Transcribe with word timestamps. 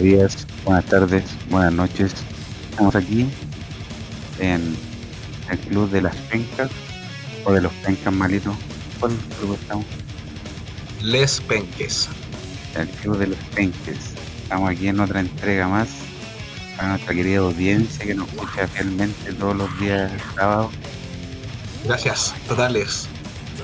días, 0.00 0.46
buenas 0.64 0.86
tardes, 0.86 1.24
buenas 1.50 1.72
noches. 1.72 2.14
Estamos 2.70 2.94
aquí 2.96 3.28
en 4.38 4.74
el 5.50 5.58
Club 5.58 5.90
de 5.90 6.02
las 6.02 6.16
Pencas 6.16 6.70
o 7.44 7.52
de 7.52 7.60
los 7.60 7.72
Pencas 7.84 8.12
Malitos. 8.12 8.56
¿Cuál 8.98 9.12
club 9.38 9.58
estamos? 9.60 9.84
Les 11.02 11.40
Penques. 11.42 12.08
El 12.76 12.88
Club 12.88 13.18
de 13.18 13.26
los 13.28 13.38
Penques. 13.54 14.14
Estamos 14.42 14.70
aquí 14.70 14.88
en 14.88 15.00
otra 15.00 15.20
entrega 15.20 15.68
más 15.68 15.88
para 16.76 16.88
nuestra 16.90 17.14
querida 17.14 17.40
audiencia 17.40 18.06
que 18.06 18.14
nos 18.14 18.28
escucha 18.28 18.66
fielmente 18.68 19.32
todos 19.34 19.56
los 19.56 19.80
días 19.80 20.10
sábados. 20.34 20.72
Gracias, 21.84 22.34
totales. 22.48 23.06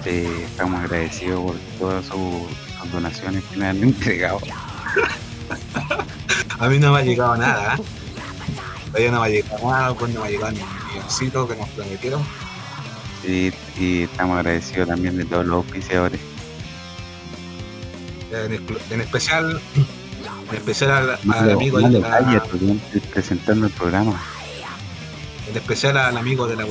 Eh, 0.04 0.44
estamos 0.44 0.80
agradecidos 0.80 1.40
por 1.40 1.56
todas 1.78 2.04
sus, 2.04 2.80
sus 2.80 2.92
donaciones 2.92 3.42
que 3.44 3.56
nos 3.56 3.68
han 3.68 3.82
entregado. 3.82 4.40
A 6.58 6.68
mí 6.68 6.78
no 6.78 6.92
me 6.92 7.00
ha 7.00 7.02
llegado 7.02 7.36
nada. 7.36 7.74
¿eh? 7.76 7.82
Todavía 8.86 9.10
no 9.10 9.20
me 9.20 9.26
ha 9.26 9.30
llegado 9.30 9.70
nada, 9.70 9.94
pues 9.94 10.14
no 10.14 10.20
me 10.20 10.26
ha 10.26 10.30
llegado 10.30 10.52
ni 10.52 10.60
un 10.60 10.68
milloncito 10.94 11.46
que 11.48 11.56
nos 11.56 11.68
prometieron. 11.70 12.22
Y, 13.26 13.52
y 13.78 14.02
estamos 14.04 14.38
agradecidos 14.38 14.88
también 14.88 15.16
de 15.16 15.24
todos 15.24 15.44
los 15.46 15.56
auspiciadores. 15.64 16.20
En, 18.90 19.00
especial, 19.00 19.60
en 20.50 20.54
especial 20.56 20.90
al, 20.90 21.10
al 21.32 21.50
amigo, 21.50 21.80
malo, 21.80 21.98
a- 22.06 22.10
cállate, 22.10 22.48
yo 22.60 22.72
estoy 22.74 23.00
presentando 23.12 23.66
el 23.66 23.72
programa. 23.72 24.20
en 25.48 25.56
especial 25.56 25.96
al 25.96 26.16
amigo 26.16 26.46
de 26.46 26.56
la 26.56 26.66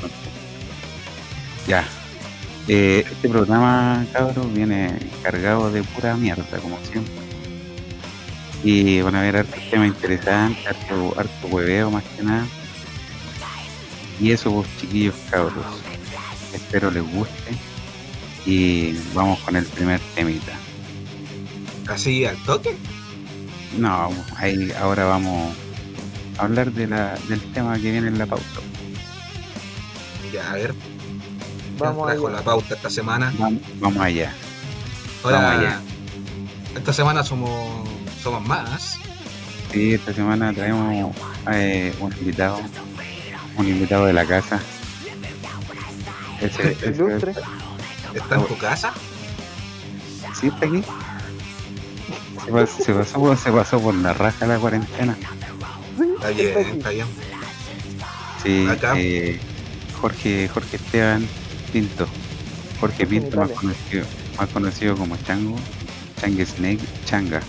tonto. 0.00 0.16
Ya. 1.66 1.84
Eh, 2.68 3.04
este 3.10 3.28
programa, 3.28 4.04
cabros, 4.12 4.52
viene 4.52 4.98
cargado 5.22 5.70
de 5.70 5.82
pura 5.82 6.16
mierda, 6.16 6.44
como 6.60 6.78
siempre. 6.90 7.21
Y 8.64 9.00
van 9.00 9.16
a 9.16 9.22
ver 9.22 9.36
hartos 9.36 9.60
temas 9.70 9.88
interesantes, 9.88 10.66
harto, 10.66 11.14
harto 11.18 11.46
hueveo 11.48 11.90
más 11.90 12.04
que 12.16 12.22
nada. 12.22 12.46
Y 14.20 14.30
eso, 14.30 14.50
vos 14.50 14.66
chiquillos 14.80 15.14
cabros. 15.30 15.64
Espero 16.52 16.90
les 16.90 17.02
guste. 17.02 17.56
Y 18.46 18.92
vamos 19.14 19.38
con 19.40 19.56
el 19.56 19.64
primer 19.66 20.00
temita. 20.14 20.52
Así 21.88 22.24
al 22.24 22.36
toque. 22.44 22.76
No, 23.76 24.10
ahí 24.36 24.70
ahora 24.80 25.04
vamos 25.06 25.54
a 26.38 26.42
hablar 26.42 26.70
de 26.72 26.86
la, 26.86 27.14
del 27.28 27.40
tema 27.52 27.74
que 27.76 27.90
viene 27.90 28.08
en 28.08 28.18
la 28.18 28.26
pauta. 28.26 28.44
Ya, 30.32 30.50
a 30.50 30.54
ver. 30.54 30.74
Vamos 31.78 32.10
allá. 32.10 32.28
la 32.30 32.42
pauta 32.42 32.74
esta 32.74 32.90
semana. 32.90 33.32
Vamos, 33.38 33.60
vamos 33.80 34.02
allá. 34.02 34.32
Ahora, 35.24 35.38
Vamos 35.40 35.58
allá. 35.58 35.80
esta 36.76 36.92
semana 36.92 37.24
somos, 37.24 37.88
somos 38.22 38.46
más. 38.46 38.98
Sí, 39.72 39.94
esta 39.94 40.12
semana 40.12 40.52
traemos 40.52 41.14
eh, 41.52 41.92
un 42.00 42.12
invitado, 42.18 42.60
un 43.56 43.68
invitado 43.68 44.06
de 44.06 44.12
la 44.12 44.24
casa. 44.26 44.60
Ese, 46.40 46.72
ese- 46.72 46.90
Ilustre. 46.90 47.34
¿Está 48.14 48.34
en 48.36 48.46
tu 48.46 48.58
casa? 48.58 48.92
sí, 50.38 50.48
está 50.48 50.66
aquí. 50.66 50.82
Se, 52.44 52.50
pas- 52.52 52.66
se 52.84 52.92
pasó, 52.92 53.18
por- 53.20 53.36
se 53.38 53.52
pasó 53.52 53.80
por 53.80 53.94
la 53.94 54.12
raja 54.12 54.46
la 54.46 54.58
cuarentena. 54.58 55.16
Está 56.16 56.28
bien, 56.30 56.58
está 56.58 56.90
bien. 56.90 57.06
Sí, 58.42 58.66
Acá. 58.68 58.94
eh, 58.96 59.38
Jorge, 60.00 60.48
Jorge 60.52 60.76
Esteban 60.76 61.26
Pinto. 61.72 62.06
Jorge 62.80 63.06
Pinto, 63.06 63.36
más 63.36 63.50
conocido, 63.52 64.04
más 64.38 64.48
conocido 64.48 64.96
como 64.96 65.16
Chango, 65.18 65.56
Changue 66.20 66.44
Snake, 66.44 66.80
Changa, 67.04 67.40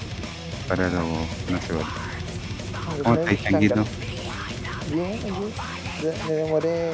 para 0.67 0.89
los 0.89 1.03
no 1.03 1.59
se 1.61 1.73
¿Cómo 3.03 3.15
estáis, 3.15 3.43
Changuito? 3.43 3.85
Bien, 4.91 5.19
Me 6.27 6.33
demoré. 6.33 6.93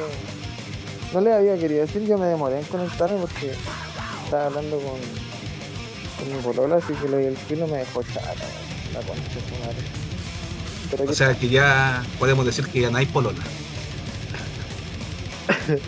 No 1.12 1.20
le 1.20 1.34
había 1.34 1.58
querido 1.58 1.80
decir, 1.80 2.06
yo 2.06 2.16
me 2.18 2.26
demoré 2.26 2.60
en 2.60 2.64
conectarme 2.66 3.18
porque 3.18 3.52
estaba 4.24 4.46
hablando 4.46 4.78
con, 4.78 4.98
con 6.18 6.36
mi 6.36 6.42
polola, 6.42 6.76
así 6.76 6.92
que 6.94 7.08
lo 7.08 7.16
del 7.16 7.36
filo 7.36 7.66
me 7.66 7.78
dejó 7.78 8.02
chata, 8.04 8.32
la 8.92 9.00
concha 9.00 9.22
de 9.22 9.40
su 9.40 9.60
madre. 9.60 9.76
Pero 10.90 11.04
O 11.04 11.12
sea 11.12 11.34
que 11.34 11.48
ya 11.48 12.04
podemos 12.18 12.46
decir 12.46 12.66
que 12.68 12.80
ya 12.80 12.90
no 12.90 12.98
hay 12.98 13.06
polola. 13.06 13.40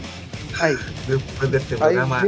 ay, 0.60 0.74
Después 1.06 1.50
de 1.50 1.58
este 1.58 1.74
ay, 1.74 1.80
programa, 1.80 2.24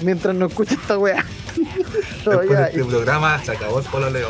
mientras 0.00 0.34
no 0.34 0.46
escuche 0.46 0.74
esta 0.74 0.98
wea. 0.98 1.24
después 2.24 2.48
de 2.48 2.64
este 2.64 2.84
programa 2.84 3.42
se 3.42 3.52
acabó 3.52 3.78
el 3.80 3.84
pololeo. 3.86 4.28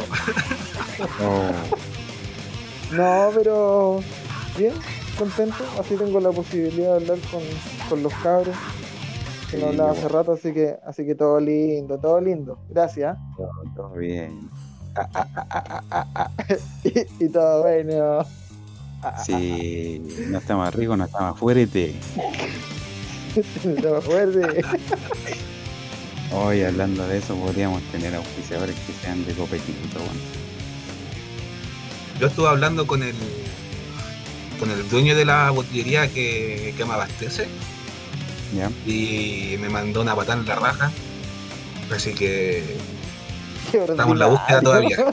Oh, 1.22 1.50
No, 2.92 3.30
pero 3.34 4.00
bien, 4.56 4.74
contento. 5.18 5.64
Así 5.78 5.96
tengo 5.96 6.20
la 6.20 6.30
posibilidad 6.30 6.96
de 6.98 7.02
hablar 7.02 7.18
con, 7.30 7.42
con 7.88 8.02
los 8.02 8.12
cabros. 8.14 8.56
Que 9.50 9.58
no 9.58 9.64
Sí, 9.64 9.68
hablaba 9.70 9.92
hace 9.92 10.08
rato, 10.08 10.32
así 10.32 10.52
que, 10.52 10.76
así 10.86 11.04
que 11.04 11.14
todo 11.14 11.38
lindo, 11.38 11.98
todo 11.98 12.20
lindo. 12.20 12.58
Gracias. 12.70 13.16
todo, 13.36 13.50
todo 13.76 13.90
bien. 13.92 14.48
y, 16.84 17.24
y 17.24 17.28
todo 17.28 17.62
bueno. 17.62 18.24
Si 19.24 19.98
no 20.28 20.38
está 20.38 20.56
más 20.56 20.74
rico, 20.74 20.96
no 20.96 21.04
está 21.04 21.20
más 21.20 21.38
fuerte. 21.38 21.94
Todo 23.82 24.00
fuerte. 24.02 24.62
Hoy 26.34 26.62
hablando 26.62 27.06
de 27.06 27.18
eso, 27.18 27.34
podríamos 27.36 27.82
tener 27.92 28.14
auspiciadores 28.14 28.74
que 28.86 28.92
sean 29.04 29.24
de 29.26 29.34
copetito. 29.34 29.98
Bueno. 29.98 30.12
Yo 32.20 32.26
estuve 32.28 32.48
hablando 32.48 32.86
con 32.86 33.02
el 33.02 33.14
con 34.58 34.70
el 34.70 34.88
dueño 34.88 35.16
de 35.16 35.24
la 35.24 35.50
botillería 35.50 36.06
que, 36.08 36.72
que 36.76 36.84
me 36.84 36.92
abastece 36.94 37.48
¿Ya? 38.56 38.70
y 38.86 39.56
me 39.58 39.68
mandó 39.68 40.02
una 40.02 40.14
patada 40.14 40.40
en 40.40 40.46
la 40.46 40.54
raja. 40.54 40.92
Así 41.94 42.14
que 42.14 42.62
Qué 43.72 43.78
Estamos 43.78 44.12
en 44.12 44.18
la 44.20 44.26
búsqueda 44.26 44.60
todavía. 44.62 44.98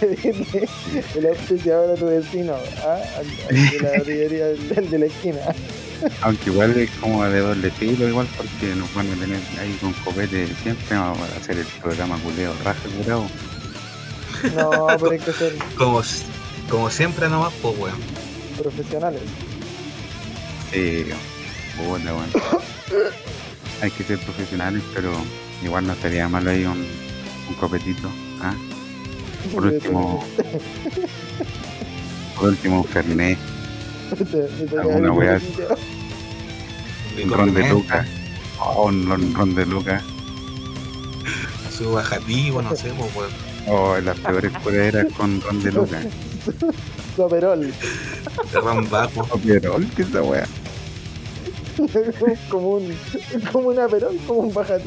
El 0.00 1.26
auspiciador 1.26 1.90
a 1.90 1.94
tu 1.98 2.06
vecino, 2.06 2.54
¿ah? 2.84 2.98
Al- 3.18 3.56
al 3.56 3.70
de 3.70 3.80
la 3.80 3.98
botillería 3.98 4.46
del, 4.46 4.68
del 4.68 4.90
de 4.90 4.98
la 5.00 5.06
esquina. 5.06 5.40
Aunque 6.22 6.50
igual 6.50 6.76
es 6.78 6.90
como 7.00 7.24
de 7.24 7.40
doble 7.40 7.70
filo, 7.70 8.08
igual 8.08 8.28
porque 8.36 8.74
nos 8.74 8.92
van 8.94 9.10
a 9.12 9.16
tener 9.16 9.40
ahí 9.60 9.76
con 9.80 9.92
copete 10.04 10.46
siempre. 10.62 10.96
Vamos 10.96 11.18
a 11.20 11.36
hacer 11.38 11.58
el 11.58 11.66
programa 11.80 12.16
culeo 12.18 12.52
raja 12.64 12.80
curado. 12.96 13.26
No, 14.54 14.86
pero 14.98 15.10
hay 15.10 15.18
que 15.18 15.32
ser 15.32 15.54
como, 15.76 16.02
como 16.68 16.90
siempre 16.90 17.28
nomás, 17.28 17.52
pues 17.60 17.78
weón. 17.78 17.98
profesionales. 18.56 19.22
Sí, 20.72 21.06
puta, 21.76 22.12
bueno. 22.12 22.32
Hay 23.80 23.90
que 23.90 24.04
ser 24.04 24.18
profesionales, 24.18 24.82
pero 24.94 25.12
igual 25.62 25.86
no 25.86 25.92
estaría 25.94 26.28
mal 26.28 26.46
ahí 26.46 26.64
un, 26.64 26.86
un 27.48 27.54
copetito. 27.58 28.08
¿ah? 28.42 28.54
Por 29.52 29.66
último, 29.66 30.24
por 32.38 32.48
último, 32.50 32.80
un 32.82 32.84
Fernet, 32.84 33.38
alguna 34.78 35.14
poquito. 35.14 35.76
un 37.24 37.30
ron 37.30 37.54
de 37.54 37.68
Luca. 37.68 38.06
Oh, 38.60 38.86
un 38.86 39.08
ron, 39.08 39.34
ron 39.34 39.54
de 39.54 39.66
Luca. 39.66 40.02
Su 41.76 41.92
bajativo, 41.92 42.62
no 42.62 42.74
sé, 42.74 42.92
pues 42.98 43.14
weón. 43.14 43.30
Oh, 43.66 43.96
las 43.98 44.18
peores 44.18 44.52
curaderas 44.62 45.12
con 45.12 45.40
ron 45.40 45.62
de 45.62 45.72
Luca. 45.72 46.00
Su 47.14 47.24
aperol. 47.24 47.72
De 48.52 48.60
ron. 48.60 48.88
Oh, 48.92 49.38
pero, 49.46 49.76
¿qué 49.94 50.02
es 50.02 50.08
esa 50.08 50.22
wea? 50.22 50.46
como 52.50 52.70
un 52.70 52.96
como 53.52 53.68
un 53.68 53.78
aperol, 53.78 54.16
como 54.26 54.40
un 54.40 54.58
Así, 54.58 54.80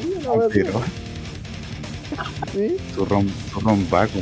pero, 0.52 0.82
¿Sí? 2.52 2.76
su 2.94 3.04
ron, 3.06 3.30
su 3.52 3.60
ron 3.60 3.88
vaco. 3.88 4.18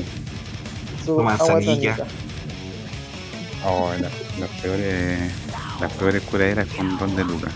Su 1.05 1.19
manzanilla. 1.21 1.97
Oh, 3.65 3.93
las, 4.01 4.13
las 4.39 4.51
peores, 4.61 5.33
las 5.81 5.93
peores 5.95 6.23
curaderas 6.23 6.69
con 6.69 6.99
ron 6.99 7.17
de 7.17 7.25
Luca. 7.25 7.51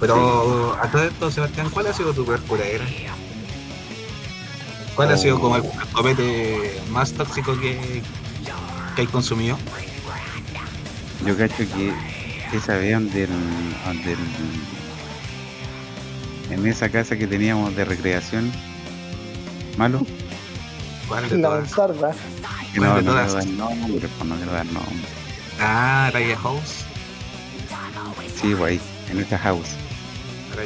Pero 0.00 0.78
a 0.80 0.90
todo 0.90 1.04
esto, 1.04 1.30
Sebastián, 1.30 1.68
¿cuál 1.70 1.86
ha 1.88 1.92
sido 1.92 2.12
tu 2.14 2.24
peor 2.24 2.40
curadera? 2.42 2.84
¿Cuál 4.96 5.12
ha 5.12 5.16
sido 5.16 5.38
como 5.40 5.56
el 5.56 5.62
copete 5.92 6.80
más 6.90 7.12
tóxico 7.12 7.58
que, 7.58 8.02
que 8.96 9.00
hay 9.02 9.06
consumido? 9.06 9.58
Yo 11.26 11.36
cacho 11.36 11.56
que 11.58 11.92
esa 12.56 12.76
vez 12.76 12.94
donde 12.94 13.24
el, 13.24 13.30
donde 13.84 14.12
el- 14.12 14.18
en 16.52 16.66
esa 16.66 16.88
casa 16.88 17.16
que 17.16 17.26
teníamos 17.26 17.76
de 17.76 17.84
recreación, 17.84 18.50
malo, 19.76 20.04
¿Cuál 21.08 21.28
de 21.28 21.36
La 21.38 21.48
todas? 21.48 21.70
Mansarda. 22.70 22.72
que 22.72 22.78
¿Cuál 22.78 22.90
no, 22.90 22.96
de 22.96 23.02
no 23.02 23.10
todas? 23.10 23.34
dar 23.34 23.46
nombre, 23.46 24.08
no 24.24 24.36
quiero 24.36 24.52
dar 24.52 24.66
nombre. 24.66 25.08
Ah, 25.60 26.10
Raya 26.12 26.36
House. 26.38 26.84
Sí, 28.40 28.54
ahí, 28.64 28.80
en 29.10 29.20
esa 29.20 29.38
house. 29.38 29.68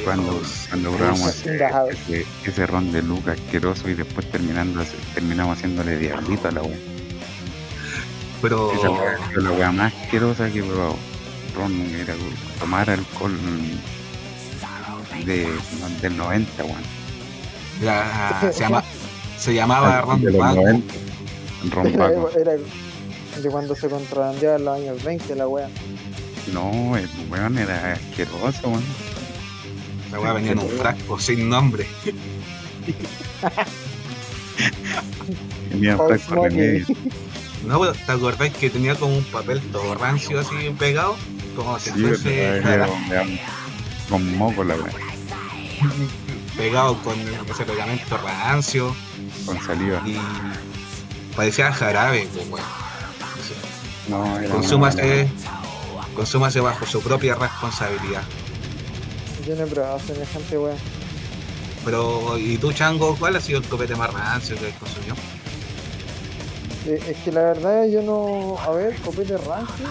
Cuando, 0.05 0.41
cuando 0.71 0.91
probamos 0.93 1.29
ese, 1.47 2.27
ese, 2.45 2.67
ron 2.67 2.91
de 2.91 3.03
Luca 3.03 3.33
asqueroso 3.33 3.89
y 3.89 3.95
después 3.95 4.29
terminando, 4.31 4.85
terminamos 5.15 5.59
haciéndole 5.59 5.99
diablito 5.99 6.49
a 6.49 6.53
la 6.53 6.63
wea. 6.63 6.79
Pero 8.41 8.73
Esa 8.73 8.91
wea 8.91 9.19
sido 9.29 9.41
la 9.43 9.51
wea 9.53 9.73
más 9.73 9.93
asquerosa 9.95 10.51
que 10.51 10.61
he 10.61 10.63
probado. 10.63 10.97
Ron 11.57 11.73
era 11.95 12.15
tomar 12.59 12.91
alcohol 12.91 13.33
de, 15.25 15.49
del 16.01 16.17
90, 16.17 16.65
weón. 16.65 16.77
se, 18.53 18.61
llama, 18.61 18.83
se 19.39 19.55
llamaba 19.55 20.01
Ron 20.01 20.23
De 20.23 20.33
los 20.33 20.41
Paco. 20.41 20.55
90. 20.57 20.95
Ron 21.71 21.87
Era, 21.87 22.11
era 22.41 22.53
de 23.43 23.51
cuando 23.51 23.75
se 23.75 23.89
contrabandeaba 23.89 24.57
en 24.57 24.65
los 24.65 24.77
años 24.79 25.03
20 25.05 25.35
la 25.37 25.49
wea. 25.49 25.69
No, 26.53 26.97
el 26.97 27.09
weón 27.31 27.59
era 27.59 27.93
asqueroso, 27.95 28.69
weón. 28.69 28.85
La 30.13 30.21
weá 30.21 30.33
venía 30.35 30.53
en 30.53 30.59
un 30.61 30.69
frasco 30.69 31.19
sin 31.19 31.49
nombre. 31.49 31.87
Tenía 35.71 35.97
Paul 35.97 36.09
fresco 36.19 36.45
remedio. 36.45 36.87
No, 37.67 37.81
pero 37.81 37.93
¿te 37.95 38.13
acordáis 38.13 38.53
que 38.55 38.71
tenía 38.71 38.95
como 38.95 39.17
un 39.17 39.25
papel 39.25 39.61
todo 39.73 39.95
rancio 39.95 40.39
así 40.41 40.55
pegado? 40.79 41.17
Como 41.57 41.79
si 41.79 41.91
Sí, 41.91 42.03
fuese 42.05 42.43
era 42.59 42.87
con 44.09 44.37
moco 44.37 44.63
la 44.65 44.75
wea. 44.77 44.93
pegado 46.57 46.97
con 47.03 47.15
ese 47.51 47.65
pegamento 47.65 48.17
rancio 48.19 48.95
Con 49.47 49.59
saliva. 49.65 50.03
y 50.07 50.17
parecía 51.37 51.73
jarabe, 51.73 52.29
weón. 52.51 52.63
No, 54.09 54.39
era 54.39 54.49
Consúmase, 54.51 55.29
consúmase 56.15 56.61
bajo 56.61 56.85
su 56.87 57.01
propia 57.01 57.35
responsabilidad. 57.37 58.23
Yo 59.47 59.57
no 59.57 59.65
he 59.65 59.67
probado 59.67 59.99
semejante 60.01 60.59
wea. 60.59 60.75
Pero, 61.85 62.39
¿y 62.39 62.57
tú, 62.59 62.73
Chango, 62.73 63.15
cuál 63.17 63.37
ha 63.37 63.41
sido 63.41 63.59
el 63.61 63.65
copete 63.67 63.95
más 63.95 64.13
rancio 64.13 64.57
que 64.57 64.69
has 64.69 64.75
consumido? 64.79 65.15
Eh, 66.87 67.03
Es 67.09 67.17
que 67.19 67.33
la 67.33 67.41
verdad 67.43 67.87
yo 67.87 68.03
no. 68.03 68.57
A 68.61 68.71
ver, 68.71 68.95
copete 68.97 69.37
rancio. 69.39 69.87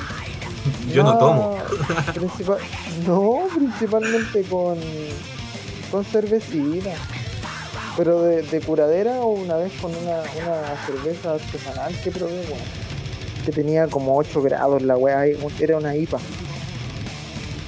Yo 0.91 1.03
no 1.03 1.17
tomo. 1.17 1.57
principal- 2.13 2.59
no, 3.07 3.41
principalmente 3.53 4.43
con. 4.43 4.77
con 5.91 6.05
cervecita. 6.05 6.91
Pero 7.95 8.21
de, 8.23 8.43
de 8.43 8.61
curadera 8.61 9.21
o 9.21 9.27
una 9.33 9.57
vez 9.57 9.73
con 9.73 9.95
una, 9.95 10.23
una 10.33 10.77
cerveza 10.85 11.33
artesanal 11.35 11.99
que 12.01 12.11
probé, 12.11 12.41
weón. 12.47 12.73
Que 13.43 13.51
tenía 13.51 13.87
como 13.89 14.17
8 14.17 14.41
grados 14.41 14.81
la 14.83 14.97
weá, 14.97 15.25
era 15.59 15.77
una 15.77 15.95
IPA. 15.95 16.23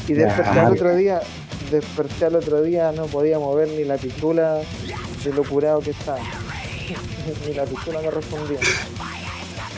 Y 0.08 0.14
desperté 0.14 0.60
al 0.60 0.70
otro 0.70 0.94
día, 0.96 1.34
desperté 1.72 2.26
al 2.26 2.36
otro 2.36 2.62
día, 2.64 2.92
no 2.92 3.08
podía 3.08 3.40
mover 3.40 3.70
ni 3.70 3.84
la 3.86 3.98
pistola 3.98 4.68
de 5.24 5.34
lo 5.34 5.46
curado 5.46 5.82
que 5.82 5.92
estaba. 5.92 6.30
ni 7.46 7.54
la 7.54 7.66
pistola 7.66 8.02
me 8.02 8.12
respondía. 8.12 8.62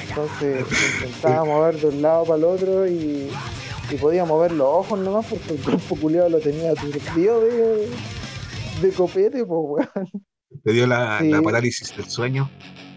Entonces 0.10 0.68
intentaba 0.82 1.46
mover 1.46 1.80
de 1.80 1.88
un 1.88 2.02
lado 2.02 2.26
para 2.26 2.38
el 2.38 2.44
otro 2.46 2.88
y, 2.88 3.42
y 3.90 3.98
podía 3.98 4.26
mover 4.26 4.52
los 4.54 4.68
ojos 4.68 5.00
nomás 5.00 5.26
porque 5.28 5.54
el 5.54 5.62
cuerpo 5.62 5.96
culiado 5.98 6.30
lo 6.30 6.42
tenía 6.42 6.76
turbido 6.76 7.42
de, 7.42 8.02
de 8.76 8.94
copete, 8.94 9.46
pues 9.46 9.90
weón. 9.96 10.27
Te 10.64 10.74
dio 10.74 10.88
la, 10.88 11.20
Sí. 11.20 11.30
la 11.30 11.42
parálisis 11.42 11.96
del 11.96 12.10
sueño. 12.10 12.50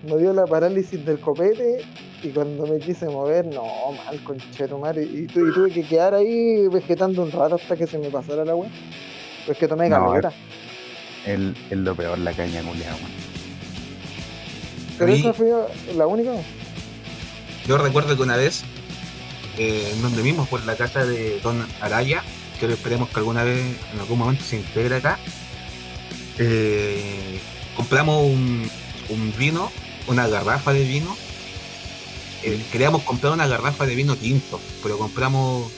Me 0.05 0.17
dio 0.17 0.32
la 0.32 0.47
parálisis 0.47 1.05
del 1.05 1.19
copete 1.20 1.85
y 2.23 2.29
cuando 2.29 2.67
me 2.67 2.79
quise 2.79 3.06
mover, 3.06 3.47
no, 3.47 3.64
mal 4.05 4.23
conchetumare. 4.25 5.02
Y, 5.02 5.26
tu- 5.26 5.47
y 5.47 5.52
tuve 5.52 5.70
que 5.70 5.82
quedar 5.82 6.14
ahí 6.14 6.67
vegetando 6.69 7.23
un 7.23 7.31
rato 7.31 7.56
hasta 7.56 7.76
que 7.76 7.87
se 7.87 7.99
me 7.99 8.08
pasara 8.08 8.44
la 8.44 8.55
weá. 8.55 8.70
Pues 9.47 9.58
que 9.58 9.69
tomé 9.69 9.88
No, 9.88 10.06
caleta. 10.11 10.32
el, 11.26 11.55
es 11.70 11.76
lo 11.79 11.94
peor 11.94 12.19
la 12.19 12.32
caña 12.32 12.62
culiada, 12.62 12.94
weón. 12.97 13.11
Pero 14.99 15.12
esa 15.12 15.32
fue 15.32 15.50
la 15.97 16.06
única. 16.06 16.32
Yo 17.67 17.79
recuerdo 17.79 18.17
que 18.17 18.23
una 18.23 18.37
vez, 18.37 18.62
eh, 19.58 19.91
en 19.93 20.02
donde 20.02 20.23
mismo, 20.23 20.44
por 20.47 20.64
la 20.67 20.76
casa 20.76 21.05
de 21.05 21.41
Don 21.41 21.64
Araya, 21.81 22.23
que 22.58 22.67
esperemos 22.67 23.08
que 23.08 23.17
alguna 23.19 23.43
vez, 23.44 23.61
en 23.94 24.00
algún 24.00 24.19
momento 24.19 24.44
se 24.44 24.56
integre 24.56 24.97
acá, 24.97 25.19
eh, 26.40 27.38
compramos 27.76 28.25
un, 28.25 28.69
un 29.10 29.34
vino, 29.38 29.70
una 30.08 30.26
garrafa 30.26 30.72
de 30.72 30.84
vino. 30.84 31.16
Eh, 32.42 32.60
queríamos 32.72 33.02
comprar 33.02 33.32
una 33.34 33.46
garrafa 33.46 33.84
de 33.87 33.94
vino 33.94 34.16
tinto, 34.16 34.58
pero 34.82 34.96
compramos 34.98 35.70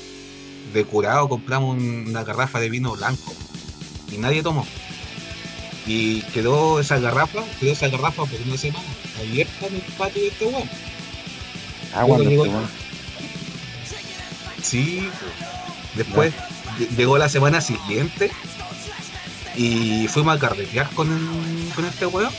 de 0.73 0.85
curado, 0.85 1.29
compramos 1.29 1.77
un- 1.77 2.07
una 2.09 2.23
garrafa 2.23 2.61
de 2.61 2.71
vino 2.71 2.93
blanco 2.93 3.35
y 4.13 4.17
nadie 4.19 4.43
tomó. 4.43 4.65
Y 5.87 6.21
quedó 6.33 6.79
esa 6.79 7.01
garrafa, 7.01 7.43
quedó 7.59 7.73
esa 7.73 7.89
garrafa 7.89 8.25
por 8.25 8.41
una 8.47 8.57
semana 8.57 8.85
abierta 9.19 9.67
en 9.67 9.75
el 9.75 9.81
patio 9.99 10.23
de 10.23 10.29
este. 10.29 10.47
Ah, 11.93 12.05
digo- 12.07 12.45
este 12.47 12.57
weón- 12.57 12.69
Sí, 14.63 15.09
después 15.97 16.33
ll- 16.79 16.97
llegó 16.97 17.19
la 17.19 17.29
semana 17.29 17.61
siguiente 17.61 18.31
y 19.57 20.09
fuimos 20.09 20.37
a 20.37 20.39
carretear 20.39 20.89
con, 20.91 21.09
con 21.75 21.85
este 21.85 22.07
weón. 22.07 22.33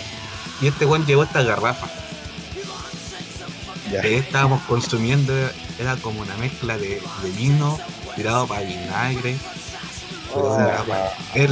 Y 0.61 0.67
este 0.67 0.85
weón 0.85 1.05
llevó 1.05 1.23
esta 1.23 1.43
garrafa. 1.43 1.87
Ya. 3.91 4.01
que 4.01 4.17
estábamos 4.17 4.61
consumiendo 4.63 5.33
era 5.77 5.95
como 5.97 6.21
una 6.21 6.35
mezcla 6.37 6.77
de, 6.77 7.01
de 7.21 7.29
vino 7.37 7.77
tirado 8.15 8.47
para 8.47 8.61
vinagre. 8.61 9.35
Oh, 10.33 10.57
es 11.35 11.49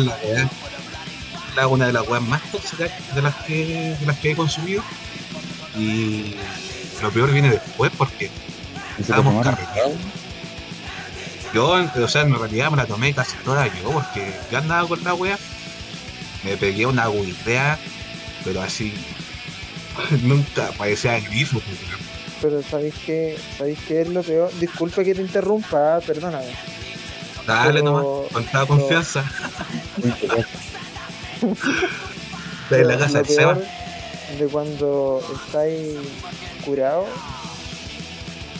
la 1.56 1.68
una 1.68 1.88
de 1.88 1.94
las 1.94 2.08
weas 2.08 2.24
más 2.24 2.42
tóxicas 2.52 2.90
de 3.14 3.22
las 3.22 3.36
que 3.36 3.96
de 4.00 4.06
las 4.06 4.18
que 4.18 4.32
he 4.32 4.36
consumido. 4.36 4.84
Y 5.78 6.36
lo 7.02 7.12
peor 7.12 7.32
viene 7.32 7.50
después 7.50 7.92
porque 7.98 8.26
¿Y 8.98 9.04
se 9.04 9.12
lo 9.12 9.18
estábamos 9.20 9.44
carreteando. 9.44 9.98
Yo, 11.54 11.72
o 11.72 12.08
sea, 12.08 12.22
en 12.22 12.34
realidad 12.34 12.72
me 12.72 12.78
la 12.78 12.86
tomé 12.86 13.14
casi 13.14 13.36
toda 13.44 13.68
yo 13.68 13.92
porque 13.92 14.34
yo 14.52 14.58
andaba 14.58 14.88
con 14.88 15.04
la 15.04 15.14
wea. 15.14 15.38
Me 16.44 16.58
pegué 16.58 16.86
una 16.86 17.04
agüitea, 17.04 17.78
pero 18.44 18.62
así. 18.62 18.94
Nunca 20.24 20.72
parecía 20.78 21.20
grifo. 21.20 21.62
Pero 22.42 22.62
¿sabéis 22.64 22.96
qué? 23.06 23.38
¿Sabéis 23.58 23.78
qué 23.88 24.02
es 24.02 24.08
lo 24.10 24.24
peor? 24.24 24.52
Disculpa 24.60 25.04
que 25.04 25.14
te 25.14 25.22
interrumpa, 25.22 26.00
perdóname. 26.06 26.52
Dale 27.46 27.82
Pero- 27.82 27.84
nomás, 27.86 28.32
con 28.32 28.46
toda 28.46 28.66
confianza. 28.66 29.24
De 32.70 32.86
la 32.86 32.98
casa 32.98 33.18
del 33.22 33.28
Seba. 33.28 33.58
de 34.40 34.46
cuando 34.48 35.22
estáis 35.46 35.98
curados, 36.64 37.08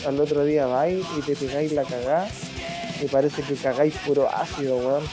al 0.06 0.20
otro 0.20 0.44
día 0.44 0.66
vais 0.66 1.02
y 1.16 1.22
te 1.22 1.34
pegáis 1.36 1.72
la 1.72 1.84
cagá 1.84 2.28
y 3.00 3.06
parece 3.06 3.42
que 3.42 3.54
cagáis 3.54 3.94
puro 4.06 4.28
ácido, 4.34 4.76
weón. 4.76 5.04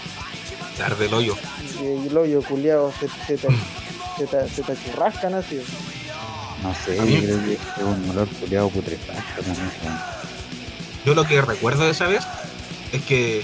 Se 0.79 0.85
arde 0.85 1.07
el 1.07 1.13
hoyo. 1.13 1.35
Y 1.81 2.07
el 2.07 2.17
hoyo 2.17 2.41
culiado 2.41 2.93
se, 2.97 3.09
se, 3.27 3.37
te, 3.37 3.47
se, 4.17 4.25
te, 4.27 4.47
se 4.49 4.63
te 4.63 4.73
churrascan 4.85 5.33
ácido. 5.33 5.63
No 6.63 6.73
sé, 6.85 6.97
A 6.99 7.03
mí- 7.03 7.15
yo 7.15 7.21
creo 7.21 7.43
que 7.45 7.53
es 7.53 7.59
un 7.83 8.09
olor 8.11 8.27
culiado 8.29 8.69
putrefacto 8.69 9.41
también. 9.41 9.69
Yo 11.05 11.15
lo 11.15 11.25
que 11.25 11.41
recuerdo 11.41 11.83
de 11.83 11.91
esa 11.91 12.07
vez 12.07 12.23
es 12.93 13.01
que 13.03 13.43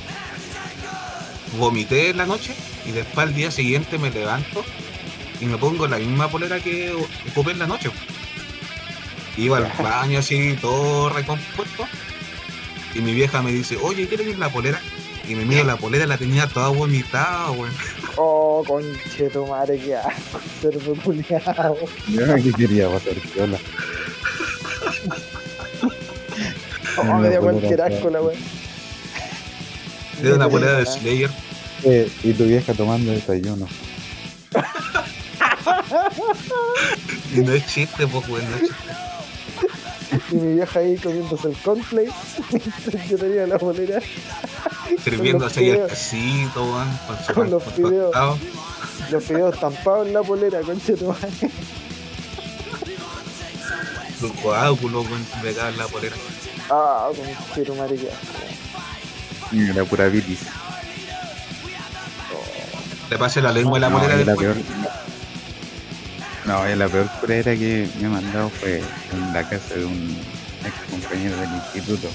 vomité 1.57 2.09
en 2.11 2.17
la 2.17 2.25
noche 2.25 2.53
y 2.85 2.91
después 2.91 3.27
al 3.27 3.33
día 3.33 3.51
siguiente 3.51 3.97
me 3.97 4.09
levanto 4.11 4.63
y 5.41 5.45
me 5.45 5.57
pongo 5.57 5.87
la 5.87 5.97
misma 5.97 6.29
polera 6.29 6.61
que 6.61 6.93
ocupé 7.31 7.51
en 7.51 7.59
la 7.59 7.67
noche. 7.67 7.89
Iba 9.35 9.57
al 9.57 9.69
baño 9.83 10.19
así, 10.19 10.57
todo 10.61 11.09
recompuesto. 11.09 11.85
Y 12.93 12.99
mi 12.99 13.13
vieja 13.13 13.41
me 13.41 13.51
dice, 13.51 13.77
oye, 13.81 14.07
¿qué 14.07 14.17
tenés 14.17 14.37
la 14.39 14.47
polera? 14.47 14.79
Y 15.27 15.35
me 15.35 15.45
miro 15.45 15.63
la 15.63 15.75
polera, 15.75 16.05
la 16.05 16.17
tenía 16.17 16.47
toda 16.47 16.69
vomitada, 16.69 17.51
weón. 17.51 17.73
Oh, 18.17 18.63
conchetumare, 18.65 19.79
qué 19.79 19.95
asco, 19.95 20.39
cerdo 20.61 20.95
culiado. 21.03 21.77
Yo 22.07 22.35
que 22.35 22.51
quería 22.53 22.89
pasar 22.89 23.13
piola. 23.33 23.57
Oh, 26.97 27.03
me 27.19 27.29
dio 27.29 27.41
cualquier 27.41 27.81
asco 27.81 28.09
la 28.09 28.21
weón. 28.21 28.39
Era 30.23 30.35
una 30.35 30.47
polera 30.49 30.77
de 30.79 30.85
Slayer. 30.85 31.29
Eh, 31.83 32.09
y 32.23 32.31
tu 32.33 32.45
vieja 32.45 32.73
tomando 32.73 33.11
desayuno. 33.11 33.67
Y 37.33 37.39
no 37.39 37.53
es 37.53 37.65
chiste, 37.65 38.07
pues, 38.07 38.27
weón, 38.29 38.49
no 38.49 38.55
es 38.55 38.61
chiste. 38.61 38.75
Y 40.31 40.35
mi 40.35 40.53
vieja 40.55 40.79
ahí 40.79 40.97
comiéndose 40.97 41.49
el 41.49 41.57
cornflakes. 41.57 42.13
Yo 43.09 43.17
tenía 43.17 43.47
la 43.47 43.57
bolera 43.57 43.99
Sirviéndose 45.03 45.59
ahí 45.59 45.69
el 45.69 45.87
quesito, 45.87 46.63
weón, 46.63 46.99
con 47.07 47.17
su 47.17 47.33
Con 47.33 47.43
pan 47.43 47.49
los 47.51 47.63
fideos. 47.63 48.15
los 49.11 49.23
fideos 49.23 49.53
estampados 49.53 50.07
en 50.07 50.13
la 50.13 50.23
polera, 50.23 50.61
conchetumare. 50.61 51.27
Su 54.19 54.33
coágulo, 54.35 55.01
weón, 55.01 55.25
pegado 55.41 55.69
en 55.69 55.77
la 55.77 55.87
polera. 55.87 56.15
Ah, 56.69 57.09
asco. 57.11 57.23
Y 59.51 59.59
la 59.73 59.83
pura 59.83 60.07
bilis. 60.07 60.39
Le 63.09 63.17
pasé 63.19 63.41
la 63.41 63.51
lengua 63.51 63.77
y 63.77 63.81
la 63.81 63.89
No, 63.89 63.99
polera 63.99 64.15
la 64.25 64.35
peor. 64.35 64.55
No, 66.45 66.63
la 66.63 66.87
peor 66.87 67.09
curera 67.19 67.55
que 67.55 67.89
me 67.99 68.05
ha 68.05 68.09
mandado 68.09 68.49
fue 68.49 68.77
en 69.13 69.33
la 69.33 69.43
casa 69.49 69.73
de 69.75 69.85
un 69.85 70.15
ex 70.63 70.91
compañero 70.91 71.35
del 71.37 71.49
instituto. 71.49 72.07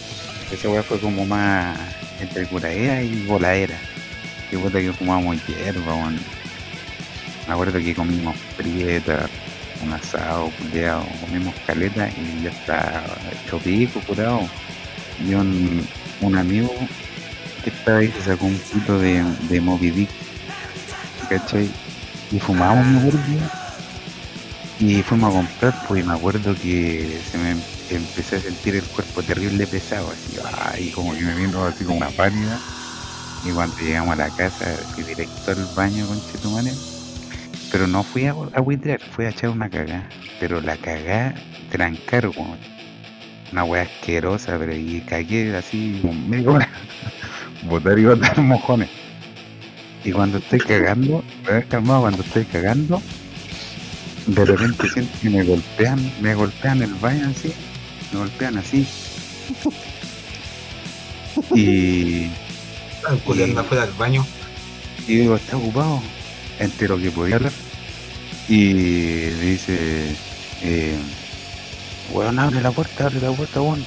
Esa 0.52 0.68
weá 0.68 0.84
fue 0.84 1.00
como 1.00 1.26
más 1.26 1.76
entre 2.20 2.46
curadera 2.46 3.02
y 3.02 3.26
voladera. 3.26 3.76
Que 4.48 4.56
puta 4.56 4.78
que 4.78 4.92
fumábamos 4.92 5.44
hierba, 5.46 5.94
weón. 5.94 6.20
Me 7.48 7.54
acuerdo 7.54 7.78
que 7.80 7.92
comimos 7.92 8.36
prieta, 8.56 9.28
un 9.84 9.92
asado, 9.92 10.50
culeado, 10.58 11.04
comimos 11.20 11.54
caleta 11.66 12.08
y 12.10 12.44
ya 12.44 12.50
está 12.50 13.02
hecho 13.44 13.58
pico, 13.58 14.00
curado. 14.06 14.48
Y 15.26 15.34
un, 15.34 15.84
un 16.20 16.38
amigo 16.38 16.72
que 17.64 17.70
estaba 17.70 17.98
ahí 17.98 18.12
se 18.16 18.30
sacó 18.30 18.46
un 18.46 18.58
pito 18.58 18.98
de, 19.00 19.24
de 19.48 19.60
Moby 19.60 19.90
Dick, 19.90 20.10
¿cachai? 21.28 21.68
Y 22.30 22.38
fumábamos, 22.38 22.86
me 22.86 22.98
acuerdo. 23.00 23.59
Y 24.80 25.02
fuimos 25.02 25.30
a 25.30 25.36
comprar, 25.36 25.74
pues 25.86 26.06
me 26.06 26.14
acuerdo 26.14 26.54
que 26.54 27.20
se 27.30 27.36
me 27.36 27.50
em- 27.50 27.60
empecé 27.90 28.36
a 28.36 28.40
sentir 28.40 28.76
el 28.76 28.84
cuerpo 28.84 29.22
terrible 29.22 29.66
pesado, 29.66 30.10
así, 30.10 30.38
ay, 30.72 30.90
como 30.90 31.12
que 31.12 31.20
me 31.20 31.34
vino 31.34 31.62
así 31.64 31.84
como 31.84 31.98
una 31.98 32.08
pálida. 32.08 32.58
Y 33.44 33.50
cuando 33.50 33.76
llegamos 33.76 34.14
a 34.14 34.16
la 34.16 34.30
casa, 34.30 34.64
fui 34.94 35.04
directo 35.04 35.50
al 35.50 35.66
baño 35.76 36.06
con 36.06 36.18
Chetumane. 36.32 36.72
Pero 37.70 37.86
no 37.86 38.02
fui 38.02 38.24
a, 38.24 38.30
a 38.30 38.60
buitrear, 38.60 39.00
fui 39.00 39.26
a 39.26 39.30
echar 39.30 39.50
una 39.50 39.68
cagada. 39.68 40.08
Pero 40.40 40.62
la 40.62 40.76
cagada 40.78 41.34
trancar 41.70 42.32
como 42.32 42.56
una 43.52 43.64
wea 43.64 43.82
asquerosa, 43.82 44.58
pero 44.58 44.74
y 44.74 45.02
cagué 45.06 45.54
así 45.56 45.98
como 46.00 46.14
media 46.14 46.50
hora. 46.50 46.68
Botar 47.68 47.98
y 47.98 48.04
botar 48.06 48.40
mojones. 48.40 48.88
Y 50.04 50.12
cuando 50.12 50.38
estoy 50.38 50.58
cagando, 50.60 51.22
me 51.46 51.52
ves 51.52 51.66
calmado, 51.66 52.00
cuando 52.00 52.22
estoy 52.22 52.46
cagando, 52.46 53.02
de 54.34 54.44
repente 54.44 54.88
siento 54.88 55.18
que 55.20 55.30
me 55.30 55.42
golpean, 55.42 56.12
me 56.20 56.34
golpean 56.34 56.82
el 56.82 56.94
baño 56.94 57.28
así, 57.28 57.52
me 58.12 58.18
golpean 58.20 58.58
así. 58.58 58.86
Y, 61.54 62.30
Estaba 62.94 63.16
culeando 63.24 63.60
afuera 63.60 63.86
del 63.86 63.94
baño. 63.94 64.24
y 65.06 65.16
digo, 65.16 65.36
está 65.36 65.56
ocupado, 65.56 66.02
entero 66.58 66.98
que 66.98 67.10
podía 67.10 67.36
hablar. 67.36 67.52
Y 68.48 68.72
dice, 68.72 70.14
eh, 70.62 70.98
weón, 72.12 72.38
abre 72.38 72.60
la 72.60 72.70
puerta, 72.70 73.06
abre 73.06 73.20
la 73.20 73.32
puerta, 73.32 73.60
weón. 73.60 73.84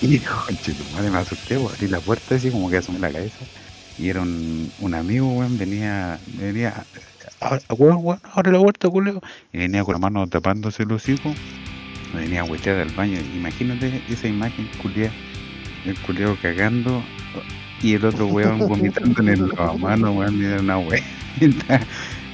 Y 0.00 0.18
conche 0.18 0.72
tu 0.72 0.84
madre, 0.94 1.10
me 1.10 1.18
asusté, 1.18 1.58
weón. 1.58 1.72
Abrí 1.74 1.88
la 1.88 2.00
puerta 2.00 2.36
así 2.36 2.50
como 2.50 2.70
que 2.70 2.78
asomé 2.78 3.00
la 3.00 3.10
cabeza. 3.10 3.44
Y 3.98 4.08
era 4.08 4.22
un, 4.22 4.70
un 4.78 4.94
amigo, 4.94 5.28
weón, 5.28 5.58
venía, 5.58 6.18
venía, 6.34 6.84
"Ah, 7.40 7.58
weón, 7.76 7.98
weón, 8.02 8.20
abre 8.34 8.52
la 8.52 8.58
puerta, 8.58 8.88
culeo. 8.88 9.20
Y 9.52 9.58
venía 9.58 9.84
con 9.84 9.94
la 9.94 9.98
mano 9.98 10.26
tapándose 10.26 10.82
el 10.82 10.92
hocico. 10.92 11.34
Venía 12.14 12.40
a 12.40 12.44
huetear 12.44 12.78
al 12.78 12.88
baño. 12.90 13.18
Imagínate 13.36 14.02
esa 14.08 14.28
imagen, 14.28 14.68
culea. 14.82 15.10
El 15.84 15.94
culeo 16.00 16.36
cagando. 16.40 17.02
Y 17.82 17.94
el 17.94 18.04
otro 18.04 18.26
weón 18.26 18.58
vomitando 18.68 19.20
en 19.22 19.28
el 19.28 19.48
lavamanos, 19.48 20.16
weón, 20.16 20.42
era 20.44 20.60
una 20.60 20.78
weón. 20.78 21.02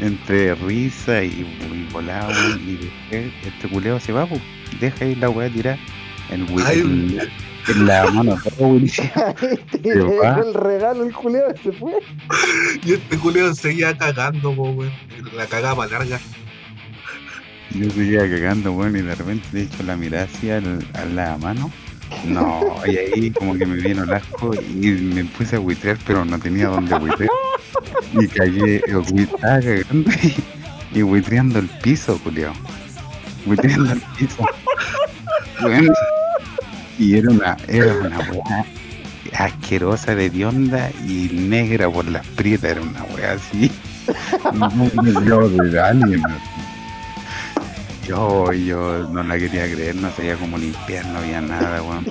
Entre 0.01 0.55
risa 0.57 1.23
y, 1.23 1.29
y 1.29 1.89
volado, 1.93 2.29
weón, 2.31 2.61
y 2.67 2.77
después 2.77 3.33
este 3.47 3.69
culeo 3.69 4.01
se 4.01 4.13
va, 4.13 4.27
pues, 4.27 4.41
deja 4.81 5.05
ahí 5.05 5.15
la 5.15 5.29
weá 5.31 5.49
tirada. 5.51 5.79
El, 6.31 6.45
we- 6.45 6.63
Se 7.67 9.03
va. 10.23 10.35
dejó 10.35 10.43
el 10.49 10.55
regalo, 10.55 11.05
el 11.05 11.13
culeo 11.13 11.55
se 11.63 11.73
fue. 11.73 11.93
Y 12.85 12.93
este 12.95 13.19
culeo 13.19 13.55
seguía 13.55 13.97
cagando, 13.97 14.55
po, 14.55 14.71
weón. 14.71 14.93
La 15.37 15.47
cagaba 15.47 15.87
larga. 15.87 16.21
Yo 17.71 17.91
seguía 17.91 18.21
cagando, 18.29 18.73
weón, 18.73 18.97
y 18.97 19.03
de 19.03 19.15
repente 19.15 19.49
le 19.53 19.63
echo 19.63 19.83
la 19.83 19.97
mirada 19.97 20.25
hacia 20.25 20.59
al, 20.59 20.87
al 20.95 21.17
lavamano. 21.17 21.71
No, 22.27 22.61
y 22.87 22.97
ahí 22.97 23.31
como 23.31 23.55
que 23.55 23.67
me 23.67 23.77
vino 23.77 24.05
el 24.05 24.13
asco 24.13 24.55
y 24.55 24.91
me 24.91 25.25
puse 25.25 25.57
a 25.57 25.59
buitrear, 25.59 25.99
pero 26.07 26.25
no 26.25 26.39
tenía 26.39 26.69
dónde 26.69 26.97
buitrear. 26.99 27.31
Y 28.13 28.29
cagué, 28.29 28.77
estaba 28.77 29.61
cagando 29.61 30.11
y, 30.23 30.37
y 30.99 31.03
buitreando 31.03 31.59
el 31.59 31.69
piso, 31.83 32.19
culiao. 32.23 32.53
Buitreando 33.47 33.93
el 33.93 34.01
piso. 34.17 34.45
Weón. 35.63 35.89
Y 36.99 37.17
era 37.17 37.31
una, 37.31 37.57
era 37.69 37.93
una 37.95 38.19
weá 38.19 38.67
asquerosa 39.37 40.15
de 40.15 40.29
bionda 40.31 40.91
y 41.07 41.31
negra 41.33 41.91
por 41.91 42.05
las 42.07 42.27
prietas, 42.29 42.73
era 42.73 42.83
una 42.83 43.03
weá 43.05 43.33
así. 43.33 43.71
Muy 44.53 44.91
de 44.91 45.81
así. 45.81 46.23
Yo, 48.07 48.53
yo 48.53 49.09
no 49.11 49.23
la 49.23 49.39
quería 49.39 49.71
creer, 49.73 49.97
no 49.97 50.11
sabía 50.13 50.37
cómo 50.37 50.59
limpiar, 50.59 51.07
no 51.07 51.19
había 51.21 51.41
nada, 51.41 51.83
weón. 51.83 52.05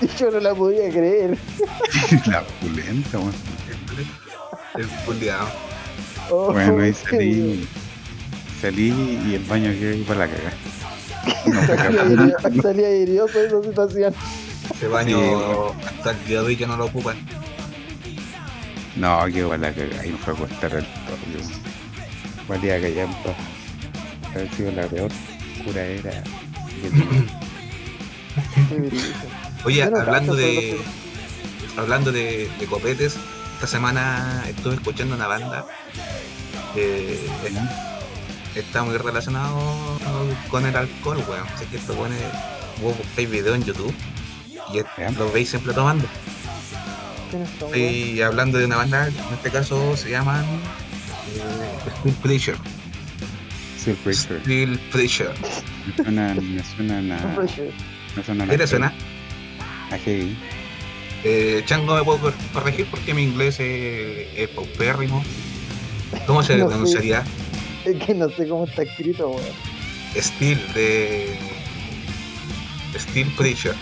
Y 0.00 0.06
yo 0.18 0.30
no 0.30 0.40
la 0.40 0.54
podía 0.54 0.90
creer. 0.90 1.38
La 2.26 2.42
pulenta, 2.44 3.18
weón. 3.18 3.32
El. 4.74 4.86
Oh, 6.30 6.52
Bueno, 6.52 6.78
ahí 6.82 6.92
qué 6.92 6.94
salí, 6.94 7.68
salí 8.60 8.88
y 9.26 9.34
el 9.34 9.44
baño 9.44 9.70
quedó 9.72 9.92
ahí 9.92 10.04
para 10.04 10.20
la 10.20 10.28
cagada. 10.28 10.56
No 11.46 12.62
Salía 12.62 12.88
esa 13.44 13.62
situación. 13.62 14.14
Ese 14.74 14.88
baño 14.88 15.18
Sí, 15.18 15.84
hasta 15.86 16.10
el 16.10 16.24
día 16.26 16.40
de 16.40 16.46
hoy 16.46 16.56
ya 16.56 16.66
no 16.66 16.76
lo 16.76 16.86
ocupan. 16.86 17.16
No, 18.96 19.24
quedó 19.26 19.50
para 19.50 19.62
la 19.62 19.72
cagada 19.72 20.02
no 20.04 20.18
fue 20.18 20.34
a 20.34 20.36
costar 20.36 20.74
el 20.74 20.84
weón. 20.84 21.48
Valía 22.48 22.80
callampa. 22.80 23.34
Haber 24.34 24.50
sido 24.54 24.72
la 24.72 24.86
peor 24.86 25.10
cura 25.64 25.84
era. 25.84 26.22
Oye, 29.64 29.82
hablando 29.82 30.34
de. 30.34 30.78
Hablando 31.76 32.10
de, 32.10 32.50
de 32.58 32.66
copetes, 32.66 33.16
esta 33.54 33.68
semana 33.68 34.42
estuve 34.48 34.74
escuchando 34.74 35.14
una 35.14 35.28
banda 35.28 35.64
que 36.74 37.20
está 38.60 38.82
muy 38.82 38.96
relacionado 38.96 39.98
con 40.50 40.66
el 40.66 40.76
alcohol, 40.76 41.22
weón. 41.28 41.46
Así 41.54 41.64
que 41.66 41.76
esto 41.76 41.94
pone, 41.94 42.16
vos 42.82 42.96
buscáis 42.96 43.30
videos 43.30 43.56
en 43.56 43.64
YouTube 43.64 43.94
y 44.72 44.76
Ya. 44.78 45.10
los 45.12 45.32
veis 45.32 45.50
siempre 45.50 45.72
tomando. 45.72 46.06
¿Quiénes 47.30 47.48
son, 47.58 47.70
weón? 47.70 47.80
Y 47.94 48.20
hablando 48.22 48.58
de 48.58 48.64
una 48.66 48.76
banda, 48.76 49.08
en 49.08 49.34
este 49.34 49.50
caso 49.50 49.96
se 49.96 50.10
llaman 50.10 50.44
eh, 50.44 51.90
Steel 52.00 52.14
Preacher. 52.16 52.56
Surprise. 53.82 54.28
Steel 54.42 54.78
Preacher. 54.92 55.32
Me 55.86 55.94
suena, 56.04 56.34
me 56.34 56.62
suena 56.64 57.16
a. 57.16 57.34
Pressure. 57.36 57.70
Me 58.16 58.24
suena 58.24 58.44
a. 58.44 58.46
¿Qué 58.48 58.58
te 58.58 58.66
suena? 58.66 58.92
A 59.90 59.96
heavy. 59.98 60.36
Eh, 61.24 61.62
Chango 61.66 61.94
me 61.96 62.02
puedo 62.04 62.18
cor- 62.18 62.34
corregir 62.52 62.86
porque 62.90 63.14
mi 63.14 63.22
inglés 63.22 63.58
es, 63.60 64.28
es 64.36 64.48
paupérrimo. 64.50 65.24
¿Cómo 66.26 66.42
se 66.42 66.56
No 66.56 66.68
pronunciaría? 66.68 67.24
Es 67.84 68.04
que 68.04 68.14
no 68.14 68.28
sé 68.30 68.48
cómo 68.48 68.64
está 68.64 68.82
escrito, 68.82 69.30
weón. 69.30 69.42
Steel 70.16 70.72
de. 70.74 71.38
Steel 72.98 73.30
Preacher. 73.32 73.74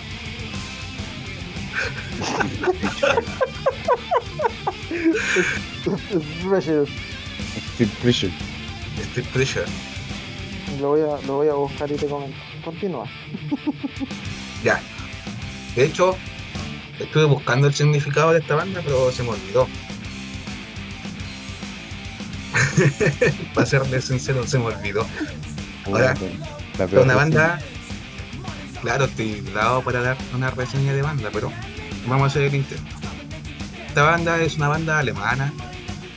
Pressure. 6.48 6.86
Steel 7.74 7.90
Pressure. 8.02 8.32
Steel 9.12 9.26
Preacher. 9.32 9.64
Lo 10.80 10.88
voy, 10.88 11.00
a, 11.00 11.26
lo 11.26 11.36
voy 11.36 11.48
a 11.48 11.54
buscar 11.54 11.90
y 11.90 11.94
te 11.94 12.06
comento. 12.06 12.36
Continúa. 12.64 13.06
Ya. 14.64 14.80
De 15.74 15.84
hecho, 15.84 16.16
estuve 16.98 17.24
buscando 17.24 17.68
el 17.68 17.74
significado 17.74 18.32
de 18.32 18.40
esta 18.40 18.56
banda, 18.56 18.80
pero 18.84 19.10
se 19.12 19.22
me 19.22 19.30
olvidó. 19.30 19.68
Para 23.54 23.66
serles 23.66 24.04
sincero, 24.04 24.46
se 24.46 24.58
me 24.58 24.66
olvidó. 24.66 25.06
Ahora, 25.86 26.14
La 26.78 26.86
peor 26.86 27.04
una 27.04 27.14
banda. 27.14 27.58
Claro, 28.82 29.06
estoy 29.06 29.40
dado 29.54 29.82
para 29.82 30.00
dar 30.00 30.16
una 30.34 30.50
reseña 30.50 30.92
de 30.92 31.02
banda, 31.02 31.30
pero 31.32 31.50
vamos 32.06 32.24
a 32.24 32.26
hacer 32.26 32.42
el 32.42 32.54
intento. 32.54 32.84
Esta 33.88 34.02
banda 34.02 34.40
es 34.42 34.56
una 34.56 34.68
banda 34.68 34.98
alemana 34.98 35.52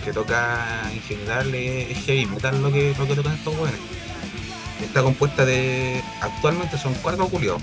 que 0.03 0.11
toca 0.11 0.65
en 0.93 1.01
general 1.01 1.53
es 1.55 1.97
heavy 2.05 2.25
metal 2.25 2.61
lo 2.61 2.71
que, 2.71 2.93
lo 2.97 3.07
que 3.07 3.15
tocan 3.15 3.33
estos 3.33 3.55
jóvenes. 3.55 3.79
Está 4.83 5.01
compuesta 5.01 5.45
de. 5.45 6.01
Actualmente 6.21 6.77
son 6.77 6.93
cuatro 6.95 7.27
culiados. 7.27 7.61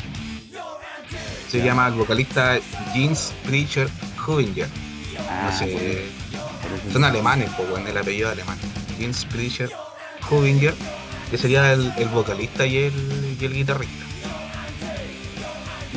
Se 1.48 1.62
llama 1.62 1.86
el 1.88 1.94
vocalista 1.94 2.58
Jens 2.92 3.32
Preacher 3.44 3.88
Hubinger. 4.26 4.68
Ah, 5.28 5.50
No 5.50 5.58
sé, 5.58 5.66
por 5.66 5.82
eso- 5.82 6.00
son 6.92 7.04
alemanes, 7.04 7.50
pues 7.56 7.68
bueno, 7.70 7.88
el 7.88 7.96
apellido 7.96 8.30
alemán. 8.30 8.58
Jens 8.98 9.24
Preacher 9.26 9.70
Hubinger, 10.30 10.74
que 11.30 11.38
sería 11.38 11.72
el, 11.72 11.92
el 11.96 12.08
vocalista 12.08 12.66
y 12.66 12.76
el, 12.78 13.36
y 13.40 13.44
el 13.44 13.52
guitarrista. 13.52 14.04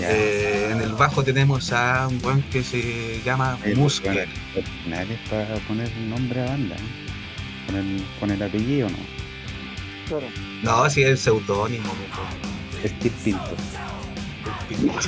Eh, 0.02 0.70
en, 0.72 0.82
el, 0.82 0.94
bajo 0.94 1.24
tenemos 1.24 1.74
a 1.74 2.08
un 2.08 2.24
weón 2.24 2.42
que 2.44 2.64
se 2.64 3.22
llama 3.24 3.58
Muskel. 3.76 4.14
bueno, 4.14 4.32
originales 4.56 5.20
para 5.30 5.56
poner 5.68 5.92
nombre 5.98 6.42
a 6.42 6.46
banda. 6.46 6.76
¿eh? 6.76 6.80
Con 7.68 7.76
el, 7.76 8.06
con 8.20 8.32
el 8.32 8.42
apellido, 8.42 8.90
¿no? 8.90 8.98
Claro. 10.08 10.28
No, 10.64 10.90
sí, 10.90 11.02
es 11.02 11.10
el 11.10 11.18
seudónimo. 11.18 11.92
weón. 11.92 12.90
Steve 12.98 13.14
Pinto. 13.24 13.56
El 14.70 14.78
Pinto 14.78 14.94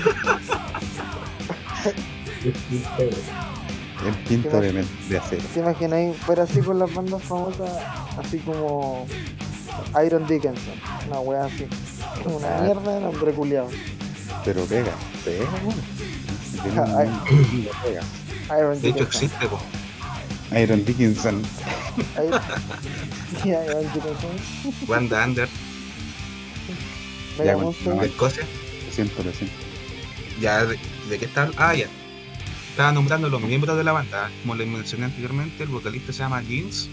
de, 4.03 4.73
men- 4.73 4.87
de 5.09 5.17
acero. 5.17 5.43
¿Te 5.53 5.59
imagináis 5.59 6.17
fuera 6.17 6.43
así 6.43 6.59
con 6.61 6.79
las 6.79 6.93
bandas 6.93 7.21
famosas? 7.23 7.69
Así 8.17 8.39
como 8.39 9.05
Iron 10.05 10.25
Dickinson. 10.27 10.73
Una 11.07 11.19
wea 11.19 11.45
así. 11.45 11.67
Una 12.25 12.57
Ah. 12.57 12.61
mierda 12.61 12.95
de 12.95 13.01
nombre 13.01 13.31
culiado. 13.33 13.69
Pero 14.45 14.63
pega, 14.65 14.91
pega, 15.23 15.45
bueno. 15.63 15.81
Que 16.63 17.69
pega. 17.83 18.03
Iron 18.59 18.81
De 18.81 18.89
hecho 18.89 19.03
existe, 19.03 19.47
po. 19.47 19.59
Iron 20.57 20.83
Dickinson. 20.85 21.41
Iron 22.17 22.41
Iron 23.45 23.83
Dickinson. 23.93 24.87
Wanda 24.87 25.25
Under 25.25 25.47
Mega 27.39 27.55
bueno, 27.55 27.73
no, 27.85 27.95
de 28.01 28.07
Escocia. 28.07 28.43
Lo 28.87 28.93
siento, 28.93 29.23
lo 29.23 29.31
siento. 29.31 29.55
Ya, 30.41 30.65
¿de, 30.65 30.77
de 31.09 31.17
qué 31.19 31.25
está? 31.25 31.49
Ah, 31.57 31.73
ya. 31.73 31.87
Estaba 32.71 32.93
nombrando 32.93 33.29
los 33.29 33.41
miembros 33.41 33.75
de 33.75 33.83
la 33.83 33.91
banda. 33.91 34.31
Como 34.41 34.55
les 34.55 34.65
mencioné 34.65 35.05
anteriormente, 35.05 35.63
el 35.63 35.69
vocalista 35.69 36.13
se 36.13 36.19
llama 36.19 36.41
Jeans. 36.41 36.89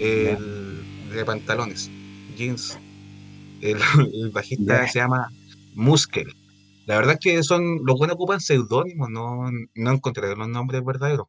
El 0.00 0.82
de 1.10 1.24
pantalones. 1.24 1.90
Jeans. 2.34 2.78
El, 3.60 3.76
el 4.14 4.30
bajista 4.30 4.88
se 4.88 4.98
llama 5.00 5.28
Muskel. 5.74 6.32
La 6.86 6.96
verdad 6.96 7.14
es 7.14 7.20
que 7.20 7.42
son 7.42 7.80
los 7.84 7.98
buenos 7.98 8.14
ocupan 8.14 8.40
seudónimos, 8.40 9.10
no, 9.10 9.50
no 9.74 9.90
encontré 9.90 10.34
los 10.34 10.48
nombres 10.48 10.82
verdaderos. 10.82 11.26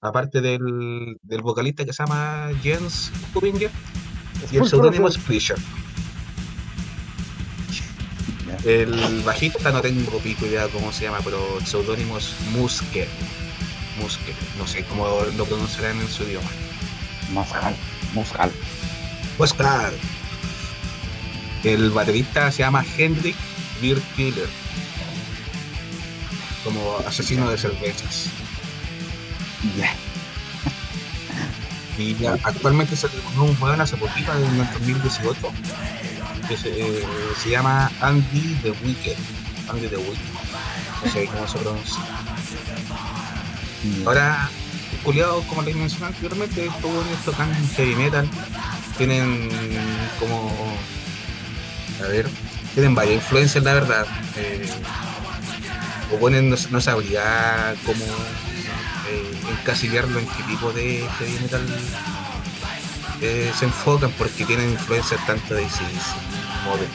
Aparte 0.00 0.40
del, 0.40 1.18
del 1.20 1.42
vocalista 1.42 1.84
que 1.84 1.92
se 1.92 2.02
llama 2.02 2.48
Jens 2.62 3.12
Kubinger 3.34 3.70
y 4.50 4.56
el 4.56 4.66
seudónimo 4.66 5.08
es. 5.08 5.18
Fisher. 5.18 5.58
El 8.64 9.22
bajista 9.22 9.72
no 9.72 9.80
tengo 9.80 10.18
pico 10.18 10.46
idea 10.46 10.68
cómo 10.68 10.92
se 10.92 11.04
llama, 11.04 11.20
pero 11.24 11.58
el 11.58 11.66
seudónimo 11.66 12.18
es 12.18 12.34
Muskel. 12.52 13.08
Muskel, 14.00 14.34
no 14.58 14.66
sé 14.66 14.84
cómo 14.84 15.06
lo 15.36 15.44
pronunciarán 15.46 15.98
en 16.00 16.08
su 16.08 16.24
idioma. 16.24 16.50
Moscal. 17.32 17.74
Moscal. 18.14 18.52
Oscar. 19.38 19.92
El 21.64 21.90
baterista 21.90 22.50
se 22.50 22.58
llama 22.58 22.84
Hendrik 22.96 23.36
Birkiller. 23.80 24.48
Como 26.64 26.98
asesino 27.06 27.50
de 27.50 27.56
cervezas. 27.56 28.26
Ya. 29.76 29.94
Y 31.96 32.14
ya 32.16 32.32
actualmente 32.42 32.96
se 32.96 33.08
le 33.08 33.14
un 33.40 33.56
weón 33.60 33.80
hace 33.80 33.96
poquito, 33.96 34.32
en 34.34 34.60
el 34.60 34.72
2018, 34.72 35.52
que 36.50 36.56
se, 36.56 36.68
eh, 36.68 37.06
se 37.40 37.50
llama 37.50 37.92
Andy 38.00 38.58
the 38.62 38.70
Wicked. 38.84 39.16
Andy 39.68 39.86
the 39.86 39.98
Wicked. 39.98 40.18
No 41.04 41.12
sé 41.12 41.26
cómo 41.26 41.46
se 41.46 41.58
pronuncia. 41.58 42.02
Ahora, 44.04 44.50
culiados, 45.04 45.44
como 45.44 45.62
les 45.62 45.76
mencioné 45.76 46.06
anteriormente, 46.06 46.66
estos 46.66 46.84
weones 46.84 47.24
tocan 47.24 47.54
heavy 47.76 47.94
metal. 47.94 48.28
Tienen 48.98 49.48
como. 50.18 50.50
A 52.04 52.08
ver, 52.08 52.28
tienen 52.74 52.96
varias 52.96 53.22
influencias, 53.22 53.62
la 53.62 53.74
verdad. 53.74 54.06
Eh, 54.34 54.68
o 56.12 56.18
bueno, 56.18 56.42
no, 56.42 56.56
no 56.70 56.80
sabría 56.80 57.76
cómo 57.86 58.04
eh, 59.08 59.32
encasillarlo 59.60 60.18
en 60.18 60.26
qué 60.26 60.42
tipo 60.42 60.72
de 60.72 61.06
heavy 61.16 61.38
metal 61.42 61.64
eh, 63.20 63.52
se 63.56 63.66
enfocan, 63.66 64.10
porque 64.18 64.44
tienen 64.44 64.70
influencias 64.70 65.24
tanto 65.26 65.54
de 65.54 65.62
ISIS 65.62 66.39
como 66.64 66.76
de 66.76 66.86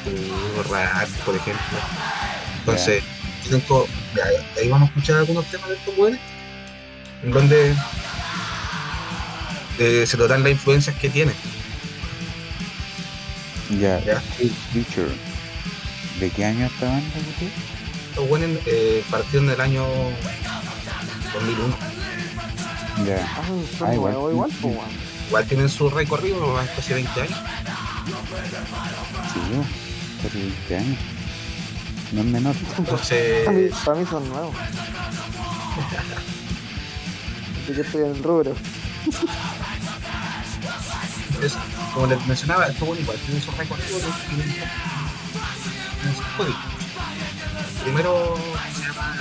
Rat, 0.69 1.09
por 1.25 1.35
ejemplo. 1.35 1.77
Entonces, 2.59 3.03
tienen 3.43 3.61
co- 3.61 3.87
ya, 4.15 4.23
ahí 4.61 4.69
vamos 4.69 4.87
a 4.87 4.89
escuchar 4.91 5.17
algunos 5.17 5.45
temas 5.45 5.69
de 5.69 5.75
estos 5.75 5.97
weones 5.97 6.19
en 7.23 7.31
donde 7.31 7.75
eh, 9.79 10.05
se 10.07 10.17
notan 10.17 10.43
las 10.43 10.51
influencias 10.53 10.95
que 10.97 11.09
tienen. 11.09 11.35
Ya. 13.79 13.99
Ya. 14.03 14.21
Steve 14.35 14.51
Future. 14.71 15.11
¿De 16.19 16.29
qué 16.29 16.45
año 16.45 16.65
esta 16.67 16.85
banda, 16.85 17.05
buenos 18.29 18.49
eh, 18.65 19.03
partieron 19.11 19.47
del 19.47 19.59
año 19.59 19.83
2001. 21.33 21.77
Ya. 23.05 23.27
Ah, 23.37 23.41
son 23.77 23.89
Ah, 23.89 23.93
igual. 23.93 24.15
Igual, 25.27 25.45
tienen 25.45 25.69
su 25.69 25.89
recorrido, 25.89 26.53
van 26.53 26.67
casi 26.75 26.93
20 26.93 27.21
años. 27.21 27.39
Sí, 29.33 29.39
yo. 29.53 29.63
Casi 30.23 30.37
20 30.39 30.77
años. 30.77 30.99
No 32.11 32.19
es 32.21 32.27
menor. 32.27 32.55
Para 32.55 32.69
mí, 32.69 32.75
Entonces, 32.79 33.73
para 33.83 33.99
mí 33.99 34.05
son 34.09 34.29
nuevos. 34.29 34.55
Que 37.65 37.81
estoy 37.81 38.03
en 38.03 38.11
el 38.15 38.23
rubro. 38.23 38.55
es- 41.41 41.57
como 41.93 42.07
les 42.07 42.25
mencionaba, 42.27 42.67
estos 42.67 42.87
buenos 42.87 43.03
igual 43.03 43.17
tienen 43.25 43.41
su 43.43 43.51
recorrido. 43.51 43.97
Tienen, 43.99 44.53
tienen 44.53 46.15
sus 46.15 46.25
códigos. 46.37 46.59
Primero 47.83 48.35
se 48.75 48.81
llama 48.87 49.15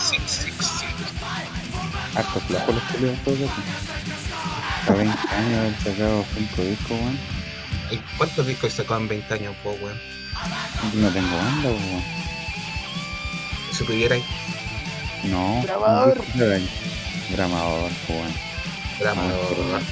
Six 0.00 0.22
Six 0.26 0.56
Six. 0.56 0.84
Harto 2.16 2.40
flaco 2.40 2.72
los 2.72 2.82
que 2.84 2.98
le 2.98 3.12
todos 3.18 3.38
aquí. 3.38 3.62
A 4.86 4.92
20 4.92 5.28
años 5.28 5.58
haber 5.60 5.76
sacado 5.78 6.24
5 6.34 6.62
discos, 6.62 6.90
weón. 6.90 7.18
¿Y 7.90 7.96
¿Cuántos 8.16 8.46
discos 8.46 8.72
sacó 8.72 8.96
en 8.96 9.08
20 9.08 9.34
años, 9.34 9.54
po, 9.62 9.70
weón? 9.80 9.98
No 10.94 11.08
tengo 11.10 11.36
banda, 11.36 11.68
weón. 11.68 12.02
Si 13.72 13.84
pudierais, 13.84 14.24
No. 15.24 15.62
Grabador. 15.62 16.22
Gramador, 17.30 17.90
weón. 18.08 18.32
Bramor. 19.00 19.82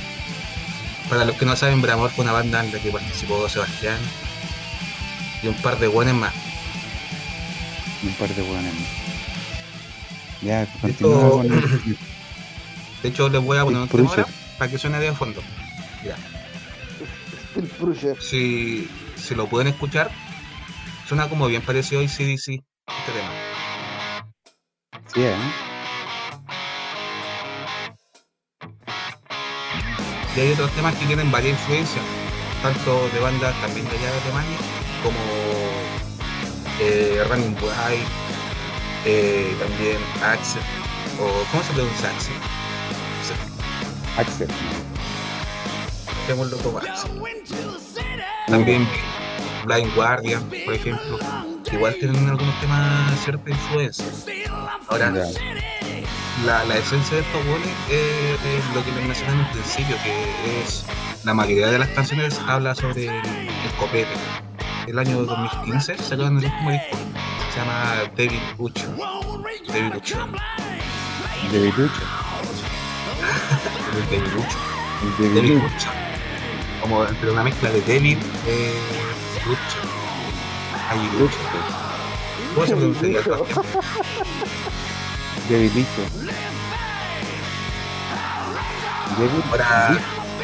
Para 1.08 1.24
los 1.24 1.36
que 1.36 1.44
no 1.44 1.56
saben, 1.56 1.82
Bramor 1.82 2.10
fue 2.10 2.24
una 2.24 2.32
banda 2.32 2.64
en 2.64 2.72
la 2.72 2.78
que 2.78 2.90
participó 2.90 3.48
Sebastián 3.48 3.98
y 5.42 5.48
un 5.48 5.54
par 5.54 5.78
de 5.78 5.88
buenos 5.88 6.14
más. 6.14 6.32
Y 8.02 8.08
un 8.08 8.14
par 8.14 8.28
de 8.28 8.42
weones 8.42 8.74
más. 8.74 9.02
Ya, 10.42 10.66
continúa 10.80 11.30
con 11.30 11.52
el... 11.52 11.98
De 13.02 13.08
hecho, 13.08 13.28
les 13.28 13.42
voy 13.42 13.58
a 13.58 13.64
poner 13.64 13.80
un 13.80 13.88
tema 13.88 14.26
para 14.58 14.70
que 14.70 14.78
suene 14.78 14.98
de 14.98 15.12
fondo. 15.12 15.42
Prusher. 17.78 18.20
Si, 18.20 18.88
si 19.16 19.34
lo 19.34 19.46
pueden 19.46 19.68
escuchar, 19.68 20.10
suena 21.06 21.28
como 21.28 21.46
bien 21.46 21.62
parecido 21.62 22.00
a 22.00 22.04
CDC 22.04 22.62
este 22.88 23.12
tema. 23.12 23.32
Sí, 25.12 25.22
¿eh? 25.22 25.36
Y 30.34 30.40
hay 30.40 30.52
otros 30.52 30.70
temas 30.72 30.94
que 30.94 31.04
tienen 31.04 31.30
varias 31.30 31.60
influencias, 31.60 32.02
tanto 32.62 33.06
de 33.10 33.20
bandas 33.20 33.54
también 33.60 33.86
de 33.86 33.98
allá 33.98 34.10
de 34.10 34.20
Alemania, 34.22 34.58
como 35.02 35.18
eh, 36.80 37.22
Running 37.28 37.54
Wild, 37.56 38.08
eh, 39.04 39.54
también 39.60 39.98
Axel, 40.24 40.62
o 41.20 41.44
¿cómo 41.50 41.62
se 41.62 41.72
pronuncia 41.74 42.08
Axel? 42.08 42.61
Axel. 44.16 44.48
Dejémoslo 46.26 46.56
como 46.58 46.78
Axel. 46.78 47.10
También 48.46 48.86
Blind 49.64 49.94
Guardian, 49.94 50.42
por 50.64 50.74
ejemplo, 50.74 51.18
que 51.64 51.76
igual 51.76 51.94
tienen 51.98 52.28
algunos 52.28 52.60
temas 52.60 53.18
cierta 53.24 53.50
influencia. 53.50 54.04
Ahora, 54.88 55.10
la, 56.44 56.64
la 56.64 56.76
esencia 56.76 57.16
de 57.16 57.22
estos 57.22 57.46
buenos 57.46 57.68
es, 57.88 58.40
es 58.44 58.74
lo 58.74 58.84
que 58.84 58.92
les 58.92 59.06
mencioné 59.06 59.32
en 59.32 59.38
un 59.38 59.50
principio, 59.52 59.96
que 60.02 60.60
es 60.62 60.84
la 61.24 61.34
mayoría 61.34 61.68
de 61.68 61.78
las 61.78 61.88
canciones 61.90 62.38
habla 62.46 62.74
sobre 62.74 63.06
el, 63.06 63.14
el 63.14 63.72
copete. 63.78 64.10
El 64.86 64.98
año 64.98 65.22
2015 65.24 65.96
sacaron 65.98 66.38
el 66.38 66.44
último 66.44 66.70
disco, 66.72 66.96
se 67.52 67.60
llama 67.60 67.94
David 68.16 68.40
Butcher. 68.58 68.88
David 69.68 69.94
Butcher. 69.94 70.18
De 71.52 71.58
Virucho. 71.58 72.21
El 73.98 74.22
Butcher. 74.22 74.58
El 75.02 75.34
de. 75.34 75.62
Como 76.80 77.04
entre 77.06 77.30
una 77.30 77.42
mezcla 77.44 77.70
de 77.70 77.80
David 77.82 78.18
eh, 78.46 78.74
Butcher. 79.46 79.82
Ay, 80.90 80.98
Butcher. 81.18 81.38
¿Cómo 82.54 82.66
se 82.66 82.76
pronunciaría 82.76 83.20
el? 83.20 83.24
De. 85.48 85.58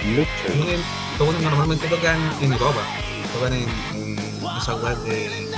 De 0.05 0.75
estos 0.75 1.27
buenos 1.27 1.43
normalmente 1.43 1.89
tocan 1.89 2.19
en 2.41 2.53
Europa, 2.53 2.81
tocan 3.33 3.53
en, 3.53 3.69
en 3.95 4.19
esas 4.57 4.83
weas 4.83 5.03
de 5.05 5.51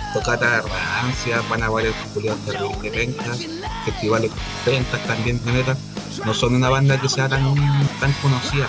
rancias, 1.03 1.49
van 1.49 1.63
a 1.63 1.69
varios 1.69 1.95
culiados 2.15 2.41
terribles 2.45 2.93
pencas, 2.93 3.47
festivales 3.85 4.31
ventas 4.65 5.07
también 5.07 5.45
de 5.45 5.53
metal. 5.53 5.77
No 6.25 6.35
son 6.35 6.55
una 6.55 6.69
banda 6.69 7.01
que 7.01 7.09
sea 7.09 7.29
tan, 7.29 7.55
tan 8.01 8.13
conocida. 8.23 8.67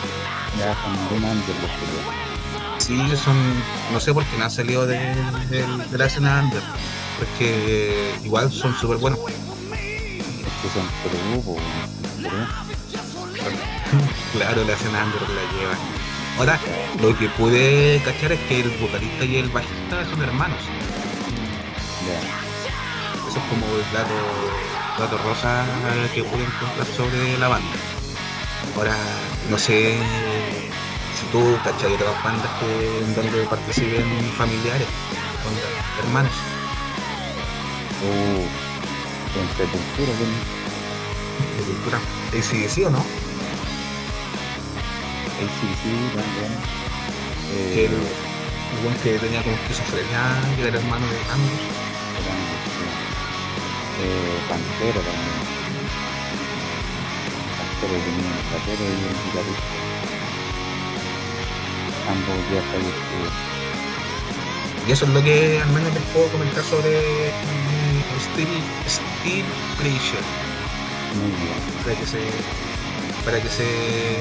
Ya 0.58 0.76
son 1.10 1.24
under 1.24 1.56
los. 1.62 2.84
Sí, 2.84 2.98
son, 3.24 3.36
no 3.94 4.00
sé 4.00 4.14
por 4.14 4.24
qué 4.26 4.38
no 4.38 4.46
han 4.46 4.52
salido 4.52 4.86
de, 4.88 4.98
de- 5.50 5.66
de 5.92 5.98
la 5.98 6.06
escena 6.06 6.42
under, 6.44 6.62
porque 7.20 8.16
igual 8.24 8.52
son 8.52 8.76
súper 8.76 8.98
buenos. 8.98 9.20
Es 9.20 9.32
que 10.62 10.70
son. 10.74 10.88
Claro, 14.34 14.64
la 14.64 14.74
escena 14.74 15.04
under 15.06 15.22
la 15.22 15.42
llevan. 15.60 15.78
Ahora, 16.40 16.60
lo 17.02 17.18
que 17.18 17.28
pude 17.30 18.02
cachar 18.06 18.32
es 18.32 18.40
que 18.48 18.62
el 18.62 18.70
vocalista 18.78 19.26
y 19.26 19.36
el 19.38 19.50
bajista 19.50 20.06
son 20.10 20.22
hermanos. 20.22 20.58
Ya. 22.08 23.28
Eso 23.28 23.38
es 23.38 23.46
como 23.50 23.66
el 23.76 23.94
dato, 23.94 24.14
dato 25.02 25.18
rosa 25.18 25.66
que 26.14 26.24
pude 26.24 26.44
encontrar 26.44 26.86
sobre 26.96 27.38
la 27.40 27.48
banda. 27.48 27.76
Ahora, 28.76 28.96
no 29.50 29.58
sé 29.58 29.98
si 31.18 31.26
tú 31.32 31.58
cachai 31.64 31.94
otras 31.94 32.24
bandas 32.24 32.52
que 32.60 33.00
en 33.00 33.16
donde 33.16 33.44
participen 33.46 34.06
familiares, 34.38 34.88
hermanos. 36.04 36.32
Uh, 38.04 38.46
en 39.40 39.48
Sepultura, 39.58 40.12
¿quién? 40.18 40.32
de 41.58 41.64
cultura. 41.64 42.00
Sí, 42.42 42.68
sí 42.70 42.84
o 42.84 42.90
no? 42.92 43.00
ACDC 45.40 45.84
también. 46.14 46.54
Que 47.74 47.86
Eh, 47.86 47.86
el, 47.86 47.94
el 48.88 48.96
que 49.02 49.20
tenía 49.20 49.42
como 49.44 49.56
esquizofrenia, 49.56 50.22
que 50.56 50.68
era 50.68 50.78
hermano 50.78 51.06
de 51.08 51.18
Angus 51.32 52.61
eh, 54.00 54.40
Pantero 54.48 55.02
también. 55.02 55.42
Pantero 57.82 58.84
y 58.84 58.92
el 58.92 59.16
guitarrista. 59.26 59.82
Ambos 62.10 62.38
ya 62.52 62.62
fallecidos. 62.72 63.34
Y 64.88 64.92
eso 64.92 65.06
es 65.06 65.12
lo 65.12 65.24
que 65.24 65.62
al 65.62 65.70
menos 65.70 65.94
les 65.94 66.04
puedo 66.14 66.28
comentar 66.30 66.64
sobre 66.64 67.32
Steel, 68.20 68.48
Steel 68.88 69.46
Pleasure. 69.78 70.26
Muy 71.20 71.32
bien. 71.42 71.58
Para 71.84 71.96
que 72.00 72.06
se. 72.06 72.20
Para 73.26 73.42
que 73.42 73.50
se. 73.50 74.18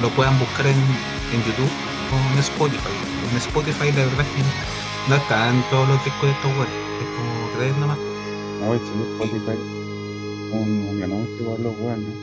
Lo 0.00 0.10
puedan 0.10 0.38
buscar 0.38 0.66
en, 0.66 0.78
en 1.32 1.44
YouTube 1.44 1.70
o 2.12 2.32
en 2.32 2.38
Spotify. 2.38 2.94
En 3.30 3.36
Spotify 3.38 3.92
la 3.92 4.04
verdad 4.04 4.20
es 4.20 4.42
que 4.42 5.10
no 5.10 5.16
están 5.16 5.64
todos 5.70 5.88
los 5.88 6.04
discos 6.04 6.24
de 6.24 6.32
estos 6.32 6.56
buenos 6.56 6.85
no, 7.56 8.74
es 8.74 8.82
Spotify. 8.82 9.58
Un, 10.52 10.88
un 10.90 11.02
anuncio 11.02 11.46
por 11.46 11.58
los 11.58 11.74
weones. 11.78 12.14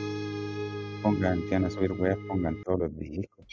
Pongan, 1.02 1.42
que 1.42 1.50
van 1.50 1.64
a 1.64 1.70
subir 1.70 1.90
weas, 1.92 2.16
pongan 2.28 2.62
todos 2.62 2.80
los 2.80 2.96
discos. 2.96 3.44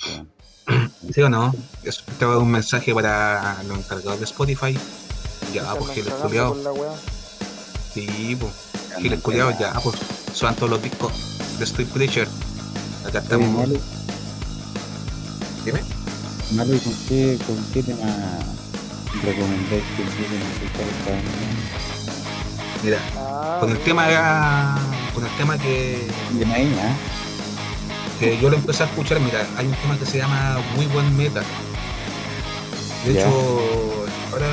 ¿Sí 1.13 1.21
o 1.23 1.29
no? 1.29 1.51
Eso 1.83 2.03
estaba 2.07 2.37
un 2.37 2.51
mensaje 2.51 2.93
para 2.93 3.63
los 3.67 3.79
encargados 3.79 4.19
de 4.19 4.25
Spotify. 4.25 4.77
Ya, 5.53 5.73
pues 5.73 5.91
que 5.91 6.03
les 6.03 6.13
culiados. 6.13 6.57
Sí, 7.93 8.37
pues. 8.39 8.53
Que 9.01 9.09
les 9.09 9.19
culiados, 9.19 9.57
ya, 9.57 9.73
pues. 9.83 9.95
Suban 10.33 10.55
todos 10.55 10.69
los 10.69 10.83
discos 10.83 11.11
de 11.57 11.63
Street 11.63 11.87
Preacher. 11.87 12.27
Acá 13.07 13.19
estamos. 13.19 13.69
Dime. 15.65 15.81
Malo, 16.51 16.75
¿y 16.75 16.79
con 16.79 16.93
qué, 17.07 17.39
con 17.47 17.57
qué 17.73 17.81
tema 17.81 18.05
recomendáis 19.19 19.83
que 19.95 20.01
empiecen 20.03 20.41
a 20.41 20.51
escuchar 20.53 20.87
esta 20.97 21.11
banda? 21.11 21.31
Mira, 22.83 22.97
Ah, 23.17 23.57
con 23.59 23.69
el 23.71 23.77
tema 23.79 24.07
con 25.13 25.23
el 25.25 25.31
tema 25.37 25.57
que 25.57 26.07
De 26.31 26.45
¿ah? 26.45 26.93
que 28.19 28.39
yo 28.39 28.49
lo 28.49 28.55
empecé 28.57 28.83
a 28.83 28.85
escuchar, 28.87 29.19
mira, 29.19 29.45
hay 29.57 29.65
un 29.67 29.73
tema 29.75 29.97
que 29.97 30.05
se 30.05 30.17
llama 30.19 30.57
Muy 30.75 30.85
Buen 30.87 31.15
Metal. 31.17 31.43
De 33.05 33.13
Ya. 33.13 33.21
hecho, 33.21 34.05
ahora 34.31 34.47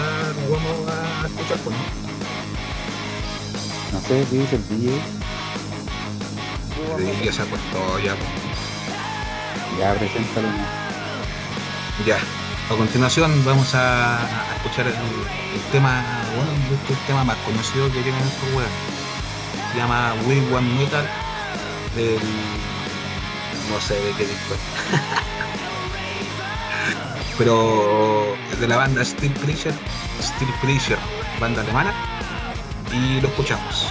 lo 0.46 0.50
vamos 0.56 0.88
a 0.90 1.26
escuchar, 1.26 1.58
pues, 1.58 1.76
¿no? 1.76 1.82
No 3.92 4.00
sé 4.06 4.26
qué 4.30 4.36
dice 4.38 4.56
el 4.56 4.68
DJ. 4.68 4.90
Sí, 4.96 5.00
bueno, 6.92 7.08
Sí, 7.18 7.24
ya 7.26 7.32
se 7.32 7.42
ha 7.42 7.44
puesto 7.44 7.98
ya. 7.98 8.14
pues. 8.14 9.78
Ya, 9.78 9.94
preséntalo. 9.94 10.48
Ya. 12.06 12.16
A 12.70 12.76
continuación 12.76 13.42
vamos 13.46 13.74
a, 13.74 14.28
escuchar 14.56 14.86
el, 14.86 14.92
tema, 15.72 16.04
bueno, 16.36 16.50
este 16.74 16.92
el 16.92 16.98
tema 17.06 17.24
más 17.24 17.38
conocido 17.38 17.86
que 17.86 18.02
tienen 18.02 18.20
estos 18.20 18.46
weones. 18.50 18.70
Se 19.72 19.78
llama 19.78 20.12
We 20.26 20.36
One 20.54 20.68
Metal 20.74 21.08
del 21.96 22.20
no 23.70 23.80
sé 23.80 23.94
de 23.94 24.12
qué 24.12 24.26
disco. 24.26 24.54
Pero 27.38 28.36
de 28.60 28.68
la 28.68 28.76
banda 28.76 29.02
Steel 29.02 29.32
Preacher, 29.32 29.72
Steel 30.20 30.52
Preacher, 30.60 30.98
banda 31.40 31.62
alemana, 31.62 31.94
y 32.92 33.22
lo 33.22 33.28
escuchamos. 33.28 33.86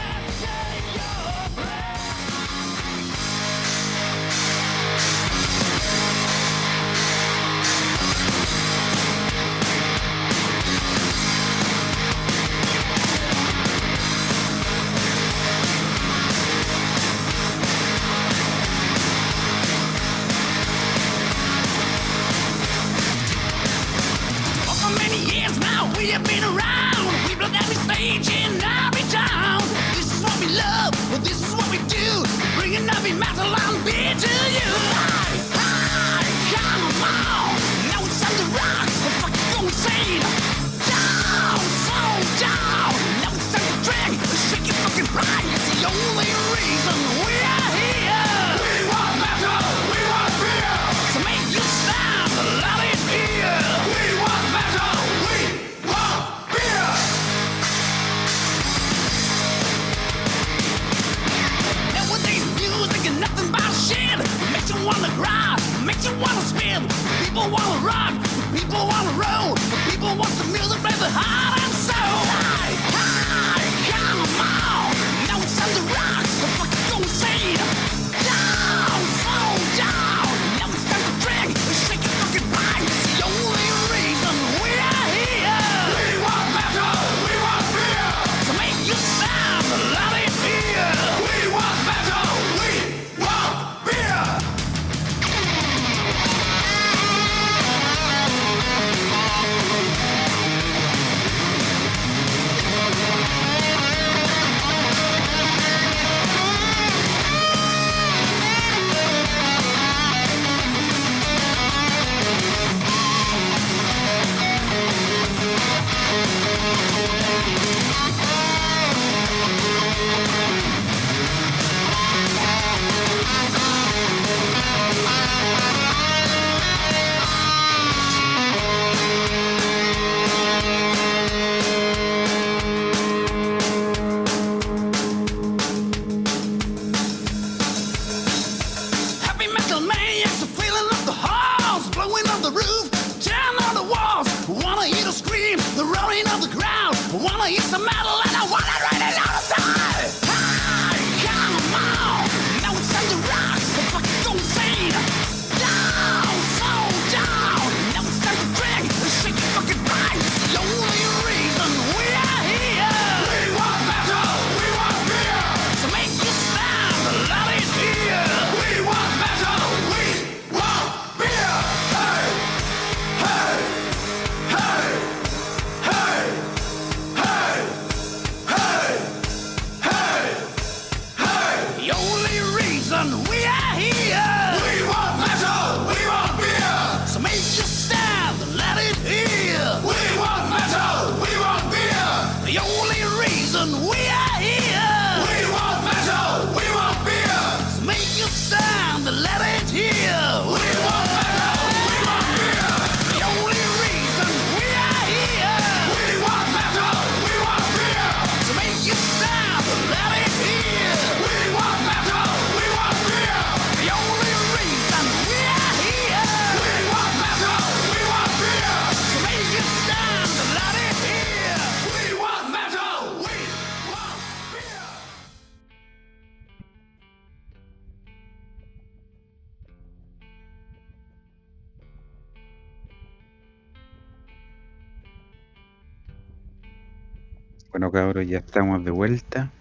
Bueno, 237.77 237.91
cabros, 237.91 238.25
ya 238.27 238.39
estamos 238.39 238.83
de 238.83 238.89
vuelta. 238.89 239.51